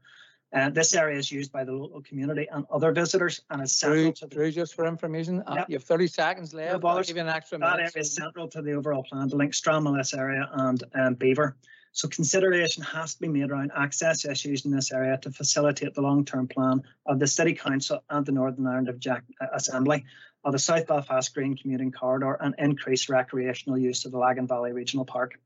Uh, 0.53 0.69
this 0.69 0.95
area 0.95 1.17
is 1.17 1.31
used 1.31 1.53
by 1.53 1.63
the 1.63 1.73
local 1.73 2.03
community 2.03 2.49
and 2.51 2.67
other 2.73 2.91
visitors 2.91 3.41
and 3.51 3.63
is 3.63 3.79
Drew, 3.79 4.05
central 4.07 4.13
to 4.15 4.27
the, 4.27 4.35
Drew, 4.35 4.51
just 4.51 4.75
for 4.75 4.85
information, 4.85 5.43
uh, 5.47 5.55
Yep. 5.59 5.71
you 5.71 5.77
have 5.77 5.85
30 5.85 6.07
seconds 6.09 6.53
left. 6.53 6.73
I'll 6.73 6.79
bothers. 6.81 7.07
give 7.07 7.17
you 7.17 7.23
an 7.23 7.29
extra 7.29 7.59
that 7.59 7.77
minute. 7.77 7.93
area 7.95 8.01
is 8.03 8.13
central 8.15 8.49
to 8.49 8.61
the 8.63 8.73
overall 8.73 9.05
plan 9.05 9.29
to 9.29 9.37
link 9.37 9.53
Stranmillis 9.53 10.17
area 10.17 10.49
and 10.53 10.83
um, 10.95 11.15
Belvoir. 11.15 11.57
So 11.93 12.09
consideration 12.09 12.83
has 12.85 13.15
to 13.15 13.21
be 13.21 13.29
made 13.29 13.51
around 13.51 13.71
access 13.77 14.25
issues 14.25 14.65
in 14.65 14.71
this 14.73 14.93
area 14.93 15.19
to 15.23 15.31
facilitate 15.31 15.95
the 15.95 16.03
long-term 16.03 16.49
plan 16.49 16.83
of 17.07 17.19
the 17.21 17.27
City 17.27 17.53
Council 17.55 18.03
and 18.11 18.25
the 18.27 18.33
Northern 18.33 18.67
Ireland 18.67 18.89
of 18.89 18.99
Jack 18.99 19.23
uh, 19.41 19.47
Assembly 19.55 20.05
of 20.45 20.53
the 20.53 20.59
South 20.59 20.87
Belfast 20.87 21.33
Green 21.35 21.57
Commuting 21.57 21.93
Corridor 21.93 22.35
and 22.41 22.55
increase 22.59 23.09
recreational 23.09 23.79
use 23.79 24.05
of 24.05 24.13
the 24.13 24.19
Lagan 24.19 24.47
Valley 24.49 24.73
Regional 24.73 25.05
Park. 25.05 25.39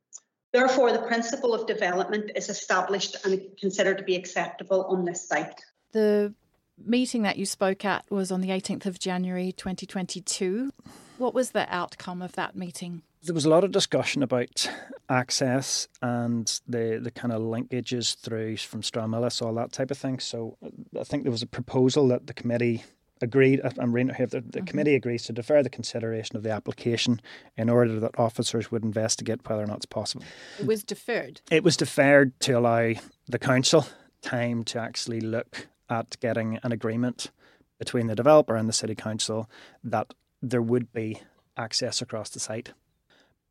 Therefore, 0.54 0.92
the 0.92 1.00
principle 1.00 1.52
of 1.52 1.66
development 1.66 2.30
is 2.36 2.48
established 2.48 3.16
and 3.24 3.40
considered 3.58 3.98
to 3.98 4.04
be 4.04 4.14
acceptable 4.14 4.84
on 4.84 5.04
this 5.04 5.26
site. 5.26 5.60
The 5.90 6.32
meeting 6.78 7.22
that 7.22 7.36
you 7.36 7.44
spoke 7.44 7.84
at 7.84 8.08
was 8.08 8.30
on 8.30 8.40
the 8.40 8.50
18th 8.50 8.86
of 8.86 9.00
January 9.00 9.50
2022. 9.50 10.70
What 11.18 11.34
was 11.34 11.50
the 11.50 11.66
outcome 11.74 12.22
of 12.22 12.34
that 12.34 12.54
meeting? 12.54 13.02
There 13.24 13.34
was 13.34 13.44
a 13.44 13.50
lot 13.50 13.64
of 13.64 13.72
discussion 13.72 14.22
about 14.22 14.70
access 15.08 15.88
and 16.00 16.46
the, 16.68 17.00
the 17.02 17.10
kind 17.10 17.32
of 17.32 17.42
linkages 17.42 18.16
through 18.16 18.58
from 18.58 18.82
Stranmillis, 18.82 19.42
all 19.42 19.54
that 19.54 19.72
type 19.72 19.90
of 19.90 19.98
thing. 19.98 20.20
So 20.20 20.56
uh, 20.64 21.00
I 21.00 21.02
think 21.02 21.24
there 21.24 21.32
was 21.32 21.42
a 21.42 21.48
proposal 21.48 22.06
that 22.08 22.28
the 22.28 22.34
committee 22.34 22.84
agreed, 23.20 23.60
uh, 23.62 23.70
I'm 23.78 23.92
reading 23.92 24.14
here, 24.14 24.26
the, 24.26 24.40
the 24.40 24.62
committee 24.62 24.94
agrees 24.94 25.24
to 25.24 25.32
defer 25.32 25.62
the 25.62 25.70
consideration 25.70 26.36
of 26.36 26.42
the 26.42 26.50
application 26.50 27.20
in 27.56 27.68
order 27.68 27.98
that 28.00 28.18
officers 28.18 28.70
would 28.70 28.84
investigate 28.84 29.48
whether 29.48 29.62
or 29.62 29.66
not 29.66 29.78
it's 29.78 29.86
possible. 29.86 30.24
It 30.58 30.66
was 30.66 30.82
deferred. 30.82 31.40
It 31.50 31.64
was 31.64 31.76
deferred 31.76 32.38
to 32.40 32.52
allow 32.52 32.94
the 33.26 33.38
council 33.38 33.86
time 34.22 34.64
to 34.64 34.78
actually 34.80 35.20
look 35.20 35.68
at 35.88 36.18
getting 36.20 36.58
an 36.62 36.72
agreement 36.72 37.30
between 37.78 38.06
the 38.06 38.14
developer 38.14 38.56
and 38.56 38.68
the 38.68 38.72
city 38.72 38.94
council 38.94 39.48
that 39.82 40.14
there 40.40 40.62
would 40.62 40.92
be 40.92 41.20
access 41.56 42.00
across 42.00 42.30
the 42.30 42.40
site. 42.40 42.72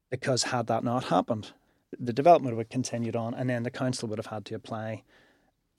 Because 0.09 0.43
had 0.43 0.67
that 0.67 0.83
not 0.83 1.05
happened, 1.05 1.51
the 1.99 2.13
development 2.13 2.55
would 2.55 2.65
have 2.65 2.69
continued 2.69 3.15
on, 3.15 3.33
and 3.33 3.49
then 3.49 3.63
the 3.63 3.71
council 3.71 4.07
would 4.09 4.19
have 4.19 4.27
had 4.27 4.45
to 4.45 4.55
apply 4.55 5.03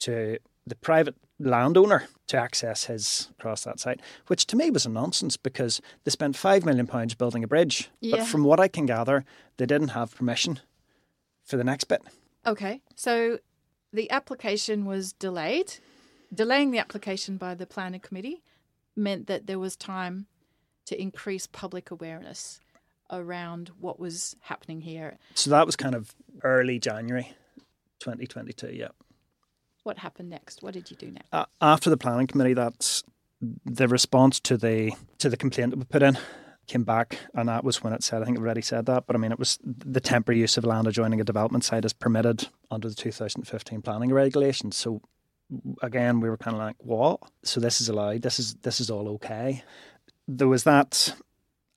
to 0.00 0.38
the 0.66 0.74
private 0.76 1.14
landowner 1.38 2.04
to 2.28 2.36
access 2.38 2.84
his 2.84 3.28
across 3.38 3.64
that 3.64 3.78
site, 3.80 4.00
which 4.28 4.46
to 4.46 4.56
me 4.56 4.70
was 4.70 4.86
a 4.86 4.88
nonsense 4.90 5.36
because 5.36 5.80
they 6.04 6.10
spent 6.10 6.36
five 6.36 6.64
million 6.64 6.86
pounds 6.86 7.14
building 7.14 7.44
a 7.44 7.48
bridge, 7.48 7.90
Yeah. 8.00 8.16
but 8.18 8.26
from 8.26 8.44
what 8.44 8.60
I 8.60 8.68
can 8.68 8.86
gather, 8.86 9.24
they 9.58 9.66
didn't 9.66 9.88
have 9.88 10.14
permission 10.14 10.60
for 11.44 11.56
the 11.56 11.64
next 11.64 11.84
bit. 11.84 12.02
Okay, 12.46 12.80
so 12.94 13.38
the 13.92 14.10
application 14.10 14.84
was 14.86 15.12
delayed. 15.12 15.74
Delaying 16.32 16.70
the 16.70 16.78
application 16.78 17.36
by 17.36 17.54
the 17.54 17.66
planning 17.66 18.00
committee 18.00 18.42
meant 18.96 19.26
that 19.26 19.46
there 19.46 19.58
was 19.58 19.76
time 19.76 20.26
to 20.86 21.00
increase 21.00 21.46
public 21.46 21.90
awareness 21.90 22.60
around 23.10 23.70
what 23.78 24.00
was 24.00 24.34
happening 24.42 24.80
here. 24.80 25.18
So 25.34 25.50
that 25.50 25.66
was 25.66 25.76
kind 25.76 25.94
of 25.94 26.14
early 26.42 26.78
January 26.78 27.32
2022, 28.00 28.68
yeah. 28.72 28.88
What 29.84 29.98
happened 29.98 30.30
next? 30.30 30.62
What 30.62 30.74
did 30.74 30.90
you 30.90 30.96
do 30.96 31.10
next? 31.10 31.28
A- 31.32 31.46
After 31.60 31.88
the 31.90 31.96
planning 31.96 32.26
committee, 32.26 32.54
that's 32.54 33.04
the 33.64 33.86
response 33.88 34.40
to 34.40 34.56
the 34.56 34.92
to 35.18 35.28
the 35.28 35.36
complaint 35.36 35.70
that 35.70 35.78
we 35.78 35.84
put 35.84 36.02
in. 36.02 36.18
came 36.66 36.82
back, 36.84 37.18
and 37.34 37.48
that 37.50 37.62
was 37.62 37.82
when 37.82 37.92
it 37.92 38.02
said, 38.02 38.22
I 38.22 38.24
think 38.24 38.38
I've 38.38 38.42
already 38.44 38.62
said 38.62 38.86
that, 38.86 39.06
but 39.06 39.14
I 39.14 39.18
mean, 39.18 39.32
it 39.32 39.38
was 39.38 39.58
the 39.62 40.00
temporary 40.00 40.40
use 40.40 40.56
of 40.56 40.64
land 40.64 40.86
adjoining 40.86 41.20
a 41.20 41.24
development 41.24 41.62
site 41.62 41.84
is 41.84 41.92
permitted 41.92 42.48
under 42.70 42.88
the 42.88 42.94
2015 42.94 43.82
planning 43.82 44.10
regulations. 44.10 44.74
So 44.74 45.02
again, 45.82 46.20
we 46.20 46.30
were 46.30 46.38
kind 46.38 46.56
of 46.56 46.62
like, 46.62 46.76
what? 46.78 47.20
So 47.42 47.60
this 47.60 47.82
is 47.82 47.90
allowed. 47.90 48.22
This 48.22 48.38
is 48.38 48.54
this 48.62 48.80
is 48.80 48.88
all 48.90 49.08
okay. 49.10 49.62
There 50.26 50.48
was 50.48 50.64
that 50.64 51.14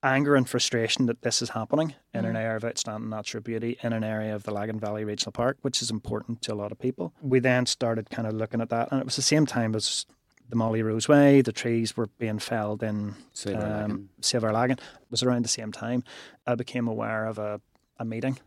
anger 0.04 0.36
and 0.36 0.48
frustration 0.48 1.08
that 1.08 1.22
this 1.22 1.42
is 1.42 1.50
happening 1.50 1.96
in 2.14 2.26
an 2.26 2.36
area 2.36 2.56
of 2.56 2.64
outstanding 2.64 3.10
natural 3.10 3.42
beauty 3.42 3.78
in 3.82 3.94
an 3.94 4.04
area 4.04 4.36
of 4.36 4.44
the 4.44 4.52
Lagan 4.52 4.80
Valley 4.80 5.04
Regional 5.04 5.32
Park, 5.32 5.58
which 5.62 5.82
is 5.82 5.90
important 5.90 6.42
to 6.44 6.54
a 6.54 6.56
lot 6.56 6.72
of 6.72 6.80
people. 6.80 7.14
We 7.22 7.40
then 7.40 7.66
started 7.66 8.10
kind 8.10 8.28
of 8.28 8.34
looking 8.34 8.62
at 8.62 8.70
that, 8.70 8.92
and 8.92 9.02
it 9.02 9.06
was 9.06 9.16
the 9.16 9.22
same 9.22 9.46
time 9.46 9.76
as 9.76 10.06
the 10.50 10.56
Molly 10.56 10.82
Rose 10.82 11.08
Way, 11.10 11.42
the 11.42 11.52
trees 11.52 11.98
were 11.98 12.08
being 12.20 12.40
felled 12.40 12.82
in 12.82 13.16
Save 13.34 13.56
our 13.56 13.62
Lagan. 13.62 13.92
um, 13.92 14.10
Our 14.44 14.54
Lagan. 14.54 14.78
It 14.78 15.12
was 15.12 15.24
around 15.24 15.44
the 15.44 15.50
same 15.50 15.72
time. 15.72 16.04
I 16.46 16.56
became 16.56 16.88
aware 16.88 17.26
of 17.26 17.38
a, 17.38 17.60
a 18.00 18.06
meeting 18.06 18.40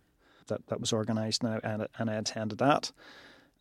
that, 0.46 0.66
that 0.68 0.80
was 0.80 0.92
organised 0.92 1.42
now, 1.42 1.60
and, 1.62 1.88
and 1.98 2.10
I 2.10 2.14
attended 2.14 2.58
that. 2.58 2.92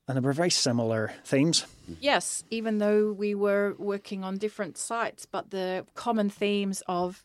And 0.07 0.15
there 0.15 0.21
were 0.23 0.33
very 0.33 0.49
similar 0.49 1.11
themes. 1.23 1.65
Yes, 1.99 2.43
even 2.49 2.77
though 2.79 3.11
we 3.11 3.35
were 3.35 3.75
working 3.77 4.23
on 4.23 4.37
different 4.37 4.77
sites, 4.77 5.25
but 5.25 5.51
the 5.51 5.85
common 5.93 6.29
themes 6.29 6.81
of 6.87 7.23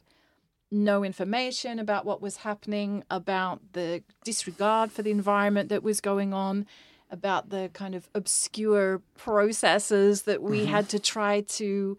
no 0.70 1.04
information 1.04 1.78
about 1.78 2.04
what 2.04 2.20
was 2.20 2.38
happening, 2.38 3.04
about 3.10 3.60
the 3.72 4.02
disregard 4.24 4.90
for 4.90 5.02
the 5.02 5.10
environment 5.10 5.68
that 5.68 5.82
was 5.82 6.00
going 6.00 6.32
on, 6.32 6.66
about 7.10 7.50
the 7.50 7.70
kind 7.72 7.94
of 7.94 8.08
obscure 8.14 9.00
processes 9.16 10.22
that 10.22 10.42
we 10.42 10.66
had 10.66 10.88
to 10.88 10.98
try 10.98 11.42
to 11.42 11.96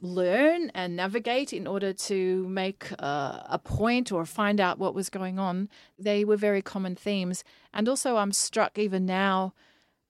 learn 0.00 0.70
and 0.74 0.96
navigate 0.96 1.52
in 1.52 1.66
order 1.66 1.92
to 1.92 2.46
make 2.48 2.92
uh, 2.98 3.40
a 3.48 3.58
point 3.62 4.12
or 4.12 4.24
find 4.24 4.60
out 4.60 4.78
what 4.78 4.94
was 4.94 5.08
going 5.08 5.38
on. 5.38 5.68
They 5.98 6.24
were 6.24 6.36
very 6.36 6.62
common 6.62 6.94
themes. 6.94 7.42
And 7.72 7.88
also, 7.88 8.16
I'm 8.16 8.32
struck 8.32 8.78
even 8.78 9.06
now 9.06 9.54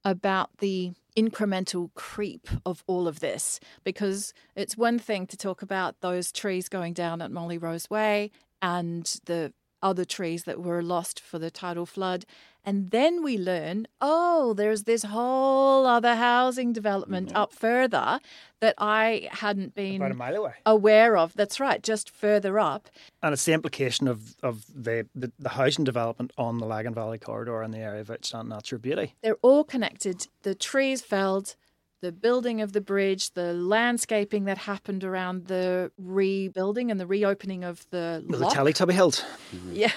about 0.04 0.50
the 0.58 0.92
incremental 1.16 1.92
creep 1.94 2.48
of 2.66 2.82
all 2.86 3.06
of 3.06 3.20
this 3.20 3.60
because 3.84 4.32
it's 4.56 4.76
one 4.76 4.98
thing 4.98 5.26
to 5.26 5.36
talk 5.36 5.62
about 5.62 6.00
those 6.00 6.32
trees 6.32 6.68
going 6.68 6.92
down 6.92 7.22
at 7.22 7.30
Molly 7.30 7.58
Rose 7.58 7.88
Way 7.88 8.30
and 8.60 9.20
the 9.26 9.52
other 9.82 10.04
trees 10.04 10.44
that 10.44 10.62
were 10.62 10.82
lost 10.82 11.20
for 11.20 11.38
the 11.38 11.50
tidal 11.50 11.86
flood. 11.86 12.24
And 12.66 12.90
then 12.90 13.22
we 13.22 13.36
learn, 13.36 13.86
oh, 14.00 14.54
there's 14.54 14.84
this 14.84 15.02
whole 15.02 15.84
other 15.86 16.14
housing 16.14 16.72
development 16.72 17.28
mm-hmm. 17.28 17.36
up 17.36 17.52
further 17.52 18.20
that 18.60 18.74
I 18.78 19.28
hadn't 19.30 19.74
been 19.74 19.96
About 19.96 20.12
a 20.12 20.14
mile 20.14 20.36
away. 20.36 20.54
aware 20.64 21.18
of. 21.18 21.34
That's 21.34 21.60
right, 21.60 21.82
just 21.82 22.08
further 22.08 22.58
up. 22.58 22.88
And 23.22 23.34
it's 23.34 23.44
the 23.44 23.52
implication 23.52 24.08
of, 24.08 24.34
of 24.42 24.64
the, 24.74 25.06
the, 25.14 25.30
the 25.38 25.50
housing 25.50 25.84
development 25.84 26.32
on 26.38 26.56
the 26.58 26.64
Lagan 26.64 26.94
Valley 26.94 27.18
corridor 27.18 27.60
and 27.60 27.74
the 27.74 27.80
area 27.80 28.00
of 28.00 28.10
outstanding 28.10 28.48
natural 28.48 28.80
beauty. 28.80 29.14
They're 29.22 29.36
all 29.42 29.64
connected. 29.64 30.28
The 30.42 30.54
trees 30.54 31.02
felled, 31.02 31.56
the 32.00 32.12
building 32.12 32.62
of 32.62 32.72
the 32.72 32.80
bridge, 32.80 33.32
the 33.32 33.52
landscaping 33.52 34.44
that 34.44 34.56
happened 34.56 35.04
around 35.04 35.48
the 35.48 35.92
rebuilding 35.98 36.90
and 36.90 36.98
the 36.98 37.06
reopening 37.06 37.62
of 37.62 37.86
the 37.90 38.24
The 38.26 38.38
lock. 38.38 38.54
Teletubby 38.54 38.92
Hills. 38.92 39.22
Yeah. 39.70 39.92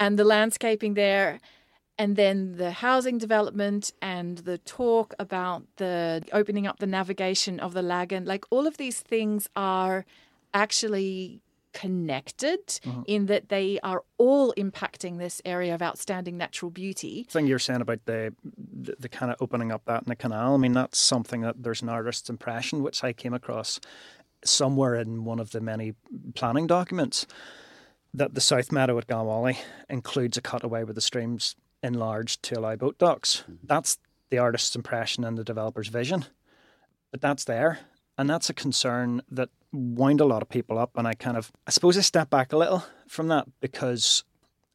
And 0.00 0.18
the 0.18 0.24
landscaping 0.24 0.94
there. 0.94 1.40
And 1.96 2.16
then 2.16 2.56
the 2.56 2.72
housing 2.72 3.18
development 3.18 3.92
and 4.02 4.38
the 4.38 4.58
talk 4.58 5.14
about 5.18 5.64
the 5.76 6.24
opening 6.32 6.66
up 6.66 6.78
the 6.78 6.86
navigation 6.86 7.60
of 7.60 7.72
the 7.72 7.82
Lagan. 7.82 8.24
Like 8.24 8.44
all 8.50 8.66
of 8.66 8.76
these 8.78 9.00
things 9.00 9.48
are 9.54 10.04
actually 10.52 11.40
connected 11.74 12.66
mm-hmm. 12.66 13.02
in 13.06 13.26
that 13.26 13.48
they 13.48 13.78
are 13.82 14.02
all 14.16 14.54
impacting 14.56 15.18
this 15.18 15.42
area 15.44 15.74
of 15.74 15.82
outstanding 15.82 16.38
natural 16.38 16.70
beauty. 16.70 17.26
thing 17.28 17.46
you're 17.46 17.58
saying 17.58 17.80
about 17.80 18.04
the, 18.06 18.32
the 18.72 18.94
the 19.00 19.08
kind 19.08 19.30
of 19.30 19.36
opening 19.40 19.72
up 19.72 19.84
that 19.84 20.02
in 20.04 20.08
the 20.08 20.16
canal. 20.16 20.54
I 20.54 20.56
mean, 20.56 20.72
that's 20.72 20.98
something 20.98 21.42
that 21.42 21.62
there's 21.62 21.82
an 21.82 21.88
artist's 21.88 22.30
impression 22.30 22.82
which 22.82 23.04
I 23.04 23.12
came 23.12 23.34
across 23.34 23.80
somewhere 24.44 24.94
in 24.94 25.24
one 25.24 25.40
of 25.40 25.50
the 25.50 25.60
many 25.60 25.94
planning 26.34 26.66
documents 26.66 27.26
that 28.14 28.34
the 28.34 28.40
South 28.40 28.70
Meadow 28.70 28.96
at 28.96 29.08
Galwally 29.08 29.56
includes 29.90 30.36
a 30.36 30.42
cutaway 30.42 30.84
with 30.84 30.94
the 30.94 31.00
streams 31.00 31.56
enlarged 31.84 32.42
to 32.44 32.58
allow 32.58 32.74
boat 32.76 32.98
docks. 32.98 33.44
That's 33.62 33.98
the 34.30 34.38
artist's 34.38 34.74
impression 34.74 35.22
and 35.24 35.38
the 35.38 35.44
developer's 35.44 35.88
vision, 35.88 36.24
but 37.10 37.20
that's 37.20 37.44
there. 37.44 37.78
And 38.18 38.28
that's 38.30 38.48
a 38.50 38.54
concern 38.54 39.22
that 39.30 39.50
wound 39.72 40.20
a 40.20 40.24
lot 40.24 40.42
of 40.42 40.48
people 40.48 40.78
up. 40.78 40.92
And 40.96 41.06
I 41.06 41.14
kind 41.14 41.36
of, 41.36 41.52
I 41.66 41.70
suppose 41.70 41.98
I 41.98 42.00
step 42.00 42.30
back 42.30 42.52
a 42.52 42.56
little 42.56 42.84
from 43.08 43.28
that 43.28 43.46
because 43.60 44.24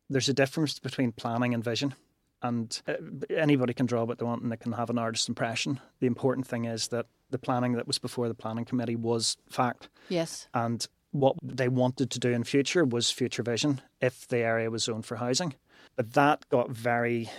there's 0.10 0.30
a 0.30 0.34
difference 0.34 0.78
between 0.80 1.12
planning 1.14 1.54
and 1.54 1.64
vision 1.64 1.96
and 2.42 2.82
uh, 2.88 2.94
anybody 3.36 3.74
can 3.74 3.86
draw 3.86 4.04
what 4.04 4.18
they 4.20 4.26
want 4.26 4.42
and 4.44 4.52
they 4.52 4.58
can 4.58 4.74
have 4.74 4.90
an 4.90 4.98
artist's 4.98 5.28
impression. 5.30 5.80
The 6.00 6.08
important 6.08 6.48
thing 6.48 6.66
is 6.66 6.90
that 6.90 7.06
the 7.32 7.38
planning 7.40 7.74
that 7.74 7.88
was 7.88 8.00
before 8.00 8.28
the 8.28 8.34
planning 8.34 8.66
committee 8.66 8.96
was 8.96 9.38
fact, 9.50 9.90
Yes. 10.10 10.48
and 10.54 10.86
what 11.12 11.36
they 11.44 11.68
wanted 11.68 12.12
to 12.12 12.20
do 12.20 12.30
in 12.32 12.44
future 12.44 12.86
was 12.86 13.10
future 13.12 13.44
vision 13.44 13.82
if 14.02 14.28
the 14.28 14.38
area 14.38 14.70
was 14.70 14.84
zoned 14.84 15.06
for 15.06 15.18
housing. 15.18 15.54
But 15.96 16.14
that 16.14 16.48
got 16.50 16.70
very 16.70 17.30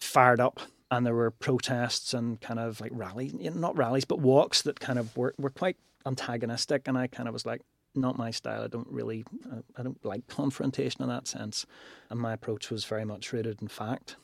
fired 0.00 0.40
up, 0.40 0.60
and 0.90 1.04
there 1.04 1.14
were 1.14 1.30
protests 1.30 2.14
and 2.14 2.40
kind 2.40 2.58
of 2.58 2.80
like 2.80 2.92
rallies, 2.94 3.34
not 3.34 3.76
rallies, 3.76 4.04
but 4.04 4.20
walks 4.20 4.62
that 4.62 4.80
kind 4.80 4.98
of 4.98 5.16
were, 5.16 5.34
were 5.38 5.50
quite 5.50 5.76
antagonistic, 6.06 6.88
and 6.88 6.96
I 6.96 7.06
kind 7.06 7.28
of 7.28 7.32
was 7.32 7.46
like. 7.46 7.62
Not 7.94 8.18
my 8.18 8.30
style. 8.30 8.62
I 8.62 8.68
don't 8.68 8.86
really, 8.88 9.24
I 9.76 9.82
don't 9.82 10.04
like 10.04 10.28
confrontation 10.28 11.02
in 11.02 11.08
that 11.08 11.26
sense. 11.26 11.66
And 12.10 12.20
my 12.20 12.34
approach 12.34 12.70
was 12.70 12.84
very 12.84 13.04
much 13.04 13.32
rooted 13.32 13.60
in 13.60 13.66
fact. 13.66 14.14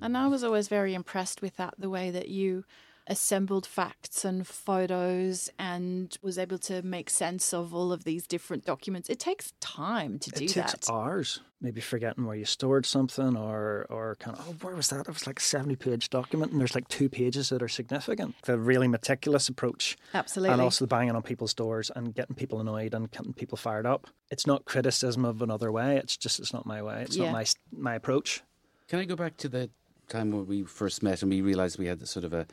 And 0.00 0.16
I 0.16 0.28
was 0.28 0.42
always 0.42 0.68
very 0.68 0.94
impressed 0.94 1.42
with 1.42 1.56
that, 1.56 1.74
the 1.76 1.90
way 1.90 2.10
that 2.10 2.28
you 2.28 2.64
assembled 3.08 3.66
facts 3.66 4.24
and 4.24 4.46
photos 4.46 5.50
and 5.58 6.16
was 6.22 6.38
able 6.38 6.58
to 6.58 6.82
make 6.82 7.10
sense 7.10 7.52
of 7.52 7.74
all 7.74 7.90
of 7.92 8.04
these 8.04 8.26
different 8.26 8.64
documents. 8.64 9.08
It 9.08 9.18
takes 9.18 9.52
time 9.60 10.18
to 10.20 10.30
do 10.30 10.46
that. 10.48 10.50
it 10.58 10.68
takes 10.68 10.86
that. 10.86 10.92
hours. 10.92 11.40
Maybe 11.60 11.80
forgetting 11.80 12.24
where 12.24 12.36
you 12.36 12.44
stored 12.44 12.86
something, 12.86 13.36
or 13.36 13.84
or 13.90 14.14
kind 14.20 14.36
of 14.38 14.48
oh, 14.48 14.52
where 14.64 14.76
was 14.76 14.90
that? 14.90 15.00
It 15.00 15.08
was 15.08 15.26
like 15.26 15.40
a 15.40 15.42
seventy-page 15.42 16.08
document, 16.08 16.52
and 16.52 16.60
there's 16.60 16.76
like 16.76 16.86
two 16.86 17.08
pages 17.08 17.48
that 17.48 17.62
are 17.64 17.68
significant. 17.68 18.36
The 18.44 18.56
really 18.56 18.86
meticulous 18.86 19.48
approach, 19.48 19.96
Absolutely. 20.14 20.52
and 20.52 20.62
also 20.62 20.84
the 20.84 20.88
banging 20.88 21.16
on 21.16 21.22
people's 21.22 21.54
doors 21.54 21.90
and 21.96 22.14
getting 22.14 22.36
people 22.36 22.60
annoyed 22.60 22.94
and 22.94 23.10
getting 23.10 23.32
people 23.32 23.56
fired 23.58 23.86
up. 23.86 24.06
It's 24.30 24.46
not 24.46 24.66
criticism 24.66 25.24
of 25.24 25.42
another 25.42 25.72
way. 25.72 25.96
It's 25.96 26.16
just 26.16 26.38
it's 26.38 26.52
not 26.52 26.64
my 26.64 26.80
way. 26.80 27.02
It's 27.02 27.16
Yeah. 27.16 27.24
not 27.24 27.32
my 27.32 27.44
my 27.72 27.94
approach. 27.96 28.42
Can 28.86 29.00
I 29.00 29.04
go 29.04 29.16
back 29.16 29.36
to 29.38 29.48
the 29.48 29.68
time 30.08 30.30
when 30.30 30.46
we 30.46 30.62
first 30.62 31.02
met 31.02 31.22
and 31.22 31.30
we 31.30 31.40
realised 31.40 31.76
we 31.76 31.86
had 31.86 32.06
sort 32.06 32.24
of 32.24 32.32
a 32.32 32.46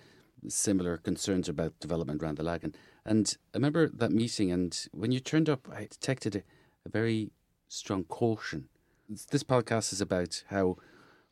similar 0.49 0.97
concerns 0.97 1.49
about 1.49 1.79
development 1.79 2.21
around 2.21 2.37
the 2.37 2.43
Lagan? 2.43 2.75
And 3.05 3.35
I 3.53 3.57
remember 3.57 3.87
that 3.87 4.11
meeting, 4.11 4.51
and 4.51 4.87
when 4.91 5.11
you 5.11 5.19
turned 5.19 5.49
up, 5.49 5.67
I 5.71 5.87
detected 5.89 6.35
a, 6.35 6.43
a 6.85 6.89
very 6.89 7.31
strong 7.67 8.03
caution. 8.05 8.69
This 9.07 9.43
podcast 9.43 9.93
is 9.93 10.01
about 10.01 10.43
how 10.49 10.77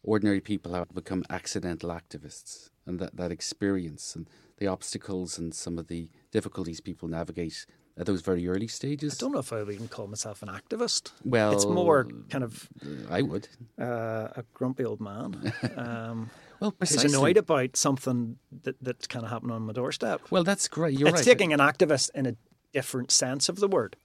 ordinary 0.03 0.41
people 0.41 0.73
have 0.73 0.93
become 0.93 1.23
accidental 1.29 1.89
activists 1.89 2.69
and 2.85 2.99
that, 2.99 3.15
that 3.15 3.31
experience 3.31 4.15
and 4.15 4.29
the 4.57 4.67
obstacles 4.67 5.37
and 5.37 5.55
some 5.55 5.79
of 5.79 5.87
the 5.87 6.09
difficulties 6.31 6.81
people 6.81 7.07
navigate 7.07 7.65
at 7.97 8.05
those 8.05 8.21
very 8.21 8.47
early 8.47 8.67
stages. 8.67 9.13
I 9.13 9.17
don't 9.19 9.31
know 9.33 9.39
if 9.39 9.53
I 9.53 9.61
would 9.63 9.73
even 9.73 9.87
call 9.87 10.07
myself 10.07 10.41
an 10.41 10.49
activist. 10.49 11.11
well, 11.23 11.51
it's 11.53 11.65
more 11.65 12.07
kind 12.29 12.43
of 12.43 12.67
I 13.09 13.21
would. 13.21 13.47
uh, 13.79 14.29
a 14.35 14.43
grumpy 14.53 14.83
old 14.85 14.99
man 14.99 15.53
um, 15.77 16.29
Well, 16.59 16.71
who's 16.79 16.89
precisely. 16.91 17.09
annoyed 17.09 17.37
about 17.37 17.75
something 17.77 18.37
that 18.63 18.75
that's 18.81 19.05
kind 19.07 19.23
of 19.25 19.31
happened 19.31 19.51
on 19.51 19.61
my 19.63 19.73
doorstep. 19.73 20.21
Well, 20.31 20.43
that's 20.43 20.67
great. 20.67 20.97
You're 20.97 21.09
it's 21.09 21.17
right. 21.17 21.23
taking 21.25 21.53
an 21.53 21.59
activist 21.59 22.09
in 22.15 22.25
a 22.25 22.35
different 22.73 23.11
sense 23.11 23.49
of 23.49 23.57
the 23.57 23.67
word. 23.67 23.95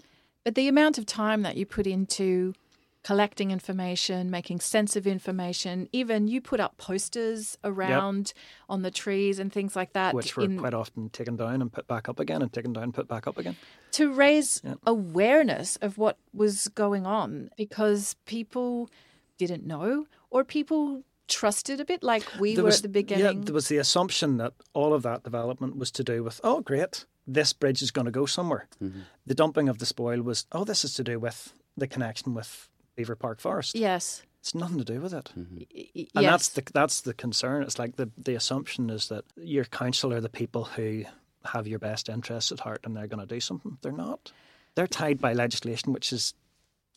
But 0.45 0.55
the 0.55 0.69
amount 0.69 0.99
of 0.99 1.07
time 1.07 1.43
that 1.43 1.57
you 1.57 1.65
put 1.67 1.87
into 1.87 2.55
collecting 3.05 3.51
information, 3.51 4.31
making 4.31 4.61
sense 4.61 4.97
of 4.97 5.07
information, 5.07 5.89
even 5.93 6.29
you 6.29 6.41
put 6.41 6.61
up 6.61 6.77
posters 6.77 7.57
around 7.65 8.33
on 8.69 8.83
the 8.83 8.91
trees 8.91 9.39
and 9.39 9.53
things 9.53 9.75
like 9.77 9.93
that 9.93 10.15
which 10.15 10.37
were 10.37 10.45
in- 10.45 10.59
quite 10.59 10.75
often 10.75 11.09
taken 11.11 11.37
down 11.37 11.63
and 11.63 11.73
put 11.73 11.87
back 11.87 12.09
up 12.09 12.19
again 12.21 12.43
and 12.43 12.53
taken 12.53 12.73
down 12.73 12.85
and 12.85 12.95
put 12.95 13.09
back 13.09 13.27
up 13.27 13.39
again. 13.39 13.57
to 13.93 14.13
raise 14.13 14.61
Yeah. 14.65 14.75
awareness 14.87 15.77
of 15.77 15.97
what 15.97 16.19
was 16.35 16.69
going 16.69 17.07
on 17.07 17.51
because 17.57 18.15
people 18.27 18.91
didn't 19.39 19.65
know 19.67 20.07
or 20.31 20.45
people 20.45 21.03
trusted 21.29 21.81
a 21.81 21.85
bit 21.85 22.03
like 22.03 22.25
we 22.41 22.55
There 22.55 22.65
were 22.65 22.69
was- 22.69 22.77
at 22.79 22.83
the 22.83 22.89
beginning. 22.89 23.25
Yeah, 23.39 23.45
there 23.45 23.55
was 23.55 23.69
the 23.69 23.79
assumption 23.79 24.37
that 24.39 24.53
all 24.75 24.93
of 24.93 25.03
that 25.05 25.23
development 25.23 25.77
was 25.77 25.91
to 25.93 26.05
do 26.05 26.23
with, 26.25 26.41
oh, 26.43 26.61
great, 26.61 27.07
this 27.27 27.53
bridge 27.53 27.81
is 27.83 27.91
going 27.91 28.07
to 28.07 28.11
go 28.11 28.27
somewhere. 28.27 28.67
Mm-hmm. 28.83 29.01
The 29.27 29.35
dumping 29.35 29.69
of 29.69 29.79
the 29.79 29.87
spoil 29.87 30.21
was, 30.23 30.47
oh, 30.53 30.65
this 30.65 30.85
is 30.85 30.95
to 30.95 31.05
do 31.05 31.19
with 31.19 31.53
the 31.77 31.87
connection 31.87 32.35
with 32.35 32.69
Belvoir 32.99 33.17
Park 33.17 33.41
Forest. 33.41 33.75
yes. 33.77 34.23
It's 34.41 34.55
nothing 34.55 34.79
to 34.79 34.85
do 34.85 35.01
with 35.01 35.13
it. 35.13 35.31
Y- 35.37 35.67
y- 35.95 36.07
And 36.15 36.25
that's 36.25 36.49
the 36.51 36.63
that's 36.73 37.01
the 37.01 37.13
concern. 37.13 37.63
It's 37.65 37.79
like 37.79 37.97
the 37.97 38.09
the 38.17 38.35
assumption 38.37 38.89
is 38.89 39.09
that 39.09 39.25
your 39.37 39.65
council 39.65 40.13
are 40.13 40.21
the 40.21 40.29
people 40.29 40.65
who 40.65 41.05
have 41.45 41.67
your 41.67 41.81
best 41.81 42.09
interests 42.09 42.53
at 42.53 42.61
heart 42.61 42.81
and 42.85 42.97
they're 42.97 43.09
going 43.09 43.27
to 43.27 43.35
do 43.35 43.41
something. 43.41 43.79
They're 43.83 43.93
not. 43.93 44.33
they're 44.77 44.87
tied 44.87 45.21
by 45.21 45.33
legislation 45.33 45.93
which 45.93 46.13
is 46.13 46.35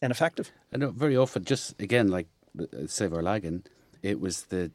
ineffective. 0.04 0.52
I 0.72 0.78
know 0.78 0.92
very 0.92 1.18
often, 1.18 1.44
just 1.44 1.82
again, 1.82 2.10
like 2.10 2.28
uh, 2.60 2.66
Save 2.86 3.12
Our 3.14 3.24
Lagan, 3.24 3.64
it 4.04 4.20
was 4.20 4.44
the 4.44 4.72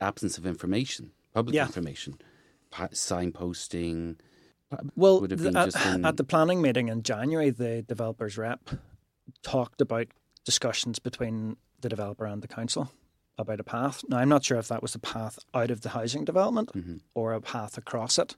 absence 0.00 0.38
of 0.38 0.46
information, 0.46 1.10
public 1.34 1.56
Yeah. 1.56 1.66
information, 1.66 2.18
pa- 2.70 2.88
signposting. 2.92 4.16
Well, 4.94 5.20
would 5.20 5.32
have 5.32 5.40
the- 5.40 5.50
been 5.50 5.56
at, 5.56 5.86
in- 5.94 6.04
at 6.04 6.16
the 6.16 6.24
planning 6.24 6.62
meeting 6.62 6.88
in 6.88 7.02
January, 7.02 7.50
the 7.50 7.82
developers 7.82 8.38
rep 8.38 8.60
talked 9.42 9.80
about 9.80 10.06
discussions 10.50 10.98
between 10.98 11.56
the 11.82 11.88
developer 11.90 12.24
and 12.24 12.40
the 12.42 12.48
council 12.48 12.90
about 13.36 13.60
a 13.60 13.64
path. 13.64 14.02
Now, 14.08 14.16
I'm 14.18 14.30
not 14.30 14.44
sure 14.44 14.56
if 14.58 14.68
that 14.68 14.80
was 14.80 14.94
a 14.94 14.98
path 14.98 15.38
out 15.52 15.70
of 15.70 15.82
the 15.82 15.90
housing 15.90 16.24
development 16.24 16.72
Mhm. 16.72 17.00
or 17.14 17.34
a 17.34 17.40
path 17.42 17.76
across 17.76 18.18
it, 18.18 18.36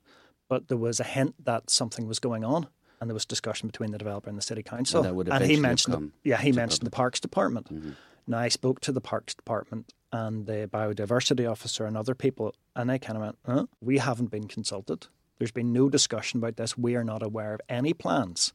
but 0.48 0.66
there 0.66 0.76
was 0.76 0.98
a 0.98 1.04
hint 1.04 1.44
that 1.44 1.70
something 1.70 2.08
was 2.08 2.18
going 2.18 2.42
on, 2.44 2.66
and 3.00 3.08
there 3.08 3.14
was 3.14 3.24
discussion 3.24 3.68
between 3.68 3.92
the 3.92 3.98
developer 3.98 4.28
and 4.28 4.36
the 4.36 4.42
city 4.42 4.62
council. 4.64 5.02
would 5.14 5.28
and 5.28 5.44
he 5.44 5.56
mentioned, 5.60 5.94
the, 5.94 6.28
yeah, 6.28 6.38
he 6.40 6.50
mentioned 6.50 6.84
the 6.84 6.90
parks 6.90 7.20
department. 7.20 7.72
Mhm. 7.72 7.94
Now, 8.26 8.38
I 8.40 8.48
spoke 8.48 8.80
to 8.80 8.92
the 8.92 9.00
Parks 9.00 9.34
Department 9.34 9.94
and 10.12 10.46
the 10.46 10.68
biodiversity 10.70 11.50
officer 11.50 11.86
and 11.86 11.96
other 11.96 12.14
people, 12.14 12.54
and 12.76 12.90
they 12.90 12.98
kind 12.98 13.16
of 13.16 13.22
went, 13.22 13.38
huh? 13.46 13.66
We 13.80 13.98
haven't 13.98 14.30
been 14.30 14.48
consulted. 14.48 15.06
There's 15.38 15.52
been 15.52 15.72
no 15.72 15.88
discussion 15.88 16.38
about 16.38 16.56
this. 16.56 16.76
We 16.76 16.94
are 16.96 17.04
not 17.04 17.22
aware 17.22 17.54
of 17.54 17.60
any 17.70 17.94
plans 17.94 18.52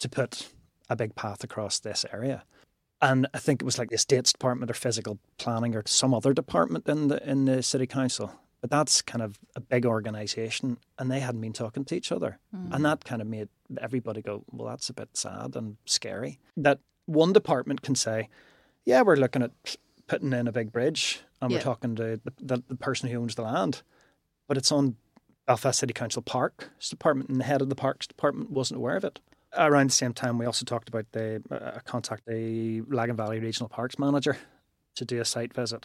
to 0.00 0.08
put 0.08 0.50
a 0.90 0.96
big 0.96 1.14
path 1.14 1.44
across 1.44 1.78
this 1.78 2.04
area. 2.12 2.42
And 3.00 3.28
I 3.32 3.38
think 3.38 3.62
it 3.62 3.64
was 3.64 3.78
like 3.78 3.90
the 3.90 3.94
Estates 3.94 4.32
Department 4.32 4.70
or 4.70 4.74
Physical 4.74 5.18
Planning 5.38 5.76
or 5.76 5.82
some 5.86 6.12
other 6.14 6.32
department 6.32 6.88
in 6.88 7.08
the 7.08 7.28
in 7.30 7.44
the 7.44 7.62
City 7.62 7.86
Council. 7.86 8.32
But 8.60 8.70
that's 8.70 9.02
kind 9.02 9.22
of 9.22 9.38
a 9.54 9.60
big 9.60 9.86
organisation, 9.86 10.78
and 10.98 11.08
they 11.10 11.20
hadn't 11.20 11.40
been 11.40 11.52
talking 11.52 11.84
to 11.84 11.94
each 11.94 12.10
other, 12.10 12.40
hmm. 12.52 12.72
and 12.72 12.84
that 12.84 13.04
kind 13.04 13.22
of 13.22 13.28
made 13.28 13.48
everybody 13.80 14.20
go, 14.20 14.42
"Well, 14.50 14.68
that's 14.68 14.90
a 14.90 14.94
bit 14.94 15.16
sad 15.16 15.54
and 15.54 15.76
scary." 15.84 16.40
That 16.56 16.80
one 17.06 17.32
department 17.32 17.82
can 17.82 17.94
say, 17.94 18.28
"Yeah, 18.84 19.02
we're 19.02 19.14
looking 19.14 19.42
at 19.42 19.52
putting 20.08 20.32
in 20.32 20.48
a 20.48 20.52
big 20.52 20.72
bridge, 20.72 21.20
and 21.40 21.52
Yeah. 21.52 21.58
we're 21.58 21.62
talking 21.62 21.94
to 21.96 22.20
the, 22.24 22.32
the, 22.40 22.62
the 22.66 22.74
person 22.74 23.08
who 23.08 23.20
owns 23.20 23.36
the 23.36 23.42
land," 23.42 23.82
but 24.48 24.56
it's 24.56 24.72
on 24.72 24.96
Belfast 25.46 25.78
City 25.78 25.92
Council 25.94 26.20
Parks 26.20 26.90
Department, 26.90 27.30
and 27.30 27.38
the 27.38 27.44
head 27.44 27.62
of 27.62 27.68
the 27.68 27.76
Parks 27.76 28.08
Department 28.08 28.50
wasn't 28.50 28.78
aware 28.78 28.96
of 28.96 29.04
it. 29.04 29.20
Around 29.58 29.90
the 29.90 29.94
same 29.94 30.12
time, 30.12 30.38
we 30.38 30.46
also 30.46 30.64
talked 30.64 30.88
about 30.88 31.06
the 31.10 31.42
uh, 31.50 31.80
contact 31.84 32.22
the 32.26 32.82
Lagan 32.82 33.16
Valley 33.16 33.40
Regional 33.40 33.68
Parks 33.68 33.98
Manager 33.98 34.36
to 34.94 35.04
do 35.04 35.20
a 35.20 35.24
site 35.24 35.52
visit. 35.52 35.84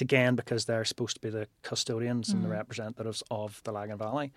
Again, 0.00 0.34
because 0.34 0.66
they're 0.66 0.84
supposed 0.84 1.14
to 1.14 1.20
be 1.20 1.30
the 1.30 1.48
custodians 1.62 2.30
and 2.30 2.44
the 2.44 2.48
representatives 2.48 3.22
of 3.30 3.62
the 3.64 3.72
Lagan 3.72 3.96
Valley, 3.96 4.32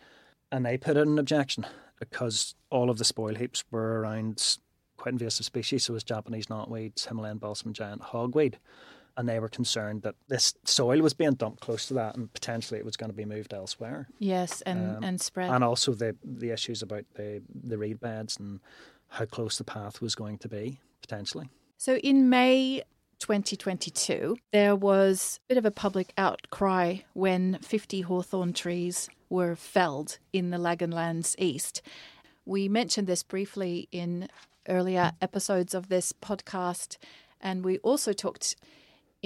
and 0.52 0.66
they 0.66 0.78
put 0.78 0.96
in 0.96 1.10
an 1.10 1.20
objection 1.20 1.66
because 2.00 2.56
all 2.70 2.90
of 2.90 2.98
the 2.98 3.04
spoil 3.04 3.36
heaps 3.36 3.64
were 3.72 4.00
around 4.00 4.58
quite 4.98 5.14
invasive 5.14 5.46
species, 5.46 5.84
so 5.84 5.96
as 5.96 6.04
Japanese 6.04 6.46
knotweed, 6.46 7.06
Himalayan 7.08 7.40
balsam 7.40 7.74
giant 7.74 8.02
hogweed, 8.02 8.56
and 9.18 9.28
they 9.28 9.40
were 9.40 9.50
concerned 9.50 10.04
that 10.04 10.16
this 10.30 10.54
soil 10.64 11.02
was 11.02 11.14
being 11.14 11.34
dumped 11.34 11.60
close 11.60 11.88
to 11.88 11.94
that, 11.96 12.16
and 12.16 12.32
potentially 12.34 12.80
it 12.80 12.86
was 12.86 12.96
going 12.96 13.10
to 13.10 13.16
be 13.18 13.26
moved 13.26 13.54
elsewhere 13.54 14.08
Yes, 14.20 14.62
and, 14.62 14.98
Um, 14.98 15.04
and 15.04 15.20
spread. 15.20 15.50
and 15.52 15.64
also 15.64 15.94
the 15.94 16.16
the 16.24 16.52
issues 16.52 16.82
about 16.84 17.06
the 17.16 17.42
the 17.54 17.78
reed 17.78 18.00
beds 18.00 18.38
and 18.38 18.60
how 19.10 19.26
close 19.26 19.58
the 19.58 19.64
path 19.64 20.02
was 20.02 20.16
going 20.16 20.38
to 20.40 20.48
be 20.50 20.80
potentially. 21.02 21.50
So 21.78 21.96
in 21.98 22.30
May 22.30 22.84
2022, 23.20 24.38
there 24.52 24.76
was 24.76 25.40
a 25.46 25.48
bit 25.50 25.58
of 25.58 25.66
a 25.66 25.72
public 25.72 26.14
outcry 26.18 26.98
when 27.14 27.58
50 27.62 28.02
hawthorn 28.02 28.54
trees 28.54 29.10
were 29.30 29.56
felled 29.56 30.18
in 30.34 30.50
the 30.50 30.58
Laganlands 30.58 31.36
East. 31.38 31.82
We 32.46 32.68
mentioned 32.70 33.08
this 33.08 33.24
briefly 33.24 33.88
in 33.92 34.28
earlier 34.70 35.12
episodes 35.22 35.74
of 35.74 35.90
this 35.90 36.14
podcast, 36.14 36.98
and 37.42 37.64
we 37.64 37.78
also 37.80 38.14
talked 38.14 38.56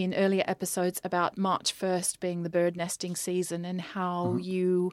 in 0.03 0.13
earlier 0.13 0.43
episodes 0.47 1.01
about 1.03 1.37
March 1.37 1.77
1st 1.77 2.19
being 2.19 2.43
the 2.43 2.49
bird 2.49 2.75
nesting 2.75 3.15
season 3.15 3.65
and 3.65 3.81
how 3.81 4.37
you 4.41 4.91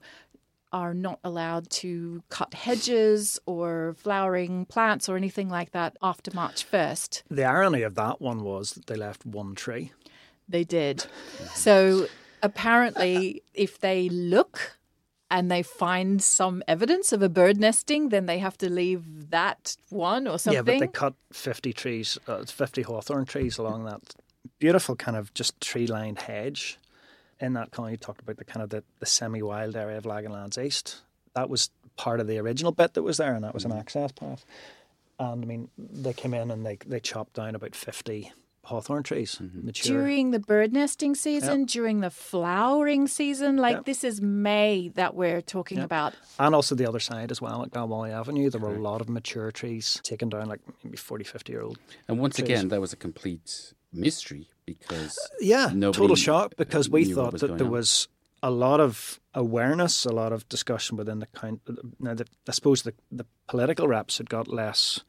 are 0.72 0.92
not 0.92 1.18
allowed 1.24 1.70
to 1.70 2.22
cut 2.28 2.52
hedges 2.54 3.38
or 3.46 3.94
flowering 3.98 4.66
plants 4.66 5.08
or 5.08 5.16
anything 5.16 5.48
like 5.48 5.70
that 5.72 5.96
after 6.02 6.30
March 6.34 6.70
1st. 6.70 7.22
The 7.30 7.44
irony 7.44 7.82
of 7.82 7.94
that 7.94 8.20
one 8.20 8.42
was 8.42 8.72
that 8.72 8.86
they 8.86 8.96
left 8.96 9.24
one 9.24 9.54
tree. 9.54 9.92
They 10.48 10.64
did. 10.64 11.06
So 11.54 12.06
apparently, 12.42 13.42
if 13.54 13.78
they 13.78 14.08
look 14.08 14.78
and 15.30 15.50
they 15.50 15.62
find 15.62 16.22
some 16.22 16.62
evidence 16.68 17.12
of 17.12 17.22
a 17.22 17.28
bird 17.28 17.58
nesting, 17.58 18.08
then 18.10 18.26
they 18.26 18.38
have 18.38 18.56
to 18.58 18.70
leave 18.70 19.30
that 19.30 19.76
one 19.90 20.26
or 20.26 20.38
something. 20.38 20.56
Yeah, 20.56 20.62
but 20.62 20.80
they 20.80 20.86
cut 20.86 21.14
fifty 21.32 21.72
trees, 21.72 22.18
uh, 22.26 22.44
fifty 22.44 22.82
hawthorn 22.82 23.24
trees 23.24 23.58
along 23.58 23.84
that 23.84 24.14
beautiful 24.58 24.96
kind 24.96 25.16
of 25.16 25.32
just 25.34 25.60
tree 25.60 25.86
lined 25.86 26.20
hedge. 26.20 26.78
In 27.40 27.52
that 27.52 27.70
kind, 27.70 27.92
you 27.92 27.96
talked 27.96 28.20
about 28.20 28.36
the 28.36 28.44
kind 28.44 28.62
of 28.62 28.70
the, 28.70 28.82
the 28.98 29.06
semi 29.06 29.42
wild 29.42 29.76
area 29.76 29.96
of 29.96 30.04
Laganlands 30.04 30.62
East. 30.62 31.02
That 31.34 31.48
was 31.48 31.70
part 31.96 32.20
of 32.20 32.26
the 32.26 32.38
original 32.38 32.72
bit 32.72 32.94
that 32.94 33.02
was 33.02 33.18
there, 33.18 33.34
and 33.34 33.44
that 33.44 33.54
was 33.54 33.64
an 33.64 33.70
mm-hmm. 33.70 33.80
access 33.80 34.12
path. 34.12 34.44
And 35.20 35.44
I 35.44 35.46
mean, 35.46 35.68
they 35.78 36.12
came 36.12 36.34
in 36.34 36.50
and 36.50 36.66
they 36.66 36.78
they 36.86 37.00
chopped 37.00 37.34
down 37.34 37.54
about 37.54 37.74
fifty 37.76 38.32
hawthorn 38.68 39.02
trees, 39.02 39.38
mm-hmm. 39.40 39.66
mature. 39.66 39.96
during 39.96 40.30
the 40.30 40.38
bird 40.38 40.72
nesting 40.72 41.14
season, 41.14 41.64
during 41.64 42.00
the 42.00 42.10
flowering 42.10 43.06
season, 43.06 43.56
like 43.56 43.76
Yep. 43.76 43.84
this 43.86 44.04
is 44.04 44.20
May 44.20 44.88
that 44.90 45.14
we're 45.14 45.40
talking 45.40 45.78
Yep. 45.78 45.84
about. 45.86 46.14
And 46.38 46.54
also 46.54 46.74
the 46.74 46.86
other 46.86 47.00
side 47.00 47.30
as 47.30 47.40
well 47.40 47.62
at 47.62 47.70
Galwally 47.70 48.10
Avenue, 48.10 48.50
there 48.50 48.60
were 48.60 48.74
a 48.74 48.80
lot 48.80 49.00
of 49.00 49.08
mature 49.08 49.50
trees 49.50 50.00
taken 50.02 50.28
down, 50.28 50.48
like 50.48 50.60
maybe 50.84 50.98
40, 50.98 51.24
50 51.24 51.52
year 51.52 51.62
old. 51.62 51.78
And 52.08 52.18
once 52.18 52.36
trees. 52.36 52.48
again, 52.48 52.68
that 52.68 52.80
was 52.80 52.92
a 52.92 52.96
complete 52.96 53.72
mystery 53.92 54.48
because 54.66 55.18
uh, 55.18 55.36
Yeah, 55.40 55.72
total 55.92 56.16
shock 56.16 56.54
because 56.56 56.88
we 56.90 57.04
thought 57.04 57.38
that 57.38 57.58
there 57.58 57.66
on. 57.66 57.72
was 57.72 58.08
a 58.42 58.50
lot 58.50 58.80
of 58.80 59.18
awareness, 59.34 60.04
a 60.04 60.12
lot 60.12 60.32
of 60.32 60.48
discussion 60.48 60.96
within 60.96 61.18
the 61.18 61.26
count. 61.26 61.60
Uh, 61.68 61.74
now, 61.98 62.14
the, 62.14 62.26
I 62.48 62.52
suppose 62.52 62.82
the, 62.82 62.94
the 63.10 63.26
political 63.48 63.88
reps 63.88 64.18
had 64.18 64.30
got 64.30 64.48
less 64.48 65.00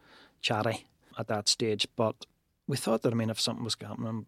chatty 0.42 0.88
at 1.18 1.28
that 1.28 1.48
stage, 1.48 1.88
but 1.96 2.26
we 2.68 2.78
thought 2.78 3.02
that, 3.02 3.14
I 3.14 3.16
mean, 3.16 3.30
if 3.30 3.40
something 3.40 3.64
was 3.64 3.76
happening, 3.80 4.26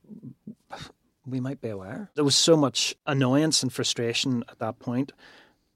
we 1.25 1.39
might 1.39 1.61
be 1.61 1.69
aware. 1.69 2.09
There 2.15 2.23
was 2.23 2.35
so 2.35 2.57
much 2.57 2.95
annoyance 3.05 3.63
and 3.63 3.71
frustration 3.71 4.43
at 4.49 4.59
that 4.59 4.79
point 4.79 5.11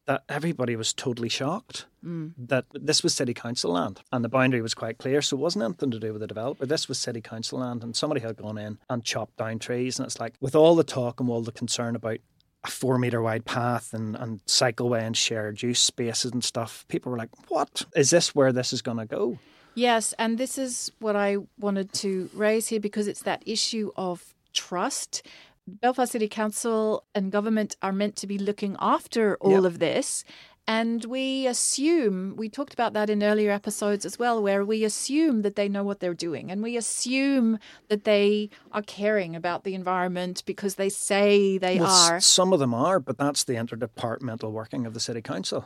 that 0.06 0.24
everybody 0.30 0.76
was 0.76 0.94
totally 0.94 1.30
shocked 1.30 1.86
mm. 2.06 2.32
that 2.38 2.66
this 2.74 3.04
was 3.04 3.14
city 3.14 3.34
council 3.34 3.72
land 3.74 4.02
and 4.12 4.24
the 4.24 4.30
boundary 4.30 4.62
was 4.62 4.74
quite 4.74 4.98
clear 4.98 5.22
so 5.22 5.36
it 5.36 5.40
wasn't 5.40 5.64
anything 5.64 5.92
to 5.92 6.00
do 6.00 6.12
with 6.12 6.22
the 6.22 6.28
developer. 6.28 6.66
This 6.66 6.88
was 6.88 6.98
city 6.98 7.22
council 7.22 7.60
land 7.60 7.84
and 7.84 7.96
somebody 7.96 8.22
had 8.22 8.38
gone 8.38 8.58
in 8.58 8.78
and 8.90 9.04
chopped 9.04 9.38
down 9.38 9.60
trees 9.60 10.00
and 10.00 10.06
it's 10.06 10.20
like 10.20 10.36
with 10.40 10.56
all 10.56 10.76
the 10.76 10.84
talk 10.84 11.20
and 11.20 11.30
all 11.30 11.42
the 11.42 11.52
concern 11.52 11.96
about 11.96 12.20
a 12.64 12.72
four 12.72 12.98
meter 12.98 13.22
wide 13.22 13.46
path 13.46 13.94
and, 13.94 14.16
and 14.16 14.44
cycleway 14.46 15.02
and 15.02 15.18
shared 15.18 15.62
use 15.62 15.80
spaces 15.80 16.32
and 16.32 16.44
stuff 16.44 16.86
people 16.88 17.12
were 17.12 17.18
like 17.18 17.30
what? 17.50 17.84
Is 17.96 18.10
this 18.10 18.34
where 18.36 18.52
this 18.52 18.74
is 18.74 18.82
going 18.82 18.98
to 18.98 19.06
go? 19.06 19.40
Yes, 19.76 20.14
and 20.18 20.38
this 20.38 20.58
is 20.58 20.90
what 21.00 21.18
I 21.18 21.38
wanted 21.60 21.92
to 21.96 22.30
raise 22.34 22.68
here 22.68 22.80
because 22.80 23.08
it's 23.08 23.24
that 23.24 23.44
issue 23.46 23.92
of 23.98 24.34
trust. 24.54 25.28
Belfast 25.68 26.12
City 26.12 26.28
Council 26.28 27.04
and 27.16 27.32
government 27.32 27.76
are 27.82 27.92
meant 27.92 28.16
to 28.18 28.28
be 28.28 28.38
looking 28.38 28.76
after 28.80 29.36
all 29.38 29.52
Yep. 29.52 29.64
of 29.66 29.80
this. 29.80 30.24
And 30.68 31.06
we 31.06 31.46
assume, 31.46 32.36
we 32.38 32.50
talked 32.50 32.74
about 32.74 32.94
that 32.94 33.08
in 33.10 33.22
earlier 33.22 33.52
episodes 33.52 34.04
as 34.04 34.18
well, 34.18 34.42
where 34.42 34.66
we 34.66 34.84
assume 34.84 35.44
that 35.44 35.56
they 35.56 35.70
know 35.70 35.84
what 35.84 36.00
they're 36.00 36.16
doing. 36.16 36.50
And 36.50 36.64
we 36.64 36.76
assume 36.76 37.60
that 37.88 38.04
they 38.04 38.50
are 38.72 38.82
caring 38.82 39.36
about 39.36 39.64
the 39.64 39.76
environment 39.76 40.42
because 40.48 40.76
they 40.76 40.90
say 40.90 41.60
they 41.60 41.80
Well, 41.80 41.92
are. 41.92 42.20
some 42.20 42.52
of 42.52 42.60
them 42.60 42.74
are 42.74 43.00
but 43.00 43.18
that's 43.20 43.44
the 43.44 43.54
interdepartmental 43.54 44.52
working 44.52 44.88
of 44.88 44.96
the 44.96 45.00
city 45.00 45.22
council 45.22 45.66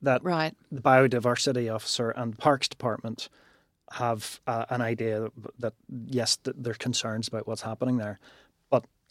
that 0.00 0.22
Right. 0.24 0.54
the 0.72 0.80
biodiversity 0.80 1.72
officer 1.74 2.10
and 2.10 2.38
parks 2.38 2.66
department 2.68 3.28
have 3.92 4.40
uh, 4.46 4.64
an 4.70 4.80
idea 4.80 5.20
that, 5.20 5.32
that 5.58 5.74
yes, 6.06 6.36
th- 6.38 6.56
there 6.58 6.70
are 6.70 6.74
concerns 6.74 7.28
about 7.28 7.46
what's 7.46 7.62
happening 7.62 7.98
there, 7.98 8.18
but 8.18 8.49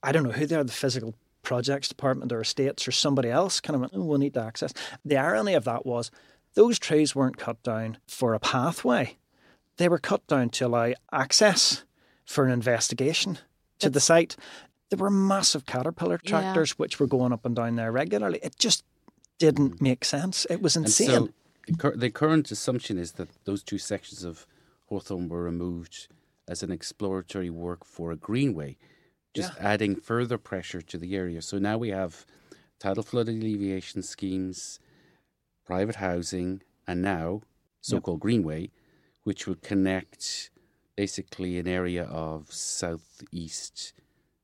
I 0.03 0.11
don't 0.11 0.23
know 0.23 0.31
who 0.31 0.45
they 0.45 0.55
are. 0.55 0.63
The 0.63 0.71
physical 0.71 1.15
projects 1.41 1.87
department 1.87 2.31
or 2.31 2.41
estates 2.41 2.87
or 2.87 2.91
somebody 2.91 3.29
else 3.29 3.59
kind 3.59 3.75
of 3.75 3.81
went, 3.81 3.93
oh, 3.95 4.03
we'll 4.03 4.17
need 4.17 4.33
to 4.33 4.41
access. 4.43 4.73
The 5.05 5.17
irony 5.17 5.53
of 5.53 5.63
that 5.65 5.85
was 5.85 6.11
those 6.53 6.79
trees 6.79 7.15
weren't 7.15 7.37
cut 7.37 7.61
down 7.63 7.97
for 8.07 8.33
a 8.33 8.39
pathway; 8.39 9.17
they 9.77 9.87
were 9.89 9.99
cut 9.99 10.25
down 10.27 10.49
to 10.49 10.67
allow 10.67 10.93
access 11.11 11.83
for 12.25 12.45
an 12.45 12.51
investigation 12.51 13.39
to 13.79 13.89
the 13.89 13.99
site. 13.99 14.35
There 14.89 14.97
were 14.99 15.09
massive 15.09 15.65
caterpillar 15.65 16.19
Yeah. 16.23 16.29
tractors 16.29 16.71
which 16.79 16.99
were 16.99 17.07
going 17.07 17.31
up 17.31 17.45
and 17.45 17.55
down 17.55 17.75
there 17.75 17.91
regularly. 17.91 18.39
It 18.41 18.57
just 18.57 18.83
didn't 19.37 19.77
mm. 19.77 19.81
make 19.81 20.03
sense. 20.03 20.45
It 20.49 20.61
was 20.61 20.75
And 20.75 20.85
insane. 20.85 21.07
so 21.09 21.29
the 21.67 21.91
the 21.91 22.09
current 22.09 22.51
assumption 22.51 22.97
is 22.97 23.13
that 23.13 23.29
those 23.45 23.63
two 23.63 23.77
sections 23.77 24.23
of 24.23 24.45
Hawthorne 24.87 25.29
were 25.29 25.43
removed 25.43 26.07
as 26.47 26.63
an 26.63 26.71
exploratory 26.71 27.49
work 27.51 27.85
for 27.85 28.11
a 28.11 28.15
greenway, 28.15 28.75
just 29.41 29.59
adding 29.59 29.95
further 29.95 30.37
pressure 30.37 30.81
to 30.81 30.97
the 30.97 31.15
area. 31.15 31.41
So 31.41 31.57
now 31.57 31.77
we 31.77 31.89
have 31.89 32.25
tidal 32.79 33.03
flood 33.03 33.27
alleviation 33.27 34.01
schemes, 34.01 34.79
private 35.65 35.95
housing, 35.95 36.61
and 36.87 37.01
now 37.01 37.41
so 37.81 38.01
called 38.01 38.19
greenway, 38.19 38.71
which 39.23 39.47
will 39.47 39.55
connect 39.55 40.49
basically 40.95 41.57
an 41.57 41.67
area 41.67 42.03
of 42.03 42.51
southeast 42.51 43.93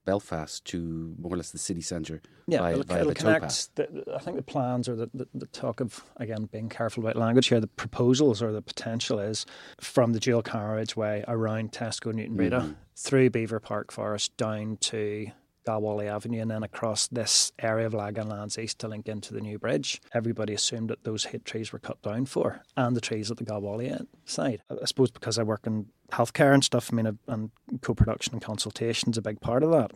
Belfast 0.05 0.63
to 0.65 1.15
more 1.19 1.33
or 1.33 1.37
less 1.37 1.51
the 1.51 1.57
city 1.57 1.81
centre 1.81 2.21
Yeah, 2.47 2.59
via, 2.59 2.71
it'll, 2.73 2.83
via 2.83 3.01
it'll 3.01 3.13
connect. 3.13 3.75
The, 3.75 4.03
I 4.15 4.19
think 4.19 4.37
the 4.37 4.43
plans 4.43 4.87
or 4.87 4.95
the, 4.95 5.09
the, 5.13 5.27
the 5.33 5.47
talk 5.47 5.79
of 5.81 6.03
again 6.17 6.45
being 6.51 6.69
careful 6.69 7.03
about 7.03 7.15
language 7.15 7.47
here. 7.47 7.59
The 7.59 7.67
proposals 7.67 8.41
or 8.41 8.51
the 8.51 8.61
potential 8.61 9.19
is 9.19 9.45
from 9.79 10.13
the 10.13 10.19
dual 10.19 10.41
carriageway 10.43 11.25
around 11.27 11.71
Tesco 11.71 12.13
Newtownbreda 12.13 12.61
Mhm. 12.61 12.75
through 12.95 13.29
Belvoir 13.31 13.59
Park 13.59 13.91
Forest 13.91 14.37
down 14.37 14.77
to 14.81 15.27
Galwally 15.67 16.05
Avenue 16.07 16.41
and 16.43 16.51
then 16.51 16.61
across 16.61 17.07
this 17.07 17.51
area 17.57 17.87
of 17.87 17.93
Lagan 17.95 18.29
Lands 18.29 18.59
East 18.59 18.77
to 18.79 18.87
link 18.87 19.07
into 19.07 19.33
the 19.33 19.41
new 19.41 19.57
bridge. 19.57 19.99
Everybody 20.13 20.53
assumed 20.53 20.91
that 20.91 21.03
those 21.03 21.25
hate 21.25 21.43
trees 21.43 21.73
were 21.73 21.79
cut 21.79 21.99
down 22.03 22.27
for 22.27 22.61
and 22.77 22.95
the 22.95 23.01
trees 23.01 23.31
at 23.31 23.37
the 23.37 23.45
Galwally 23.45 24.05
side. 24.25 24.61
I 24.69 24.85
suppose 24.85 25.09
because 25.09 25.39
I 25.39 25.43
work 25.43 25.65
in 25.65 25.87
healthcare 26.11 26.53
and 26.53 26.63
stuff, 26.63 26.89
I 26.91 26.95
mean, 26.95 27.19
and 27.27 27.51
co-production 27.81 28.33
and 28.33 28.41
consultation 28.41 29.11
is 29.11 29.17
a 29.17 29.21
big 29.21 29.41
part 29.41 29.63
of 29.63 29.71
that. 29.71 29.91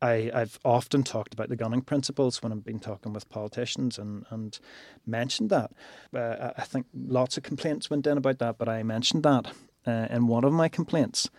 I, 0.00 0.30
I've 0.34 0.58
often 0.64 1.04
talked 1.04 1.32
about 1.32 1.48
the 1.48 1.54
gunning 1.56 1.82
principles 1.82 2.42
when 2.42 2.50
I've 2.52 2.64
been 2.64 2.80
talking 2.80 3.12
with 3.12 3.28
politicians 3.28 3.98
and, 3.98 4.24
and 4.30 4.58
mentioned 5.06 5.48
that. 5.50 5.70
Uh, 6.14 6.50
I- 6.56 6.62
I 6.62 6.64
think 6.64 6.86
lots 6.92 7.36
of 7.36 7.44
complaints 7.44 7.88
went 7.88 8.06
in 8.06 8.18
about 8.18 8.38
that, 8.40 8.58
but 8.58 8.68
I 8.68 8.82
mentioned 8.82 9.22
that 9.22 9.52
uh, 9.86 10.08
in 10.10 10.26
one 10.26 10.42
of 10.44 10.52
my 10.52 10.68
complaints. 10.68 11.30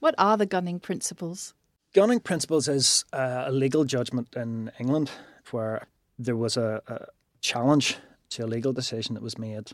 What 0.00 0.14
are 0.16 0.38
the 0.38 0.46
gunning 0.46 0.80
principles? 0.80 1.52
Gunning 1.92 2.20
principles 2.20 2.68
is 2.68 3.04
uh, 3.12 3.44
a 3.46 3.52
legal 3.52 3.84
judgment 3.84 4.34
in 4.34 4.70
England 4.78 5.10
where 5.50 5.86
there 6.18 6.36
was 6.36 6.56
a, 6.56 6.80
a 6.88 7.06
challenge 7.42 7.98
to 8.30 8.44
a 8.44 8.46
legal 8.46 8.72
decision 8.72 9.14
that 9.14 9.22
was 9.22 9.36
made, 9.38 9.72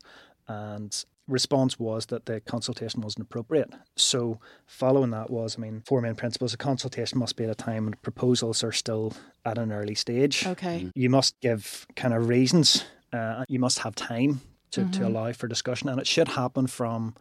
and 0.49 1.05
response 1.29 1.79
was 1.79 2.07
that 2.07 2.27
the 2.27 2.41
consultation 2.41 3.01
wasn't 3.01 3.25
appropriate. 3.25 3.73
So, 3.97 4.41
following 4.67 5.11
that 5.11 5.31
was, 5.31 5.57
I 5.59 5.61
mean, 5.61 5.83
four 5.87 6.01
main 6.01 6.15
principles: 6.15 6.55
a 6.55 6.57
consultation 6.57 7.19
must 7.19 7.37
be 7.37 7.45
at 7.45 7.51
a 7.51 7.55
time 7.55 7.85
when 7.85 7.95
proposals 8.03 8.63
are 8.63 8.73
still 8.73 9.13
at 9.45 9.59
an 9.59 9.73
early 9.73 9.95
stage. 9.95 10.47
Okay. 10.47 10.91
You 10.95 11.11
must 11.11 11.39
give 11.41 11.87
kind 11.97 12.15
of 12.15 12.29
reasons. 12.29 12.85
Uh, 13.13 13.45
you 13.49 13.59
must 13.59 13.81
have 13.81 13.95
time 13.95 14.41
to, 14.73 14.85
to 14.91 15.07
allow 15.07 15.33
for 15.33 15.49
discussion, 15.49 15.89
and 15.89 16.01
it 16.01 16.07
should 16.07 16.29
happen 16.29 16.67
from 16.67 17.15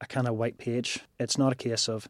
a 0.00 0.06
kind 0.06 0.26
of 0.28 0.34
white 0.34 0.58
page. 0.58 1.00
It's 1.18 1.38
not 1.38 1.52
a 1.52 1.56
case 1.56 1.88
of 1.88 2.08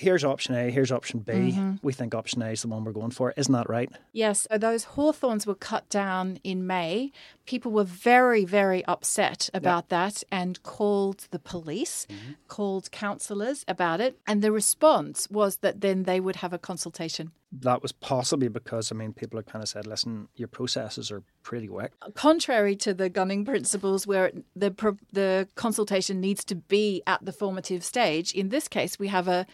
here's 0.00 0.24
option 0.24 0.54
A, 0.54 0.70
here's 0.70 0.90
option 0.90 1.20
B. 1.20 1.32
Mm-hmm. 1.32 1.74
We 1.82 1.92
think 1.92 2.14
option 2.14 2.40
A 2.40 2.50
is 2.50 2.62
the 2.62 2.68
one 2.68 2.84
we're 2.84 2.92
going 2.92 3.10
for. 3.10 3.34
Isn't 3.36 3.52
that 3.52 3.68
right? 3.68 3.90
Yes, 4.12 4.46
so 4.50 4.56
those 4.56 4.84
hawthorns 4.84 5.46
were 5.46 5.54
cut 5.54 5.88
down 5.90 6.40
in 6.42 6.66
May. 6.66 7.12
People 7.44 7.70
were 7.70 7.84
very, 7.84 8.46
very 8.46 8.82
upset 8.86 9.50
about 9.52 9.90
that 9.90 10.24
and 10.32 10.62
called 10.62 11.28
the 11.32 11.38
police, 11.38 12.06
mm-hmm. 12.08 12.32
called 12.48 12.90
councillors 12.90 13.62
about 13.68 14.00
it. 14.00 14.18
And 14.26 14.40
the 14.40 14.52
response 14.52 15.28
was 15.30 15.58
that 15.58 15.82
then 15.82 16.04
they 16.04 16.18
would 16.18 16.36
have 16.36 16.54
a 16.54 16.58
consultation. 16.58 17.32
That 17.52 17.82
was 17.82 17.92
possibly 17.92 18.48
because 18.48 18.92
I 18.92 18.94
mean 18.94 19.12
people 19.12 19.36
had 19.36 19.46
kind 19.46 19.62
of 19.62 19.68
said, 19.68 19.84
listen, 19.86 20.28
your 20.36 20.48
processes 20.48 21.10
are 21.10 21.24
pretty 21.42 21.68
weak. 21.68 21.90
Uh, 22.00 22.10
contrary 22.14 22.76
to 22.76 22.94
the 22.94 23.08
gunning 23.08 23.44
principles, 23.44 24.06
where 24.06 24.30
the 24.54 24.70
the 25.12 25.48
consultation 25.56 26.20
needs 26.20 26.44
to 26.44 26.54
be 26.54 27.02
at 27.08 27.24
the 27.24 27.32
formative 27.32 27.82
stage, 27.82 28.32
in 28.32 28.50
this 28.50 28.68
case, 28.68 29.00
we 29.00 29.08
have 29.08 29.26
a 29.26 29.46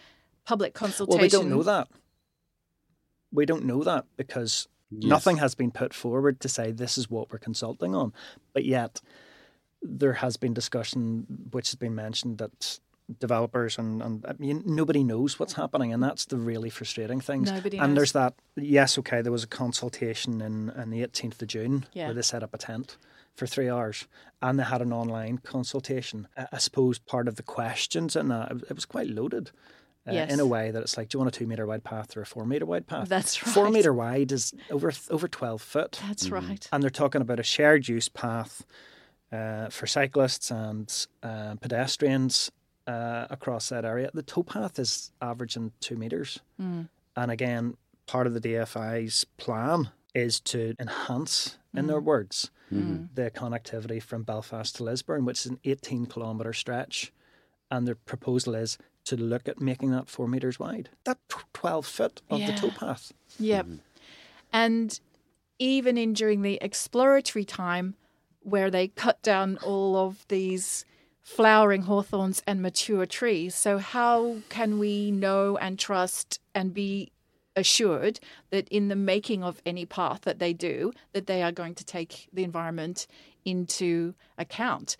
public 0.47 0.73
consultation. 0.73 1.17
Well, 1.19 1.21
we 1.21 1.29
don't 1.29 1.49
know 1.49 1.63
that. 1.63 1.87
We 3.33 3.45
don't 3.45 3.65
know 3.65 3.83
that 3.83 4.05
because 4.15 4.67
nothing 4.89 5.37
has 5.37 5.53
been 5.53 5.71
put 5.71 5.93
forward 5.93 6.39
to 6.39 6.49
say 6.49 6.71
this 6.71 6.97
is 6.97 7.09
what 7.09 7.31
we're 7.31 7.37
consulting 7.37 7.93
on. 7.93 8.13
But 8.53 8.63
yet, 8.63 9.01
there 9.81 10.13
has 10.13 10.37
been 10.37 10.53
discussion, 10.53 11.49
which 11.51 11.67
has 11.69 11.75
been 11.75 11.95
mentioned, 11.95 12.37
that 12.37 12.79
developers 13.19 13.77
and, 13.77 14.01
and 14.01 14.25
I 14.25 14.33
mean, 14.37 14.63
nobody 14.65 15.03
knows 15.03 15.37
what's 15.39 15.53
happening, 15.53 15.93
and 15.93 16.01
that's 16.01 16.25
the 16.25 16.37
really 16.37 16.69
frustrating 16.69 17.19
thing. 17.19 17.43
Nobody 17.43 17.77
and 17.77 17.89
knows. 17.89 17.95
there's 17.95 18.11
that. 18.13 18.33
Yes, 18.55 18.97
okay, 18.99 19.21
there 19.21 19.31
was 19.31 19.43
a 19.43 19.47
consultation 19.47 20.41
in 20.41 20.69
on 20.71 20.89
the 20.89 21.05
18th 21.05 21.41
of 21.41 21.47
June 21.49 21.85
Yeah. 21.93 22.05
where 22.05 22.13
they 22.13 22.21
set 22.21 22.43
up 22.43 22.53
a 22.53 22.57
tent 22.57 22.97
for 23.35 23.45
three 23.47 23.69
hours, 23.69 24.07
and 24.41 24.57
they 24.57 24.63
had 24.63 24.81
an 24.81 24.93
online 24.93 25.39
consultation. 25.39 26.27
I, 26.37 26.47
I 26.53 26.57
suppose 26.57 26.99
part 26.99 27.27
of 27.27 27.35
the 27.35 27.43
questions 27.43 28.15
and 28.15 28.31
that 28.31 28.51
it 28.51 28.73
was 28.75 28.85
quite 28.85 29.07
loaded 29.07 29.51
uh, 30.07 30.13
Yes. 30.13 30.31
in 30.31 30.39
a 30.39 30.45
way 30.45 30.71
that 30.71 30.81
it's 30.81 30.97
like, 30.97 31.09
do 31.09 31.17
you 31.17 31.19
want 31.23 31.35
a 31.35 31.37
two 31.39 31.45
meter 31.47 31.65
wide 31.65 31.83
path 31.83 32.15
or 32.15 32.21
a 32.21 32.25
four 32.25 32.45
meter 32.45 32.65
wide 32.65 32.87
path? 32.87 33.09
That's 33.09 33.45
right. 33.45 33.53
Four 33.53 33.69
meter 33.69 33.93
wide 33.93 34.31
is 34.31 34.53
over 34.71 34.91
over 35.09 35.27
twelve 35.27 35.61
foot, 35.61 35.99
That's 36.07 36.29
right. 36.29 36.67
and 36.71 36.81
they're 36.81 36.89
talking 36.89 37.21
about 37.21 37.39
a 37.39 37.43
shared 37.43 37.87
use 37.87 38.07
path 38.09 38.65
uh, 39.31 39.67
for 39.69 39.85
cyclists 39.87 40.49
and 40.51 41.07
uh, 41.23 41.55
pedestrians 41.55 42.51
uh, 42.87 43.27
across 43.29 43.69
that 43.69 43.83
area. 43.85 44.09
The 44.13 44.23
towpath 44.23 44.79
is 44.79 45.11
averaging 45.21 45.71
two 45.81 45.95
meters, 45.97 46.39
and 46.57 47.31
again, 47.31 47.75
part 48.05 48.27
of 48.27 48.33
the 48.33 48.39
DFI's 48.39 49.25
plan 49.37 49.89
is 50.13 50.39
to 50.39 50.73
enhance, 50.79 51.57
in 51.75 51.87
their 51.87 51.99
words, 51.99 52.49
the 52.71 53.29
connectivity 53.31 54.01
from 54.01 54.23
Belfast 54.23 54.75
to 54.77 54.83
Lisburn, 54.83 55.25
which 55.25 55.41
is 55.41 55.45
an 55.47 55.59
18 55.65 56.05
kilometre 56.05 56.53
stretch. 56.53 57.11
And 57.69 57.87
the 57.87 57.95
proposal 57.95 58.55
is 58.55 58.77
to 59.05 59.15
look 59.15 59.47
at 59.47 59.59
making 59.61 59.91
that 59.91 60.09
four 60.09 60.27
metres 60.27 60.59
wide. 60.59 60.89
That 61.05 61.17
tw- 61.29 61.45
12 61.53 61.85
foot 61.85 62.21
of 62.29 62.39
Yeah. 62.39 62.51
the 62.51 62.67
towpath. 62.67 63.11
Yep. 63.39 63.65
Mm-hmm. 63.65 63.75
And 64.53 64.99
even 65.59 65.97
in 65.97 66.13
during 66.13 66.41
the 66.41 66.57
exploratory 66.61 67.43
time 67.45 67.95
where 68.41 68.69
they 68.71 68.87
cut 68.89 69.21
down 69.21 69.57
all 69.63 69.95
of 69.97 70.25
these 70.29 70.85
flowering 71.21 71.81
hawthorns 71.83 72.41
and 72.47 72.61
mature 72.61 73.05
trees. 73.05 73.53
So 73.53 73.77
how 73.79 74.37
can 74.47 74.79
we 74.79 75.11
know 75.11 75.57
and 75.57 75.77
trust 75.77 76.39
and 76.55 76.73
be 76.73 77.11
assured 77.55 78.19
that 78.51 78.67
in 78.69 78.87
the 78.87 78.95
making 78.95 79.43
of 79.43 79.61
any 79.65 79.85
path 79.85 80.21
that 80.21 80.39
they 80.39 80.53
do 80.53 80.93
that 81.11 81.27
they 81.27 81.43
are 81.43 81.51
going 81.51 81.75
to 81.75 81.83
take 81.83 82.29
the 82.31 82.43
environment 82.45 83.07
into 83.43 84.13
account? 84.37 84.95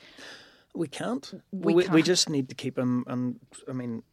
We 0.77 0.87
can't. 0.87 1.25
We 1.51 1.73
we, 1.73 1.83
can't. 1.83 2.05
just 2.05 2.29
need 2.29 2.47
to 2.49 2.55
keep 2.55 2.75
them. 2.75 3.03
And 3.07 3.39
I 3.67 3.73
mean, 3.73 4.03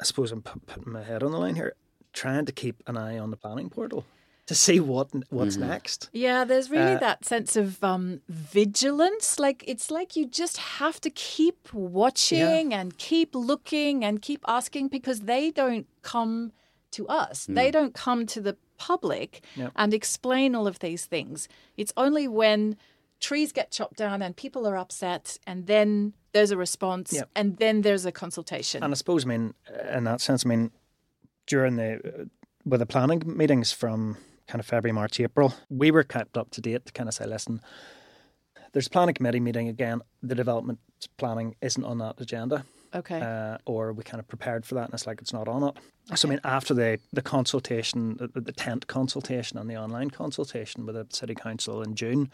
I 0.00 0.04
suppose 0.04 0.32
I'm 0.34 0.42
pu- 0.42 0.60
putting 0.66 0.92
my 0.92 1.02
head 1.10 1.22
on 1.22 1.30
the 1.32 1.38
line 1.38 1.54
here, 1.54 1.72
trying 2.12 2.46
to 2.46 2.52
keep 2.52 2.76
an 2.86 2.96
eye 2.96 3.18
on 3.18 3.30
the 3.30 3.36
planning 3.36 3.70
portal 3.70 4.04
to 4.46 4.54
see 4.54 4.78
what 4.80 5.08
what's 5.30 5.56
next. 5.56 6.10
Yeah, 6.12 6.44
there's 6.44 6.68
really 6.70 6.96
Uh, 6.96 6.98
that 7.08 7.24
sense 7.24 7.56
of 7.62 7.68
um, 7.92 8.20
vigilance. 8.28 9.38
Like 9.46 9.64
it's 9.72 9.90
like 9.98 10.10
you 10.18 10.24
just 10.26 10.56
have 10.80 11.00
to 11.00 11.10
keep 11.10 11.72
watching 11.72 12.74
and 12.74 12.96
keep 12.98 13.34
looking 13.34 14.04
and 14.04 14.20
keep 14.20 14.42
asking 14.46 14.88
because 14.88 15.20
they 15.32 15.50
don't 15.50 15.86
come 16.02 16.52
to 16.96 17.06
us. 17.08 17.46
They 17.48 17.70
don't 17.70 17.94
come 17.94 18.26
to 18.34 18.40
the 18.40 18.56
public 18.76 19.30
Yep. 19.56 19.72
and 19.76 19.94
explain 19.94 20.54
all 20.54 20.66
of 20.66 20.78
these 20.78 21.06
things. 21.06 21.48
It's 21.76 21.92
only 21.96 22.26
when 22.28 22.76
trees 23.20 23.52
get 23.52 23.70
chopped 23.70 23.96
down 23.96 24.22
and 24.22 24.36
people 24.36 24.66
are 24.66 24.76
upset 24.76 25.38
and 25.46 25.66
then 25.66 26.12
there's 26.32 26.50
a 26.50 26.56
response 26.56 27.12
Yep. 27.12 27.30
and 27.36 27.56
then 27.58 27.82
there's 27.82 28.04
a 28.04 28.12
consultation. 28.12 28.82
And 28.82 28.92
I 28.92 28.96
suppose, 28.96 29.24
I 29.24 29.28
mean, 29.28 29.54
in 29.92 30.04
that 30.04 30.20
sense, 30.20 30.44
I 30.44 30.48
mean, 30.48 30.70
during 31.46 31.76
the 31.76 31.94
uh, 31.94 32.24
with 32.64 32.80
the 32.80 32.86
planning 32.86 33.22
meetings 33.26 33.72
from 33.72 34.16
kind 34.48 34.60
of 34.60 34.66
February, 34.66 34.92
March, 34.92 35.20
April, 35.20 35.54
we 35.70 35.90
were 35.90 36.02
kept 36.04 36.36
up 36.36 36.50
to 36.50 36.60
date 36.60 36.86
to 36.86 36.92
kind 36.92 37.08
of 37.08 37.14
say, 37.14 37.26
listen, 37.26 37.60
there's 38.72 38.88
planning 38.88 39.14
committee 39.14 39.40
meeting 39.40 39.68
again. 39.68 40.00
The 40.22 40.34
development 40.34 40.78
planning 41.18 41.56
isn't 41.60 41.84
on 41.84 41.98
that 41.98 42.20
agenda. 42.20 42.64
Okay. 42.94 43.20
uh, 43.20 43.58
or 43.66 43.92
we 43.92 44.02
kind 44.02 44.20
of 44.20 44.28
prepared 44.28 44.64
for 44.64 44.74
that, 44.76 44.84
and 44.84 44.94
it's 44.94 45.06
like 45.06 45.20
it's 45.20 45.32
not 45.32 45.48
on 45.48 45.64
it. 45.64 45.76
So 46.16 46.28
I 46.28 46.30
mean, 46.30 46.40
after 46.44 46.74
the 46.74 46.98
the 47.12 47.22
consultation, 47.22 48.16
the, 48.18 48.40
the 48.40 48.52
tent 48.52 48.86
consultation 48.86 49.58
and 49.58 49.68
the 49.68 49.76
online 49.76 50.10
consultation 50.10 50.86
with 50.86 50.94
the 50.94 51.06
city 51.14 51.34
council 51.34 51.82
in 51.82 51.94
June, 51.94 52.30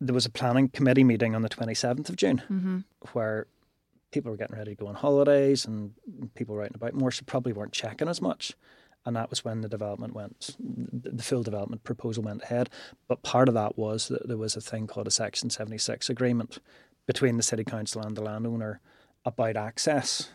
there 0.00 0.14
was 0.14 0.26
a 0.26 0.30
planning 0.30 0.68
committee 0.68 1.04
meeting 1.04 1.34
on 1.34 1.42
the 1.42 1.48
twenty 1.48 1.74
seventh 1.74 2.08
of 2.08 2.16
June, 2.16 2.42
where 3.12 3.46
people 4.10 4.30
were 4.30 4.36
getting 4.36 4.56
ready 4.56 4.74
to 4.74 4.76
go 4.76 4.88
on 4.88 4.94
holidays 4.94 5.64
and 5.64 5.92
people 6.34 6.56
writing 6.56 6.74
about 6.74 6.94
more, 6.94 7.10
so 7.10 7.22
probably 7.26 7.52
weren't 7.52 7.72
checking 7.72 8.08
as 8.08 8.20
much. 8.20 8.54
And 9.06 9.16
that 9.16 9.30
was 9.30 9.44
when 9.44 9.62
the 9.62 9.68
development 9.68 10.14
went, 10.14 10.56
the 10.58 11.10
the 11.10 11.22
full 11.22 11.42
development 11.42 11.84
proposal 11.84 12.22
went 12.22 12.42
ahead. 12.42 12.68
But 13.08 13.22
part 13.22 13.48
of 13.48 13.54
that 13.54 13.78
was 13.78 14.08
that 14.08 14.28
there 14.28 14.36
was 14.36 14.56
a 14.56 14.60
thing 14.60 14.86
called 14.86 15.06
a 15.06 15.10
Section 15.10 15.48
76 15.50 16.10
agreement 16.10 16.58
between 17.06 17.36
the 17.36 17.42
City 17.42 17.64
Council 17.64 18.02
and 18.02 18.16
the 18.16 18.22
landowner 18.22 18.80
about 19.24 19.56
access. 19.56 20.30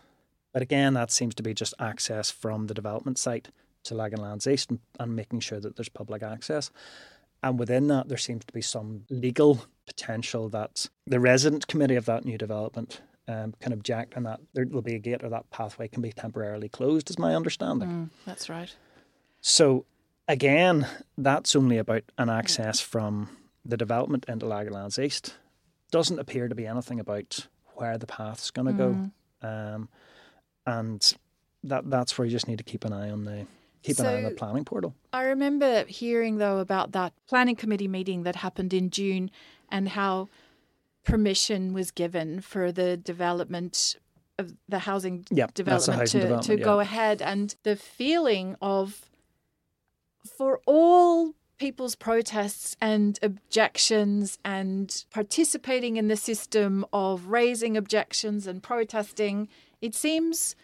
But 0.54 0.62
again, 0.62 0.94
that 0.94 1.12
seems 1.12 1.36
to 1.36 1.44
be 1.44 1.54
just 1.54 1.74
access 1.80 2.32
from 2.32 2.68
the 2.68 2.74
development 2.74 3.18
site 3.18 3.50
to 3.84 3.94
Laganlands 3.94 4.52
East 4.52 4.70
and, 4.70 4.80
and 5.00 5.16
making 5.16 5.42
sure 5.42 5.60
that 5.60 5.76
there's 5.76 5.90
public 5.90 6.24
access. 6.24 6.72
And 7.44 7.60
within 7.60 7.88
that, 7.88 8.08
there 8.08 8.18
seems 8.18 8.46
to 8.46 8.54
be 8.54 8.62
some 8.62 9.04
legal 9.10 9.66
potential 9.86 10.50
that 10.50 10.90
the 11.06 11.20
resident 11.20 11.68
committee 11.68 11.96
of 11.96 12.06
that 12.06 12.26
new 12.26 12.38
development 12.38 13.02
um, 13.28 13.54
can 13.60 13.74
object 13.74 14.16
and 14.16 14.26
that 14.26 14.40
there 14.54 14.66
will 14.66 14.82
be 14.82 14.96
a 14.96 15.00
gate 15.00 15.24
or 15.24 15.30
that 15.30 15.50
pathway 15.50 15.88
can 15.88 16.02
be 16.02 16.12
temporarily 16.12 16.70
closed, 16.70 17.10
is 17.10 17.20
my 17.20 17.36
understanding. 17.36 17.90
Mm, 17.90 18.10
that's 18.26 18.50
right. 18.50 18.74
So 19.42 19.86
again, 20.28 20.88
that's 21.18 21.56
only 21.56 21.78
about 21.78 22.04
an 22.18 22.30
access 22.30 22.80
from 22.80 23.30
the 23.64 23.78
development 23.78 24.26
into 24.28 24.46
Laganlands 24.46 25.04
East. 25.04 25.36
Doesn't 25.92 26.20
appear 26.20 26.48
to 26.48 26.56
be 26.56 26.66
anything 26.66 27.00
about 27.00 27.48
where 27.76 27.98
the 27.98 28.08
path's 28.08 28.52
going 28.52 28.68
to 28.68 28.74
go, 28.74 29.48
um, 29.48 29.90
and 30.66 31.14
that 31.64 31.90
that's 31.90 32.18
where 32.18 32.26
you 32.26 32.32
just 32.32 32.48
need 32.48 32.58
to 32.58 32.64
keep 32.64 32.86
an 32.86 32.94
eye 32.94 33.10
on 33.10 33.24
the 33.26 33.46
keep 33.84 34.00
an 34.00 34.06
eye 34.06 34.16
on 34.18 34.24
the 34.24 34.32
planning 34.32 34.66
portal. 34.66 34.94
I 35.14 35.24
remember 35.24 35.86
hearing 35.86 36.38
though 36.38 36.60
about 36.60 36.92
that 36.94 37.14
planning 37.28 37.56
committee 37.56 37.88
meeting 37.88 38.24
that 38.24 38.38
happened 38.38 38.74
in 38.74 38.90
June 38.90 39.30
and 39.70 39.90
how 39.90 40.30
permission 41.04 41.74
was 41.74 41.92
given 41.92 42.42
for 42.42 42.72
the 42.72 42.98
development 42.98 43.96
of 44.38 44.54
the 44.68 44.80
housing 44.80 45.26
Yep, 45.32 45.54
development 45.54 46.00
housing 46.00 46.20
to, 46.22 46.28
development. 46.28 46.60
to 46.60 46.64
go 46.66 46.76
yeah. 46.78 46.82
ahead 46.82 47.22
and 47.22 47.56
the 47.64 47.76
feeling 47.76 48.56
of 48.62 49.10
for 50.38 50.60
all 50.66 51.34
people's 51.58 51.96
protests 51.96 52.76
and 52.82 53.18
objections 53.22 54.38
and 54.44 55.06
participating 55.12 55.98
in 55.98 56.08
the 56.08 56.18
system 56.18 56.86
of 56.92 57.28
raising 57.28 57.78
objections 57.78 58.48
and 58.48 58.62
protesting 58.62 59.48
it 59.82 59.96
seems 59.96 60.56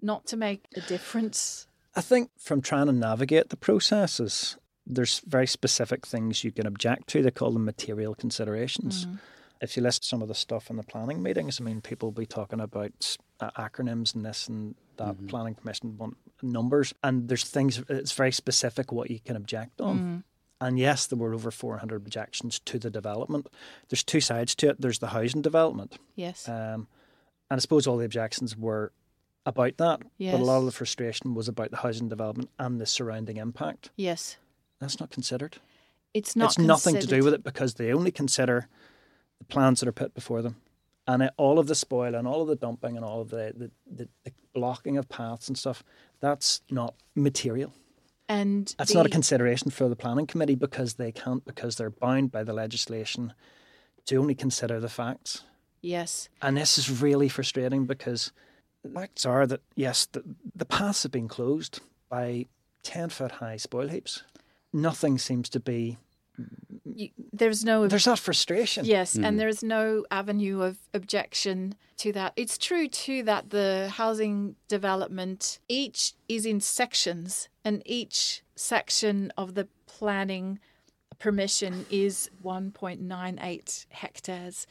not 0.00 0.26
to 0.26 0.36
make 0.36 0.64
a 0.76 0.80
difference 0.82 1.66
I 1.96 2.00
think 2.00 2.30
from 2.38 2.60
trying 2.60 2.86
to 2.86 2.92
navigate 2.92 3.50
the 3.50 3.56
processes, 3.56 4.56
there's 4.86 5.20
very 5.20 5.46
specific 5.46 6.06
things 6.06 6.42
you 6.42 6.50
can 6.50 6.66
object 6.66 7.08
to. 7.10 7.22
They 7.22 7.30
call 7.30 7.52
them 7.52 7.64
material 7.64 8.14
considerations. 8.14 9.06
Mm. 9.06 9.18
If 9.60 9.76
you 9.76 9.82
list 9.82 10.04
some 10.04 10.20
of 10.20 10.28
the 10.28 10.34
stuff 10.34 10.70
in 10.70 10.76
the 10.76 10.82
planning 10.82 11.22
meetings, 11.22 11.60
I 11.60 11.64
mean, 11.64 11.80
people 11.80 12.08
will 12.08 12.20
be 12.20 12.26
talking 12.26 12.60
about 12.60 13.16
uh, 13.40 13.50
acronyms 13.58 14.14
and 14.14 14.24
this 14.24 14.48
and 14.48 14.74
that. 14.96 15.26
Planning 15.26 15.54
permission 15.56 16.14
numbers, 16.40 16.94
and 17.02 17.28
there's 17.28 17.44
things. 17.44 17.82
It's 17.88 18.12
very 18.12 18.30
specific 18.30 18.92
what 18.92 19.10
you 19.10 19.18
can 19.18 19.34
object 19.36 19.80
on. 19.80 20.22
And 20.60 20.78
yes, 20.78 21.06
there 21.08 21.18
were 21.18 21.34
over 21.34 21.50
400 21.50 21.96
objections 21.96 22.60
to 22.60 22.78
the 22.78 22.90
development. 22.90 23.48
There's 23.88 24.04
two 24.04 24.20
sides 24.20 24.54
to 24.56 24.68
it. 24.70 24.80
There's 24.80 25.00
the 25.00 25.08
housing 25.08 25.42
development, 25.42 25.98
yes 26.14 26.48
um, 26.48 26.86
and 27.50 27.58
I 27.58 27.58
suppose 27.58 27.86
all 27.86 27.96
the 27.98 28.04
objections 28.04 28.56
were 28.56 28.92
about 29.44 29.76
that. 29.78 30.02
Yes. 30.16 30.32
But 30.32 30.40
a 30.40 30.44
lot 30.44 30.58
of 30.58 30.64
the 30.64 30.72
frustration 30.72 31.34
was 31.34 31.48
about 31.48 31.70
the 31.70 31.78
housing 31.78 32.08
development 32.08 32.50
and 32.58 32.80
the 32.80 32.86
surrounding 32.86 33.36
impact. 33.36 33.90
yes 33.96 34.36
That's 34.80 35.00
not 35.00 35.10
considered. 35.10 35.56
it's 36.14 36.36
not 36.36 36.50
it's 36.50 36.58
nothing 36.58 37.00
to 37.00 37.06
do 37.06 37.22
with 37.24 37.34
it 37.34 37.42
because 37.44 37.74
they 37.74 37.92
only 37.92 38.12
consider 38.12 38.68
the 39.40 39.44
plans 39.44 39.80
that 39.80 39.88
are 39.88 39.92
put 39.92 40.14
before 40.14 40.40
them. 40.40 40.56
And 41.06 41.22
it, 41.22 41.32
all 41.36 41.58
of 41.58 41.66
the 41.66 41.74
spoil 41.74 42.14
and 42.14 42.26
all 42.26 42.42
of 42.42 42.48
the 42.48 42.56
dumping 42.56 42.96
and 42.96 43.04
all 43.04 43.20
of 43.20 43.30
the, 43.30 43.52
the, 43.56 43.70
the, 43.90 44.08
the 44.24 44.32
blocking 44.54 44.96
of 44.96 45.08
paths 45.08 45.48
and 45.48 45.58
stuff, 45.58 45.84
that's 46.20 46.62
not 46.70 46.94
material. 47.14 47.72
and 48.28 48.74
That's 48.78 48.94
not 48.94 49.06
a 49.06 49.10
consideration 49.10 49.70
for 49.70 49.88
the 49.88 49.96
planning 49.96 50.26
committee 50.26 50.54
because 50.54 50.94
they 50.94 51.12
can't, 51.12 51.44
because 51.44 51.76
they're 51.76 51.90
bound 51.90 52.32
by 52.32 52.42
the 52.42 52.54
legislation 52.54 53.34
to 54.06 54.16
only 54.16 54.34
consider 54.34 54.80
the 54.80 54.88
facts. 54.88 55.44
yes 55.82 56.28
And 56.40 56.56
this 56.56 56.78
is 56.78 57.02
really 57.02 57.28
frustrating 57.28 57.84
because 57.84 58.32
the 58.82 58.88
facts 58.90 59.26
are 59.26 59.46
that, 59.46 59.60
yes, 59.74 60.06
the, 60.06 60.22
the 60.54 60.66
paths 60.66 61.02
have 61.02 61.12
been 61.12 61.28
closed 61.28 61.80
by 62.08 62.46
10 62.82 63.08
foot 63.08 63.32
high 63.32 63.56
spoil 63.56 63.88
heaps. 63.88 64.22
Nothing 64.72 65.18
seems 65.18 65.48
to 65.50 65.60
be. 65.60 65.96
you, 66.84 67.10
there's 67.38 67.64
no 67.64 67.86
There's 67.86 68.04
that 68.04 68.18
frustration. 68.18 68.84
yes 68.84 69.16
and 69.16 69.38
there's 69.38 69.62
no 69.62 70.04
avenue 70.10 70.62
of 70.62 70.78
objection 70.92 71.74
to 71.98 72.12
that. 72.12 72.32
It's 72.36 72.58
true 72.58 72.88
too 72.88 73.22
that 73.24 73.50
the 73.50 73.90
housing 73.94 74.56
development 74.68 75.58
each 75.68 76.14
is 76.28 76.46
in 76.46 76.60
sections 76.60 77.48
and 77.64 77.82
each 77.84 78.42
section 78.56 79.32
of 79.36 79.54
the 79.54 79.68
planning 79.86 80.58
permission 81.18 81.86
is 81.90 82.30
1.98 82.44 83.86
hectares. 83.90 84.66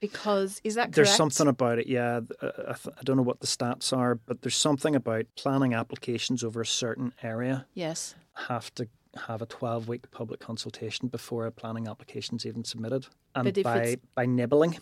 Because 0.00 0.60
is 0.64 0.74
that 0.74 0.86
correct? 0.86 0.96
There's 0.96 1.14
something 1.14 1.46
about 1.46 1.78
it, 1.78 1.86
yeah. 1.86 2.20
uh, 2.40 2.50
I, 2.68 2.72
th- 2.72 2.94
I 2.98 3.02
don't 3.04 3.16
know 3.16 3.22
what 3.22 3.38
the 3.38 3.46
stats 3.46 3.96
are, 3.96 4.16
but 4.16 4.42
there's 4.42 4.56
something 4.56 4.96
about 4.96 5.26
planning 5.36 5.74
applications 5.74 6.42
over 6.42 6.60
a 6.60 6.66
certain 6.66 7.12
area 7.22 7.66
yes. 7.74 8.16
have 8.48 8.74
to 8.74 8.88
have 9.26 9.42
a 9.42 9.46
12 9.46 9.88
week 9.88 10.10
public 10.10 10.40
consultation 10.40 11.08
before 11.08 11.46
a 11.46 11.50
planning 11.52 11.86
application 11.88 12.36
is 12.36 12.46
even 12.46 12.64
submitted. 12.64 13.06
And 13.34 13.44
But 13.44 13.58
if 13.58 13.64
by, 13.64 13.76
it's- 13.82 13.96
by 14.14 14.26
nibbling, 14.26 14.78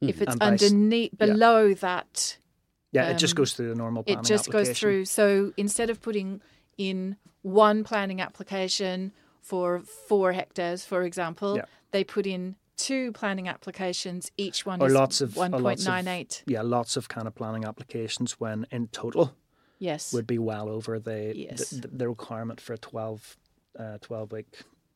if 0.00 0.20
it's 0.22 0.30
And 0.32 0.40
by 0.40 0.46
s- 0.54 0.62
underneath 0.62 1.12
yeah. 1.18 1.26
below 1.26 1.74
that 1.74 2.38
yeah, 2.92 3.10
it 3.10 3.18
just 3.18 3.34
Um, 3.34 3.36
goes 3.36 3.52
through 3.52 3.68
the 3.68 3.74
normal 3.74 4.02
planning 4.02 4.20
it 4.24 4.26
just 4.26 4.50
goes 4.50 4.70
through. 4.78 5.04
So 5.04 5.52
instead 5.56 5.90
of 5.90 6.00
putting 6.00 6.40
in 6.78 7.16
one 7.42 7.84
planning 7.84 8.20
application 8.20 9.12
for 9.42 9.80
four 9.80 10.32
hectares, 10.32 10.84
for 10.84 11.02
example, 11.02 11.56
Yeah. 11.56 11.64
they 11.90 12.02
put 12.04 12.26
in 12.26 12.56
two 12.76 13.10
planning 13.12 13.48
applications. 13.48 14.30
Each 14.36 14.64
one 14.64 14.80
Or 14.80 14.86
is 14.86 14.92
lots 14.94 15.20
of- 15.20 15.36
or 15.36 15.40
one 15.40 15.50
lots 15.62 15.86
of- 15.86 16.42
Yeah, 16.46 16.62
lots 16.62 16.96
of 16.96 17.08
kind 17.08 17.26
of 17.26 17.34
planning 17.34 17.64
applications 17.64 18.38
when 18.40 18.66
in 18.70 18.86
total 18.88 19.34
Yes. 19.80 20.12
would 20.12 20.26
be 20.28 20.38
well 20.38 20.68
over 20.68 20.98
the 21.00 21.32
Yes. 21.36 21.70
the, 21.70 21.88
the 21.88 22.08
requirement 22.08 22.60
for 22.60 22.72
a 22.74 22.78
12, 22.78 23.36
uh, 23.78 23.98
12 24.00 24.32
week 24.32 24.46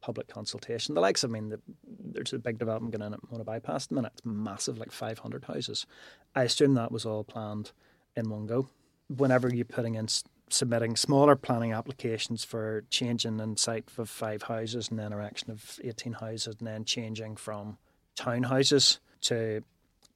public 0.01 0.28
consultation. 0.28 0.95
The 0.95 1.01
likes, 1.01 1.24
I 1.24 1.28
mean, 1.28 1.49
the, 1.51 1.61
there's 1.87 2.33
a 2.33 2.39
big 2.39 2.59
development 2.59 2.93
going 2.93 3.07
in 3.07 3.14
at 3.14 3.30
Monagh 3.30 3.45
Bypass 3.45 3.85
at 3.85 3.89
the 3.91 3.95
minute. 3.95 4.12
It's 4.14 4.24
massive, 4.24 4.78
like 4.78 4.93
500 4.93 5.45
houses. 5.45 5.87
I 6.35 6.43
assume 6.43 6.74
that 6.74 6.93
was 6.93 7.07
all 7.07 7.24
planned 7.24 7.72
in 8.16 8.28
one 8.28 8.47
go. 8.47 8.68
Whenever 9.09 9.55
you're 9.55 9.64
putting 9.64 9.95
in, 9.95 10.09
submitting 10.51 10.97
smaller 10.97 11.37
planning 11.37 11.72
applications 11.72 12.45
for 12.45 12.85
changing 12.91 13.41
in 13.41 13.57
site 13.57 13.89
of 13.97 14.11
five 14.11 14.43
houses 14.43 14.89
and 14.91 14.99
then 14.99 15.12
erection 15.12 15.51
of 15.51 15.78
18 15.83 16.14
houses 16.14 16.57
and 16.59 16.66
then 16.66 16.85
changing 16.85 17.37
from 17.37 17.78
townhouses 18.16 18.99
to 19.22 19.62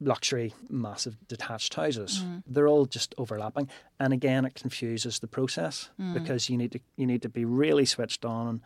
luxury, 0.01 0.55
massive 0.69 1.17
detached 1.29 1.75
houses. 1.75 2.23
Mm. 2.25 2.43
They're 2.47 2.69
all 2.69 2.87
just 2.87 3.15
overlapping, 3.19 3.69
and 3.99 4.13
again, 4.13 4.45
it 4.45 4.55
confuses 4.55 5.19
the 5.19 5.27
process 5.27 5.91
mm. 6.01 6.15
because 6.15 6.51
you 6.51 6.57
need 6.57 6.73
to 6.73 6.81
you 6.97 7.07
need 7.07 7.23
to 7.23 7.29
be 7.29 7.45
really 7.45 7.85
switched 7.85 8.25
on, 8.25 8.49
and 8.49 8.61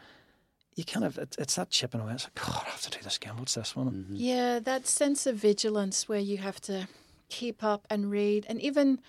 you 0.76 0.84
kind 0.84 1.04
of 1.04 1.18
it's, 1.18 1.36
it's 1.38 1.56
that 1.56 1.70
chipping 1.70 2.00
away. 2.00 2.12
It's 2.14 2.24
like, 2.24 2.34
God, 2.34 2.64
I 2.66 2.70
have 2.70 2.82
to 2.82 2.90
do 2.90 2.98
this 3.02 3.16
again. 3.16 3.36
What's 3.36 3.54
this 3.54 3.76
one? 3.76 3.90
Mm-hmm. 3.90 4.14
Yeah, 4.16 4.58
that 4.60 4.86
sense 4.86 5.26
of 5.26 5.36
vigilance 5.36 6.08
where 6.08 6.20
you 6.20 6.38
have 6.38 6.60
to 6.62 6.88
keep 7.28 7.62
up 7.62 7.86
and 7.90 8.10
read, 8.10 8.46
and 8.48 8.60
even 8.60 9.00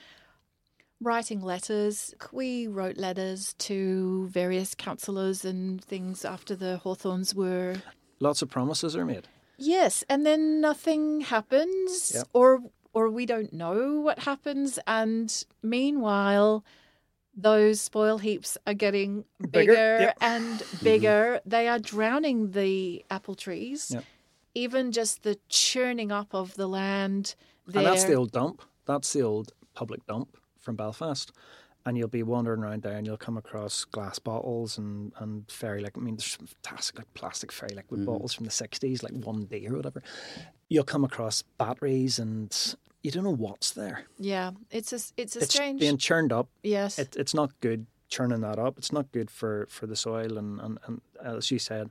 writing 1.02 1.42
letters. 1.42 2.14
We 2.32 2.68
wrote 2.68 2.98
letters 2.98 3.54
to 3.60 4.28
various 4.28 4.76
councillors 4.76 5.44
and 5.44 5.84
things 5.84 6.24
after 6.24 6.56
the 6.56 6.78
Hawthorns 6.78 7.34
were 7.34 7.78
Lots 8.22 8.44
of 8.44 8.52
promises 8.52 8.96
are 8.96 9.04
made. 9.04 9.28
Yes, 9.62 10.04
and 10.10 10.26
then 10.26 10.60
nothing 10.60 11.22
happens, 11.22 12.12
Yep. 12.16 12.28
or 12.34 12.60
or 12.94 13.10
we 13.10 13.26
don't 13.26 13.54
know 13.54 14.02
what 14.02 14.20
happens, 14.20 14.78
and 14.86 15.46
meanwhile, 15.64 16.66
those 17.36 17.80
spoil 17.80 18.18
heaps 18.18 18.58
are 18.68 18.74
getting 18.74 19.24
Bigger, 19.40 19.52
bigger, 19.52 19.98
yep. 20.02 20.18
and 20.20 20.60
mm-hmm. 20.60 20.84
bigger. 20.84 21.40
They 21.46 21.68
are 21.68 21.80
drowning 21.80 22.52
the 22.52 23.06
apple 23.10 23.36
trees. 23.36 23.92
Yep. 23.94 24.04
Even 24.54 24.92
just 24.92 25.24
the 25.24 25.38
churning 25.48 26.12
up 26.12 26.34
of 26.34 26.56
the 26.56 26.68
land. 26.68 27.36
There. 27.68 27.80
And 27.80 27.88
that's 27.88 28.04
the 28.04 28.16
old 28.16 28.32
dump. 28.32 28.62
That's 28.86 29.14
the 29.14 29.22
old 29.22 29.54
public 29.74 30.06
dump 30.08 30.36
from 30.60 30.76
Belfast. 30.76 31.32
And 31.86 31.98
you'll 31.98 32.08
be 32.08 32.24
wandering 32.24 32.62
around 32.62 32.84
there 32.84 32.96
and 32.96 33.08
you'll 33.08 33.18
come 33.18 33.38
across 33.38 33.86
glass 33.86 34.20
bottles 34.20 34.78
and, 34.78 35.12
and 35.18 35.50
fairy 35.50 35.82
like 35.82 35.98
I 35.98 36.02
mean 36.02 36.16
there's 36.16 36.38
some 36.38 36.48
fantastic 36.48 37.00
like 37.00 37.14
plastic 37.16 37.52
fairy 37.52 37.74
liquid 37.76 38.02
mm-hmm. 38.02 38.12
bottles 38.12 38.34
from 38.34 38.46
the 38.46 38.52
sixties, 38.52 39.02
like 39.02 39.14
one 39.14 39.46
D 39.46 39.68
or 39.68 39.78
whatever. 39.78 40.04
You'll 40.70 40.84
come 40.84 41.04
across 41.04 41.42
batteries 41.58 42.20
and 42.20 42.56
you 43.02 43.10
don't 43.10 43.24
know 43.24 43.36
what's 43.36 43.72
there. 43.72 44.06
yeah, 44.20 44.52
it's 44.70 44.94
a 44.94 45.00
it's 45.18 45.36
a 45.36 45.40
it's 45.40 45.54
strange. 45.54 45.80
being 45.80 45.98
churned 45.98 46.32
up. 46.32 46.50
yes, 46.62 47.00
It, 47.00 47.16
it's 47.18 47.34
not 47.34 47.60
good 47.62 47.88
churning 48.12 48.42
that 48.42 48.60
up. 48.60 48.78
It's 48.78 48.92
not 48.92 49.12
good 49.12 49.32
for, 49.32 49.66
for 49.70 49.88
the 49.88 49.96
soil 49.96 50.38
and, 50.38 50.60
and, 50.60 50.78
and 50.86 51.02
uh, 51.26 51.38
as 51.38 51.50
you 51.50 51.58
said, 51.58 51.90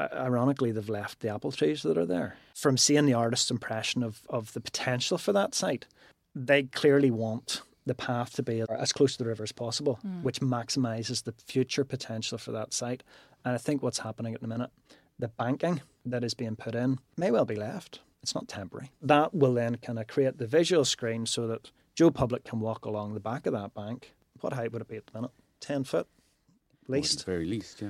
ironically 0.00 0.72
they've 0.72 0.88
left 0.88 1.20
the 1.20 1.28
apple 1.28 1.52
trees 1.52 1.82
that 1.82 1.96
are 1.96 2.06
there. 2.06 2.36
From 2.56 2.76
seeing 2.76 3.06
the 3.06 3.14
artist's 3.14 3.50
impression 3.50 4.02
of, 4.02 4.22
of 4.28 4.52
the 4.54 4.60
potential 4.60 5.18
for 5.18 5.32
that 5.32 5.54
site, 5.54 5.86
they 6.34 6.64
clearly 6.64 7.10
want 7.10 7.62
the 7.90 7.94
path 7.96 8.34
to 8.34 8.42
be 8.44 8.62
as 8.70 8.92
close 8.92 9.16
to 9.16 9.18
the 9.24 9.28
river 9.28 9.42
as 9.42 9.50
possible, 9.50 9.98
hmm. 10.02 10.22
which 10.22 10.40
maximises 10.40 11.24
the 11.24 11.32
future 11.32 11.84
potential 11.84 12.38
for 12.38 12.52
that 12.52 12.72
site. 12.72 13.02
And 13.44 13.52
I 13.52 13.58
think 13.58 13.82
what's 13.82 13.98
happening 13.98 14.32
at 14.32 14.40
the 14.40 14.46
minute, 14.46 14.70
the 15.18 15.26
banking 15.26 15.82
that 16.06 16.22
is 16.22 16.32
being 16.32 16.54
put 16.54 16.76
in 16.76 17.00
may 17.16 17.32
well 17.32 17.44
be 17.44 17.56
left. 17.56 17.98
It's 18.22 18.32
not 18.32 18.46
temporary. 18.46 18.92
That 19.02 19.34
will 19.34 19.54
then 19.54 19.78
kind 19.78 19.98
of 19.98 20.06
create 20.06 20.38
the 20.38 20.46
visual 20.46 20.84
screen 20.84 21.26
so 21.26 21.48
that 21.48 21.72
Joe 21.96 22.12
Public 22.12 22.44
can 22.44 22.60
walk 22.60 22.84
along 22.84 23.14
the 23.14 23.20
back 23.20 23.44
of 23.44 23.52
that 23.54 23.74
bank. 23.74 24.12
What 24.40 24.52
height 24.52 24.72
would 24.72 24.82
it 24.82 24.88
be 24.88 24.96
at 24.96 25.06
the 25.06 25.18
minute? 25.18 25.32
10 25.58 25.82
foot, 25.82 26.06
at 26.06 26.06
Or 26.06 26.84
at 26.84 26.90
least. 26.90 27.18
the 27.18 27.24
very 27.24 27.44
least, 27.44 27.82
yeah. 27.82 27.88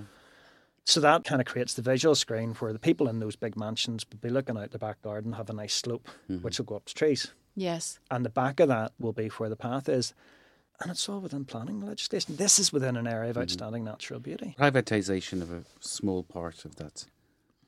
So 0.85 0.99
that 1.01 1.25
kind 1.25 1.43
of 1.43 1.47
creates 1.47 1.75
the 1.75 1.83
visual 1.83 2.15
screen 2.15 2.55
where 2.55 2.73
the 2.73 2.79
people 2.79 3.07
in 3.07 3.19
those 3.19 3.37
big 3.37 3.55
mansions 3.55 4.07
will 4.11 4.19
be 4.19 4.31
looking 4.31 4.57
out 4.57 4.71
the 4.71 4.79
back 4.79 5.03
garden, 5.03 5.35
have 5.35 5.51
a 5.51 5.53
nice 5.53 5.75
slope, 5.75 6.09
mm-hmm. 6.31 6.43
which 6.43 6.59
will 6.59 6.65
go 6.65 6.77
up 6.77 6.87
to 6.87 6.95
trees. 6.95 7.33
Yes, 7.55 7.99
And 8.11 8.25
the 8.25 8.31
back 8.31 8.61
of 8.61 8.69
that 8.69 8.93
will 8.99 9.13
be 9.13 9.29
where 9.29 9.49
the 9.49 9.57
path 9.57 9.89
is. 9.89 10.15
And 10.81 10.91
it's 10.91 11.09
all 11.09 11.21
within 11.21 11.45
planning 11.45 11.81
legislation. 11.85 12.37
This 12.37 12.59
is 12.59 12.73
within 12.73 12.97
an 12.97 13.07
area 13.07 13.31
of 13.31 13.37
outstanding 13.39 13.85
natural 13.85 14.19
beauty. 14.19 14.55
Privatisation 14.59 15.43
of 15.43 15.53
a 15.53 15.65
small 15.81 16.23
part 16.23 16.65
of 16.65 16.77
that 16.77 17.05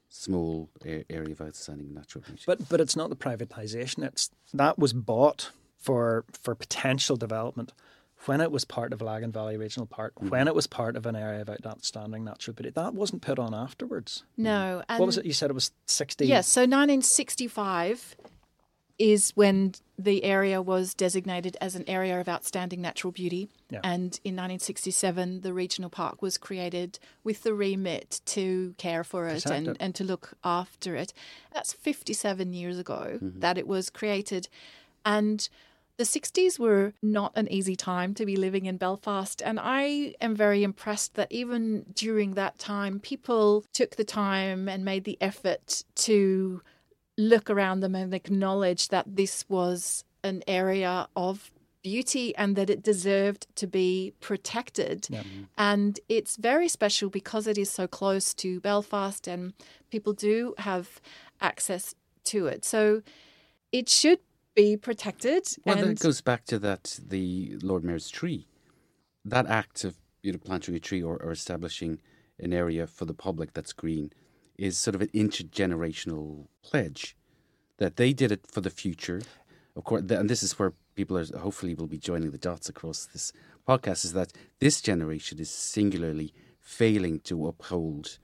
small 0.09 0.69
area 0.85 1.33
of 1.33 1.41
outstanding 1.41 1.93
natural 1.95 2.25
beauty. 2.27 2.43
But 2.47 2.69
but 2.69 2.81
it's 2.81 2.97
not 2.97 3.11
the 3.11 3.17
privatization. 3.17 4.03
It's 4.05 4.31
that 4.55 4.79
was 4.79 4.93
bought 4.93 5.51
for 5.79 6.25
for 6.33 6.55
potential 6.55 7.17
development 7.17 7.73
when 8.27 8.41
it 8.41 8.53
was 8.53 8.65
part 8.65 8.93
of 8.93 9.03
Lagan 9.03 9.33
Valley 9.33 9.57
Regional 9.57 9.85
Park, 9.87 10.15
Mm-hmm. 10.15 10.29
when 10.29 10.47
it 10.49 10.55
was 10.55 10.67
part 10.69 10.97
of 10.97 11.07
an 11.07 11.17
area 11.17 11.41
of 11.43 11.51
outstanding 11.67 12.23
natural 12.25 12.55
beauty. 12.55 12.71
That 12.71 12.95
wasn't 12.95 13.21
put 13.21 13.39
on 13.39 13.53
afterwards. 13.53 14.23
No. 14.37 14.83
And 14.89 15.01
what 15.01 15.07
was 15.07 15.19
it? 15.19 15.27
You 15.27 15.33
said 15.33 15.51
it 15.51 15.55
was 15.55 15.71
sixty. 15.87 16.27
Yes, 16.27 16.47
so 16.49 16.61
1965 16.63 18.17
is 19.03 19.31
when 19.31 19.75
the 19.99 20.23
area 20.23 20.63
was 20.63 20.95
designated 20.95 21.57
as 21.61 21.75
an 21.75 21.83
area 21.89 22.21
of 22.21 22.29
outstanding 22.29 22.81
natural 22.81 23.11
beauty. 23.11 23.49
Yeah. 23.69 23.81
And 23.83 24.21
in 24.23 24.37
1967, 24.37 25.41
the 25.41 25.53
regional 25.53 25.91
park 25.91 26.23
was 26.23 26.39
created 26.39 27.01
with 27.25 27.43
the 27.43 27.53
remit 27.53 28.21
to 28.27 28.77
care 28.79 29.03
for 29.03 29.27
it 29.27 29.45
and, 29.45 29.67
it. 29.67 29.77
and 29.81 29.93
to 29.97 30.05
look 30.05 30.35
after 30.45 30.95
it. 30.95 31.13
That's 31.53 31.73
57 31.73 32.53
years 32.53 32.79
ago 32.79 33.19
mm-hmm. 33.21 33.41
that 33.41 33.59
it 33.59 33.67
was 33.67 33.91
created. 33.91 34.49
And 35.05 35.49
the 35.97 36.05
60s 36.05 36.61
were 36.61 36.93
not 37.03 37.33
an 37.35 37.51
easy 37.51 37.75
time 37.75 38.15
to 38.15 38.25
be 38.25 38.37
living 38.37 38.67
in 38.67 38.77
Belfast. 38.77 39.43
And 39.45 39.59
I 39.61 40.15
am 40.21 40.37
very 40.37 40.63
impressed 40.63 41.15
that 41.15 41.33
even 41.33 41.87
during 41.93 42.35
that 42.35 42.61
time, 42.61 43.01
people 43.01 43.65
took 43.73 43.97
the 43.97 44.05
time 44.05 44.69
and 44.69 44.85
made 44.85 45.03
the 45.03 45.19
effort 45.21 45.83
to 45.97 46.63
look 47.19 47.51
around 47.51 47.81
them 47.81 47.95
and 47.95 48.15
acknowledge 48.15 48.89
that 48.89 49.17
this 49.17 49.45
was 49.49 50.05
an 50.25 50.43
area 50.47 51.09
of 51.17 51.51
beauty 51.83 52.35
and 52.37 52.55
that 52.57 52.71
it 52.71 52.83
deserved 52.83 53.47
to 53.57 53.67
be 53.67 54.15
protected. 54.21 55.09
And 55.59 55.99
it's 56.09 56.37
very 56.37 56.69
special 56.69 57.11
because 57.11 57.47
it 57.47 57.59
is 57.59 57.71
so 57.71 57.87
close 57.87 58.33
to 58.35 58.61
Belfast 58.61 59.27
and 59.27 59.53
people 59.91 60.13
do 60.13 60.55
have 60.59 61.01
access 61.41 61.95
to 62.25 62.47
it. 62.47 62.65
So 62.65 63.03
it 63.73 63.89
should 63.89 64.21
be 64.55 64.77
protected. 64.77 65.49
Well, 65.65 65.79
and 65.79 65.97
that 65.97 66.01
goes 66.01 66.21
back 66.21 66.45
to 66.47 66.59
that 66.61 67.01
the 67.05 67.57
Lord 67.63 67.85
Mayor's 67.85 68.09
tree. 68.09 68.47
That 69.25 69.47
act 69.47 69.85
of 69.85 69.97
you 70.23 70.33
know, 70.33 70.39
planting 70.39 70.75
a 70.75 70.81
tree 70.81 71.03
or, 71.03 71.17
or 71.17 71.33
establishing 71.33 71.99
an 72.39 72.53
area 72.53 72.87
for 72.87 73.05
the 73.05 73.15
public 73.15 73.53
that's 73.53 73.73
green 73.73 74.13
is 74.57 74.79
sort 74.79 74.95
of 74.95 75.01
an 75.03 75.09
intergenerational 75.09 76.47
pledge 76.63 77.17
that 77.79 77.97
they 77.97 78.13
did 78.13 78.33
it 78.33 78.47
for 78.47 78.61
the 78.61 78.71
future. 78.71 79.23
Of 79.77 79.85
course, 79.85 80.03
and 80.11 80.29
this 80.29 80.43
is 80.43 80.59
where 80.59 80.75
people 80.95 81.17
are 81.17 81.25
hopefully 81.39 81.75
will 81.75 81.87
be 81.87 81.99
joining 81.99 82.31
the 82.31 82.39
dots 82.39 82.69
across 82.69 83.07
this 83.07 83.33
podcast. 83.67 84.05
Is 84.05 84.13
that 84.13 84.33
this 84.61 84.81
generation 84.81 85.39
is 85.39 85.51
singularly 85.51 86.33
failing 86.61 87.21
to 87.21 87.47
uphold 87.47 88.19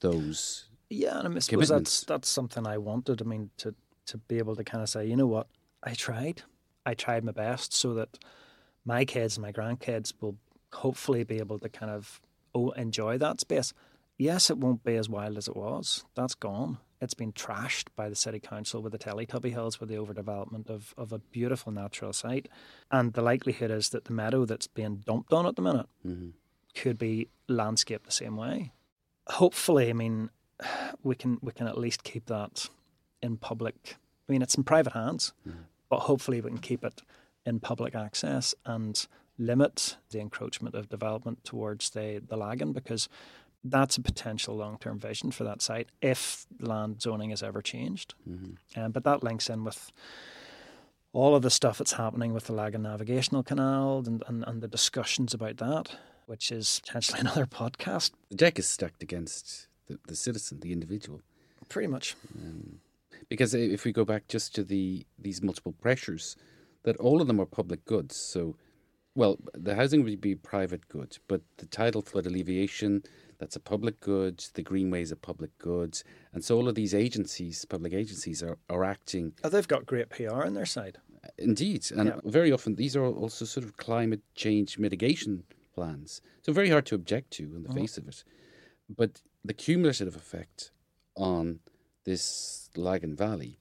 those 0.00 0.68
Yeah, 0.88 1.18
and 1.18 1.26
I 1.26 1.30
mean, 1.30 1.40
suppose 1.40 1.68
that's 1.68 2.04
that's 2.04 2.28
something 2.28 2.66
I 2.66 2.78
wanted. 2.78 3.22
I 3.22 3.24
mean, 3.24 3.50
to 3.58 3.74
to 4.06 4.18
be 4.18 4.38
able 4.38 4.56
to 4.56 4.64
kind 4.64 4.82
of 4.82 4.88
say, 4.88 5.06
you 5.06 5.16
know 5.16 5.26
what, 5.26 5.46
I 5.82 5.94
tried, 5.94 6.42
I 6.84 6.94
tried 6.94 7.24
my 7.24 7.32
best, 7.32 7.72
so 7.72 7.94
that 7.94 8.18
my 8.84 9.04
kids 9.04 9.36
and 9.36 9.42
my 9.42 9.52
grandkids 9.52 10.12
will 10.20 10.36
hopefully 10.72 11.24
be 11.24 11.38
able 11.38 11.58
to 11.58 11.68
kind 11.68 11.92
of 11.92 12.20
oh, 12.54 12.70
enjoy 12.70 13.18
that 13.18 13.40
space. 13.40 13.72
Yes, 14.20 14.50
it 14.50 14.58
won't 14.58 14.84
be 14.84 14.96
as 14.96 15.08
wild 15.08 15.38
as 15.38 15.48
it 15.48 15.56
was. 15.56 16.04
That's 16.14 16.34
gone. 16.34 16.76
It's 17.00 17.14
been 17.14 17.32
trashed 17.32 17.86
by 17.96 18.10
the 18.10 18.14
city 18.14 18.38
council 18.38 18.82
with 18.82 18.92
the 18.92 18.98
Teletubby 18.98 19.50
Hills, 19.50 19.80
with 19.80 19.88
the 19.88 19.94
overdevelopment 19.94 20.68
of, 20.68 20.92
of 20.98 21.10
a 21.10 21.18
beautiful 21.18 21.72
natural 21.72 22.12
site. 22.12 22.46
And 22.90 23.14
the 23.14 23.22
likelihood 23.22 23.70
is 23.70 23.88
that 23.88 24.04
the 24.04 24.12
meadow 24.12 24.44
that's 24.44 24.66
being 24.66 24.96
dumped 24.96 25.32
on 25.32 25.46
at 25.46 25.56
the 25.56 25.62
minute 25.62 25.86
mm-hmm. 26.06 26.28
could 26.74 26.98
be 26.98 27.28
landscaped 27.48 28.04
the 28.04 28.12
same 28.12 28.36
way. 28.36 28.72
Hopefully, 29.28 29.88
I 29.88 29.94
mean, 29.94 30.28
we 31.02 31.14
can 31.14 31.38
we 31.40 31.52
can 31.52 31.66
at 31.66 31.78
least 31.78 32.04
keep 32.04 32.26
that 32.26 32.68
in 33.22 33.38
public. 33.38 33.96
I 34.28 34.32
mean, 34.32 34.42
it's 34.42 34.54
in 34.54 34.64
private 34.64 34.92
hands, 34.92 35.32
mm-hmm. 35.48 35.60
but 35.88 36.00
hopefully 36.00 36.42
we 36.42 36.50
can 36.50 36.58
keep 36.58 36.84
it 36.84 37.00
in 37.46 37.58
public 37.58 37.94
access 37.94 38.54
and 38.66 39.06
limit 39.38 39.96
the 40.10 40.20
encroachment 40.20 40.74
of 40.74 40.90
development 40.90 41.42
towards 41.42 41.88
the 41.90 42.22
the 42.28 42.36
Lagan 42.36 42.74
because 42.74 43.08
that's 43.64 43.96
a 43.96 44.00
potential 44.00 44.56
long 44.56 44.78
term 44.78 44.98
vision 44.98 45.30
for 45.30 45.44
that 45.44 45.62
site 45.62 45.88
if 46.00 46.46
land 46.60 47.02
zoning 47.02 47.30
is 47.30 47.42
ever 47.42 47.60
changed. 47.62 48.14
Um, 48.76 48.92
but 48.92 49.04
that 49.04 49.22
links 49.22 49.50
in 49.50 49.64
with 49.64 49.92
all 51.12 51.34
of 51.34 51.42
the 51.42 51.50
stuff 51.50 51.78
that's 51.78 51.92
happening 51.92 52.32
with 52.32 52.44
the 52.44 52.52
Lagan 52.52 52.82
Navigational 52.82 53.42
Canal 53.42 54.04
and, 54.06 54.22
and, 54.26 54.44
and 54.46 54.62
the 54.62 54.68
discussions 54.68 55.34
about 55.34 55.56
that, 55.58 55.96
which 56.26 56.52
is 56.52 56.80
potentially 56.86 57.20
another 57.20 57.46
podcast. 57.46 58.12
the 58.28 58.36
deck 58.36 58.58
is 58.58 58.68
stacked 58.68 59.02
against 59.02 59.66
the, 59.86 59.98
the 60.06 60.16
citizen, 60.16 60.60
the 60.60 60.72
individual. 60.72 61.20
Pretty 61.68 61.88
much. 61.88 62.16
because 63.28 63.54
if 63.54 63.84
we 63.84 63.92
go 63.92 64.04
back 64.04 64.26
just 64.28 64.54
to 64.54 64.64
the 64.64 65.04
these 65.18 65.42
multiple 65.42 65.74
pressures, 65.80 66.36
that 66.82 66.96
all 66.96 67.20
of 67.20 67.26
them 67.26 67.40
are 67.40 67.46
public 67.46 67.84
goods. 67.84 68.16
So, 68.16 68.56
well, 69.14 69.36
the 69.52 69.74
housing 69.74 70.02
would 70.04 70.20
be 70.20 70.34
private 70.34 70.88
good, 70.88 71.18
but 71.28 71.42
the 71.58 71.66
tidal 71.66 72.02
flood 72.02 72.26
alleviation 72.26 73.02
that's 73.40 73.56
a 73.56 73.60
public 73.60 73.98
good. 74.00 74.38
The 74.54 74.62
greenway 74.62 75.02
is 75.02 75.10
a 75.10 75.16
public 75.16 75.50
good, 75.58 76.00
and 76.32 76.44
so 76.44 76.56
all 76.56 76.68
of 76.68 76.74
these 76.76 76.94
agencies, 76.94 77.64
public 77.64 77.92
agencies, 77.92 78.42
are 78.42 78.58
are 78.68 78.84
acting 78.84 79.32
Oh, 79.42 79.48
they've 79.48 79.66
got 79.74 79.86
great 79.86 80.10
PR 80.10 80.42
on 80.48 80.54
their 80.54 80.66
side. 80.66 80.98
Indeed, 81.38 81.82
and 81.98 82.08
Yeah. 82.08 82.20
very 82.24 82.52
often 82.52 82.74
these 82.76 82.94
are 82.96 83.04
also 83.22 83.44
sort 83.44 83.64
of 83.66 83.76
climate 83.76 84.22
change 84.34 84.78
mitigation 84.78 85.44
plans. 85.74 86.20
So 86.42 86.52
very 86.52 86.70
hard 86.70 86.86
to 86.86 86.94
object 86.94 87.30
to 87.38 87.44
in 87.56 87.62
the 87.64 87.72
face 87.80 87.98
of 87.98 88.06
it. 88.08 88.24
But 89.00 89.22
the 89.44 89.54
cumulative 89.54 90.14
effect 90.16 90.70
on 91.16 91.60
this 92.04 92.68
Lagan 92.76 93.14
Valley 93.16 93.58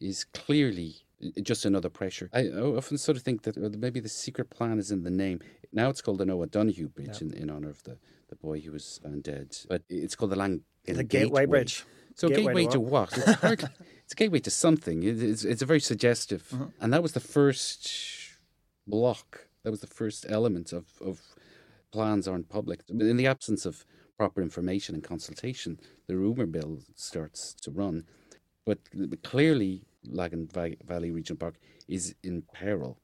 is 0.00 0.24
clearly 0.24 0.90
uh, 1.22 1.40
just 1.42 1.64
another 1.64 1.88
pressure. 1.88 2.28
I 2.32 2.48
often 2.48 2.98
sort 2.98 3.16
of 3.16 3.22
think 3.22 3.42
that 3.42 3.56
maybe 3.78 4.00
the 4.00 4.08
secret 4.08 4.50
plan 4.50 4.78
is 4.78 4.90
in 4.90 5.02
the 5.02 5.10
name. 5.10 5.40
Now 5.76 5.90
it's 5.90 6.00
called 6.00 6.18
the 6.18 6.24
Noah 6.24 6.46
Donohoe 6.46 6.88
Bridge 6.88 7.20
in, 7.20 7.34
in 7.34 7.50
honor 7.50 7.68
of 7.68 7.82
the, 7.84 7.98
the 8.30 8.36
boy 8.36 8.60
who 8.60 8.72
was 8.72 8.98
found 9.02 9.22
dead. 9.24 9.54
But 9.68 9.82
it's 9.90 10.16
called 10.16 10.32
the 10.32 10.36
Lang. 10.36 10.62
The 10.86 11.04
Gateway 11.04 11.44
Bridge. 11.44 11.84
So 12.14 12.28
Gateway 12.28 12.44
gateway, 12.46 12.64
to 12.64 12.70
to 12.72 12.80
what? 12.80 13.12
It's, 13.18 13.42
it's 14.04 14.12
a 14.12 14.16
gateway 14.16 14.38
to 14.40 14.50
something. 14.50 15.02
It- 15.02 15.22
It's, 15.22 15.44
it's 15.44 15.60
a 15.60 15.66
very 15.66 15.80
suggestive, 15.80 16.48
mm-hmm. 16.50 16.68
and 16.80 16.92
that 16.94 17.02
was 17.02 17.12
the 17.12 17.20
first 17.20 17.90
block. 18.86 19.48
That 19.64 19.70
was 19.70 19.80
the 19.80 19.94
first 20.00 20.24
element 20.30 20.72
of, 20.72 20.86
of 21.00 21.20
plans 21.92 22.26
aren't 22.26 22.48
public. 22.48 22.80
In 22.88 23.18
the 23.18 23.26
absence 23.26 23.66
of 23.66 23.84
proper 24.16 24.40
information 24.40 24.94
and 24.94 25.04
consultation, 25.04 25.78
the 26.06 26.16
rumor 26.16 26.46
mill 26.46 26.78
starts 26.94 27.52
to 27.64 27.70
run. 27.70 28.04
But 28.64 28.78
clearly, 29.22 29.82
Lagan 30.06 30.48
Valley 30.86 31.10
Regional 31.10 31.38
Park 31.38 31.56
is 31.86 32.14
in 32.22 32.42
peril. 32.54 32.98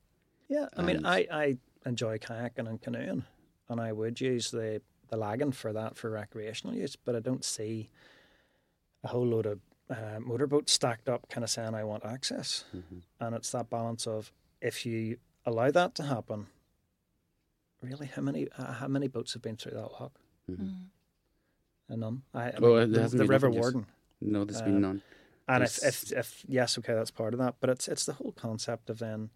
Yeah, 0.49 0.69
I 0.77 0.83
mean, 0.83 1.05
I, 1.05 1.27
I 1.31 1.57
enjoy 1.87 2.19
kayaking 2.19 2.69
and 2.69 2.81
canoeing, 2.81 3.25
and 3.69 3.81
I 3.81 3.93
would 3.93 4.21
use 4.21 4.51
the, 4.51 4.81
the 5.09 5.17
Lagan 5.17 5.53
for 5.53 5.73
that 5.73 5.97
for 5.97 6.11
recreational 6.11 6.75
use, 6.77 6.97
but 6.97 7.15
I 7.17 7.21
don't 7.21 7.45
see 7.45 7.91
a 9.05 9.09
whole 9.09 9.27
load 9.27 9.47
of 9.47 9.59
uh, 9.91 10.21
motorboats 10.21 10.73
stacked 10.73 11.09
up 11.09 11.29
kind 11.29 11.45
of 11.45 11.51
saying 11.51 11.75
I 11.75 11.85
want 11.85 12.05
access. 12.05 12.65
And 13.21 13.35
it's 13.35 13.51
that 13.51 13.69
balance 13.69 14.07
of 14.07 14.33
if 14.61 14.87
you 14.87 15.19
allow 15.45 15.71
that 15.71 15.95
to 15.97 16.05
happen, 16.05 16.47
really, 17.83 18.07
how 18.07 18.23
many 18.23 18.49
uh, 18.57 18.73
how 18.75 18.89
many 18.89 19.09
boats 19.09 19.33
have 19.35 19.43
been 19.43 19.57
through 19.57 19.73
that 19.73 19.93
lock? 20.01 20.13
And 20.49 22.01
none. 22.01 22.23
I, 22.33 22.51
I 22.51 22.55
Well, 22.61 22.75
mean, 22.75 22.95
it 22.95 23.11
the, 23.11 23.17
the 23.19 23.25
River 23.27 23.49
opened 23.49 23.55
yet. 23.57 23.61
Warden. 23.63 23.87
No, 24.21 24.45
there's 24.45 24.63
been 24.63 24.77
Um, 24.77 24.81
none. 24.83 25.03
And 25.49 25.65
if, 25.65 25.83
if 25.85 26.13
if 26.13 26.45
yes, 26.49 26.79
okay, 26.79 26.95
that's 26.95 27.11
part 27.11 27.35
of 27.35 27.41
that. 27.41 27.57
But 27.61 27.69
it's 27.71 27.89
it's 27.89 28.07
the 28.07 28.13
whole 28.15 28.33
concept 28.33 28.89
of 28.89 28.99
then 29.01 29.31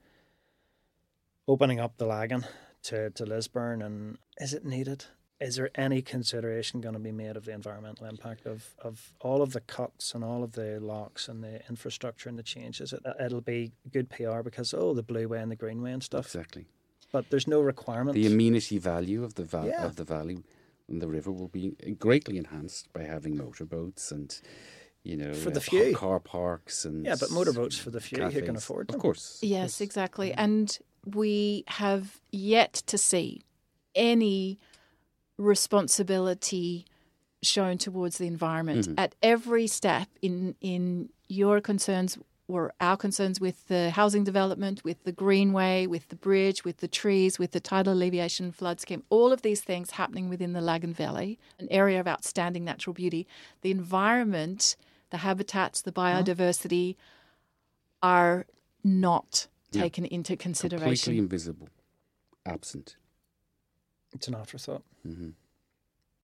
opening 1.49 1.81
up 1.81 1.97
the 1.97 2.07
Lagan 2.07 2.45
to, 2.85 3.11
to 3.11 3.25
Lisburn 3.25 3.83
and 3.83 4.19
is 4.39 4.53
it 4.55 4.65
needed? 4.65 5.05
Is 5.39 5.57
there 5.57 5.71
any 5.75 6.01
consideration 6.01 6.81
going 6.81 6.95
to 6.95 6.99
be 7.01 7.13
made 7.13 7.37
of 7.37 7.45
the 7.45 7.53
environmental 7.53 8.07
impact 8.07 8.47
of, 8.47 8.75
of 8.79 9.13
all 9.21 9.43
of 9.43 9.53
the 9.53 9.61
cuts 9.61 10.15
and 10.15 10.25
all 10.25 10.43
of 10.43 10.53
the 10.53 10.79
locks 10.81 11.29
and 11.29 11.45
the 11.45 11.61
infrastructure 11.69 12.31
and 12.31 12.39
the 12.39 12.43
changes? 12.43 12.93
It, 12.95 13.01
it'll 13.23 13.43
be 13.43 13.73
good 13.93 14.09
PR 14.09 14.41
because 14.41 14.73
oh 14.73 14.95
the 14.95 15.03
blue 15.03 15.29
way 15.29 15.41
and 15.41 15.51
the 15.51 15.57
green 15.57 15.83
way 15.83 15.93
and 15.93 16.03
stuff. 16.03 16.25
Exactly. 16.25 16.67
But 17.13 17.29
there's 17.31 17.47
no 17.47 17.61
requirement. 17.61 18.15
The 18.15 18.27
amenity 18.27 18.79
value 18.79 19.25
of 19.25 19.35
the 19.35 19.45
va- 19.45 19.67
Yeah. 19.69 19.85
of 19.85 19.97
the 19.97 20.05
valley 20.05 20.43
and 20.89 21.03
the 21.03 21.09
river 21.09 21.31
will 21.31 21.49
be 21.49 21.73
greatly 21.99 22.39
enhanced 22.39 22.91
by 22.95 23.03
having 23.03 23.37
motorboats 23.37 24.11
and 24.11 24.41
you 25.03 25.17
know 25.19 25.35
For 25.35 25.51
the 25.51 25.59
uh, 25.61 25.63
few. 25.63 25.95
car 25.95 26.19
parks 26.19 26.85
and 26.87 27.05
yeah, 27.05 27.15
but 27.21 27.31
motorboats 27.31 27.77
for 27.77 27.91
the 27.91 28.01
few 28.01 28.25
who 28.25 28.41
can 28.43 28.57
afford 28.57 28.89
them. 28.89 28.97
Of 28.97 29.03
course. 29.03 29.39
Yes, 29.43 29.83
exactly. 29.83 30.33
And 30.33 30.79
we 31.15 31.65
have 31.69 32.21
yet 32.31 32.75
to 32.87 32.99
see 32.99 33.43
any 33.95 34.59
responsibility 35.39 36.87
shown 37.43 37.79
towards 37.79 38.19
the 38.19 38.27
environment 38.27 38.87
mm-hmm. 38.87 38.99
at 38.99 39.15
every 39.23 39.67
step 39.67 40.09
in 40.21 40.55
in 40.61 41.09
your 41.29 41.61
concerns 41.61 42.19
were 42.49 42.73
our 42.81 42.97
concerns 42.97 43.41
with 43.41 43.67
the 43.67 43.91
housing 43.91 44.23
development, 44.23 44.85
with 44.85 45.03
the 45.03 45.11
greenway, 45.11 45.87
with 45.87 46.09
the 46.09 46.17
bridge, 46.17 46.65
with 46.65 46.77
the 46.79 46.89
trees, 46.89 47.39
with 47.39 47.51
the 47.51 47.61
tidal 47.61 47.93
alleviation 47.93 48.53
flood 48.53 48.81
scheme, 48.81 49.03
all 49.11 49.33
of 49.33 49.43
these 49.43 49.61
things 49.61 49.93
happening 49.93 50.29
within 50.29 50.53
the 50.53 50.61
Lagan 50.61 50.95
Valley, 50.95 51.39
an 51.59 51.67
area 51.71 51.99
of 51.99 52.07
outstanding 52.07 52.65
natural 52.65 52.95
beauty. 52.95 53.27
The 53.63 53.73
environment, 53.73 54.77
the 55.11 55.19
habitats, 55.19 55.83
the 55.83 55.91
mm-hmm. 55.91 56.31
biodiversity 56.31 56.95
are 58.01 58.47
not 58.85 59.49
Yeah. 59.73 59.83
taken 59.83 60.05
into 60.05 60.37
consideration. 60.37 60.87
Completely 60.87 61.19
invisible, 61.19 61.69
absent. 62.45 62.97
It's 64.13 64.29
an 64.29 64.35
afterthought. 64.35 64.83
hmm 65.03 65.31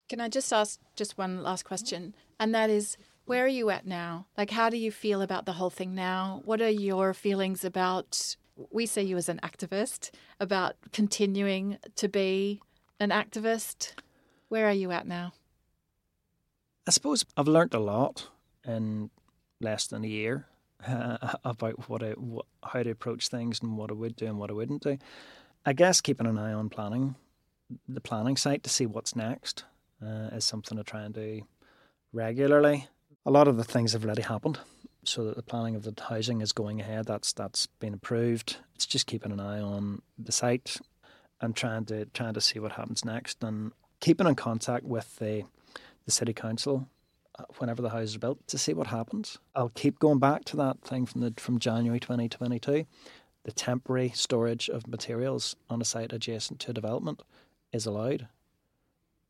Can 0.09 0.21
I 0.21 0.29
just 0.29 0.53
ask 0.53 0.81
just 0.97 1.19
one 1.19 1.43
last 1.43 1.65
question? 1.65 2.15
And 2.39 2.55
that 2.55 2.71
is, 2.71 2.97
where 3.25 3.45
are 3.45 3.49
you 3.49 3.71
at 3.71 3.87
now? 3.87 4.27
Like, 4.37 4.51
how 4.51 4.71
do 4.71 4.77
you 4.77 4.91
feel 4.93 5.23
about 5.23 5.47
the 5.47 5.53
whole 5.53 5.71
thing 5.71 5.95
now? 5.95 6.43
What 6.45 6.61
are 6.61 6.71
your 6.71 7.15
feelings 7.15 7.65
about, 7.65 8.37
we 8.71 8.87
see 8.87 9.03
you 9.03 9.17
as 9.17 9.29
an 9.29 9.41
activist, 9.43 10.11
about 10.41 10.77
continuing 10.93 11.79
to 11.97 12.09
be 12.09 12.61
an 13.01 13.11
activist? 13.11 13.95
Where 14.49 14.67
are 14.67 14.73
you 14.73 14.91
at 14.93 15.07
now? 15.07 15.33
I 16.87 16.91
suppose 16.91 17.25
I've 17.37 17.49
learnt 17.49 17.75
a 17.75 17.79
lot 17.79 18.29
in 18.67 19.11
less 19.61 19.87
than 19.87 20.05
a 20.05 20.09
year 20.09 20.47
uh, 20.87 21.35
about 21.45 21.89
what 21.89 22.03
I 22.03 22.11
what, 22.13 22.47
how 22.63 22.83
to 22.83 22.91
approach 22.91 23.29
things 23.29 23.61
and 23.63 23.77
what 23.77 23.91
I 23.91 23.95
would 23.95 24.17
do 24.17 24.27
and 24.27 24.39
what 24.39 24.51
I 24.51 24.55
wouldn't 24.55 24.83
do. 24.83 24.99
I 25.65 25.73
guess 25.73 26.01
keeping 26.01 26.27
an 26.27 26.39
eye 26.39 26.53
on 26.53 26.69
planning, 26.69 27.15
the 27.89 28.01
planning 28.01 28.37
site 28.37 28.65
to 28.65 28.71
see 28.71 28.87
what's 28.87 29.15
next, 29.15 29.65
uh, 30.05 30.31
is 30.33 30.45
something 30.45 30.79
I 30.79 30.83
try 30.83 31.03
and 31.03 31.15
do 31.15 31.43
regularly. 32.13 32.89
A 33.25 33.31
lot 33.31 33.47
of 33.47 33.57
the 33.57 33.65
things 33.65 33.93
have 33.93 34.05
already 34.05 34.23
happened, 34.23 34.59
so 35.05 35.25
that 35.25 35.37
the 35.37 35.43
planning 35.43 35.77
of 35.77 35.85
the 35.85 35.95
housing 36.09 36.41
is 36.41 36.53
going 36.53 36.81
ahead. 36.81 37.07
That's 37.07 37.33
that's 37.33 37.67
been 37.67 37.95
approved. 37.95 38.57
It's 38.75 38.87
just 38.87 39.07
keeping 39.07 39.33
an 39.33 39.41
eye 39.41 39.61
on 39.61 40.03
the 40.19 40.33
site 40.33 40.81
and 41.41 41.55
trying 41.55 41.85
to 41.87 42.07
trying 42.07 42.35
to 42.35 42.41
see 42.41 42.59
what 42.59 42.73
happens 42.73 43.05
next 43.05 43.43
and 43.45 43.73
keeping 44.01 44.27
in 44.27 44.35
contact 44.35 44.85
with 44.85 45.17
the 45.17 45.45
the 46.05 46.11
city 46.11 46.33
council 46.33 46.89
Uh, 47.39 47.45
whenever 47.57 47.81
the 47.81 47.89
house 47.89 48.11
is 48.11 48.19
built 48.19 48.47
to 48.47 48.59
see 48.59 48.75
what 48.75 48.89
happens. 48.89 49.39
I'll 49.57 49.71
keep 49.71 49.99
going 49.99 50.19
back 50.19 50.45
to 50.47 50.57
that 50.59 50.83
thing 50.83 51.07
from 51.07 51.23
the 51.23 51.33
from 51.39 51.59
January 51.59 51.99
2022. 51.99 52.85
The 53.45 53.53
temporary 53.53 54.11
storage 54.15 54.69
of 54.69 54.87
materials 54.87 55.57
on 55.71 55.81
a 55.81 55.85
site 55.85 56.13
adjacent 56.13 56.61
to 56.61 56.75
development 56.75 57.23
is 57.73 57.87
allowed. 57.87 58.29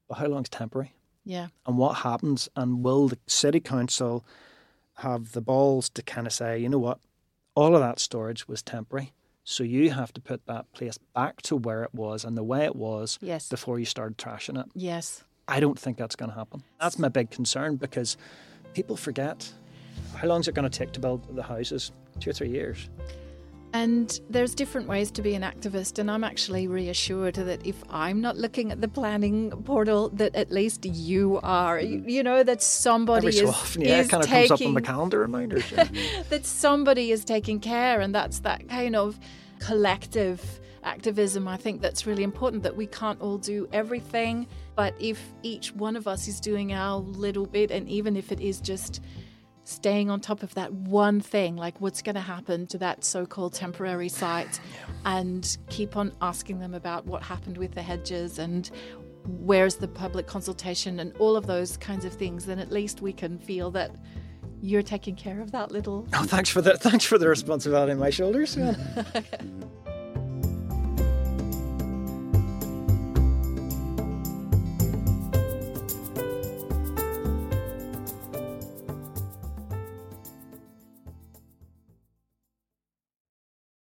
But 0.08 0.16
how 0.18 0.26
long 0.26 0.42
is 0.42 0.48
temporary? 0.48 0.94
Yeah. 1.24 1.48
And 1.64 1.78
what 1.78 1.98
happens? 1.98 2.48
And 2.56 2.82
will 2.82 3.06
the 3.06 3.18
city 3.28 3.60
council 3.60 4.24
have 4.94 5.30
the 5.30 5.40
balls 5.40 5.88
to 5.90 6.02
kind 6.02 6.26
of 6.26 6.32
say, 6.32 6.58
you 6.58 6.68
know 6.68 6.80
what, 6.80 6.98
all 7.54 7.74
of 7.76 7.80
that 7.82 8.00
storage 8.00 8.48
was 8.48 8.62
temporary. 8.62 9.12
So 9.44 9.62
you 9.64 9.90
have 9.90 10.12
to 10.14 10.20
put 10.20 10.44
that 10.46 10.70
place 10.72 10.98
back 11.14 11.40
to 11.42 11.56
where 11.56 11.84
it 11.84 11.94
was 11.94 12.24
and 12.24 12.36
the 12.36 12.42
way 12.42 12.64
it 12.64 12.74
was 12.76 13.18
Yes. 13.22 13.48
before 13.48 13.78
you 13.78 13.84
started 13.84 14.18
trashing 14.18 14.60
it. 14.60 14.66
Yes. 14.74 15.22
I 15.52 15.60
don't 15.60 15.78
think 15.78 15.98
that's 15.98 16.16
going 16.16 16.30
to 16.30 16.34
happen. 16.34 16.62
That's 16.80 16.98
my 16.98 17.10
big 17.10 17.30
concern 17.30 17.76
because 17.76 18.16
people 18.72 18.96
forget 18.96 19.52
how 20.16 20.26
long 20.26 20.40
is 20.40 20.48
it 20.48 20.54
going 20.54 20.68
to 20.68 20.78
take 20.78 20.92
to 20.92 21.00
build 21.00 21.36
the 21.36 21.42
houses? 21.42 21.92
Two 22.20 22.30
or 22.30 22.32
three 22.32 22.48
years. 22.48 22.88
And 23.74 24.18
there's 24.30 24.54
different 24.54 24.88
ways 24.88 25.10
to 25.10 25.22
be 25.22 25.34
an 25.34 25.42
activist, 25.42 25.98
and 25.98 26.10
I'm 26.10 26.24
actually 26.24 26.66
reassured 26.66 27.34
that 27.34 27.66
if 27.66 27.82
I'm 27.90 28.20
not 28.20 28.36
looking 28.36 28.70
at 28.70 28.80
the 28.80 28.88
planning 28.88 29.50
portal, 29.64 30.08
that 30.10 30.34
at 30.34 30.50
least 30.50 30.84
you 30.86 31.38
are. 31.42 31.80
You, 31.80 32.02
you 32.06 32.22
know 32.22 32.42
that 32.42 32.62
somebody 32.62 33.28
Every 33.28 33.38
so 33.38 33.44
is, 33.44 33.50
often, 33.50 33.82
yeah, 33.82 34.00
is 34.00 34.06
it 34.06 34.10
kind 34.10 34.22
of 34.22 34.28
taking 34.28 34.48
comes 34.48 34.60
up 34.60 34.68
on 34.68 34.74
the 34.74 34.82
calendar 34.82 35.18
reminders. 35.20 35.70
yeah. 35.70 35.88
that 36.28 36.44
somebody 36.46 37.12
is 37.12 37.24
taking 37.24 37.60
care, 37.60 38.00
and 38.00 38.14
that's 38.14 38.40
that 38.40 38.68
kind 38.68 38.94
of 38.94 39.18
collective 39.58 40.60
activism. 40.84 41.48
I 41.48 41.56
think 41.56 41.80
that's 41.80 42.06
really 42.06 42.24
important. 42.24 42.62
That 42.62 42.76
we 42.76 42.86
can't 42.86 43.20
all 43.22 43.38
do 43.38 43.68
everything, 43.72 44.46
but 44.74 44.94
if 45.00 45.20
each 45.42 45.72
one 45.74 45.96
of 45.96 46.08
us 46.08 46.28
is 46.28 46.40
doing 46.40 46.72
our 46.72 46.98
little 46.98 47.46
bit, 47.46 47.70
and 47.70 47.88
even 47.88 48.16
if 48.16 48.32
it 48.32 48.40
is 48.40 48.60
just 48.60 49.00
staying 49.64 50.10
on 50.10 50.20
top 50.20 50.42
of 50.42 50.54
that 50.54 50.72
one 50.72 51.20
thing, 51.20 51.56
like 51.56 51.80
what's 51.80 52.02
going 52.02 52.14
to 52.14 52.20
happen 52.20 52.66
to 52.66 52.78
that 52.78 53.04
so 53.04 53.24
called 53.26 53.54
temporary 53.54 54.08
site, 54.08 54.60
and 55.04 55.56
keep 55.68 55.96
on 55.96 56.12
asking 56.20 56.58
them 56.58 56.74
about 56.74 57.06
what 57.06 57.22
happened 57.22 57.58
with 57.58 57.72
the 57.72 57.82
hedges 57.82 58.38
and 58.38 58.70
where's 59.24 59.76
the 59.76 59.88
public 59.88 60.26
consultation 60.26 60.98
and 60.98 61.14
all 61.18 61.36
of 61.36 61.46
those 61.46 61.76
kinds 61.76 62.04
of 62.04 62.12
things, 62.12 62.46
then 62.46 62.58
at 62.58 62.72
least 62.72 63.00
we 63.00 63.12
can 63.12 63.38
feel 63.38 63.70
that 63.70 63.94
you're 64.60 64.82
taking 64.82 65.16
care 65.16 65.40
of 65.40 65.50
that 65.50 65.72
little 65.72 66.06
oh, 66.14 66.22
thanks 66.22 66.48
for 66.48 66.62
the 66.62 66.76
thanks 66.76 67.04
for 67.04 67.18
the 67.18 67.28
responsibility 67.28 67.90
on 67.92 67.98
my 67.98 68.10
shoulders. 68.10 68.56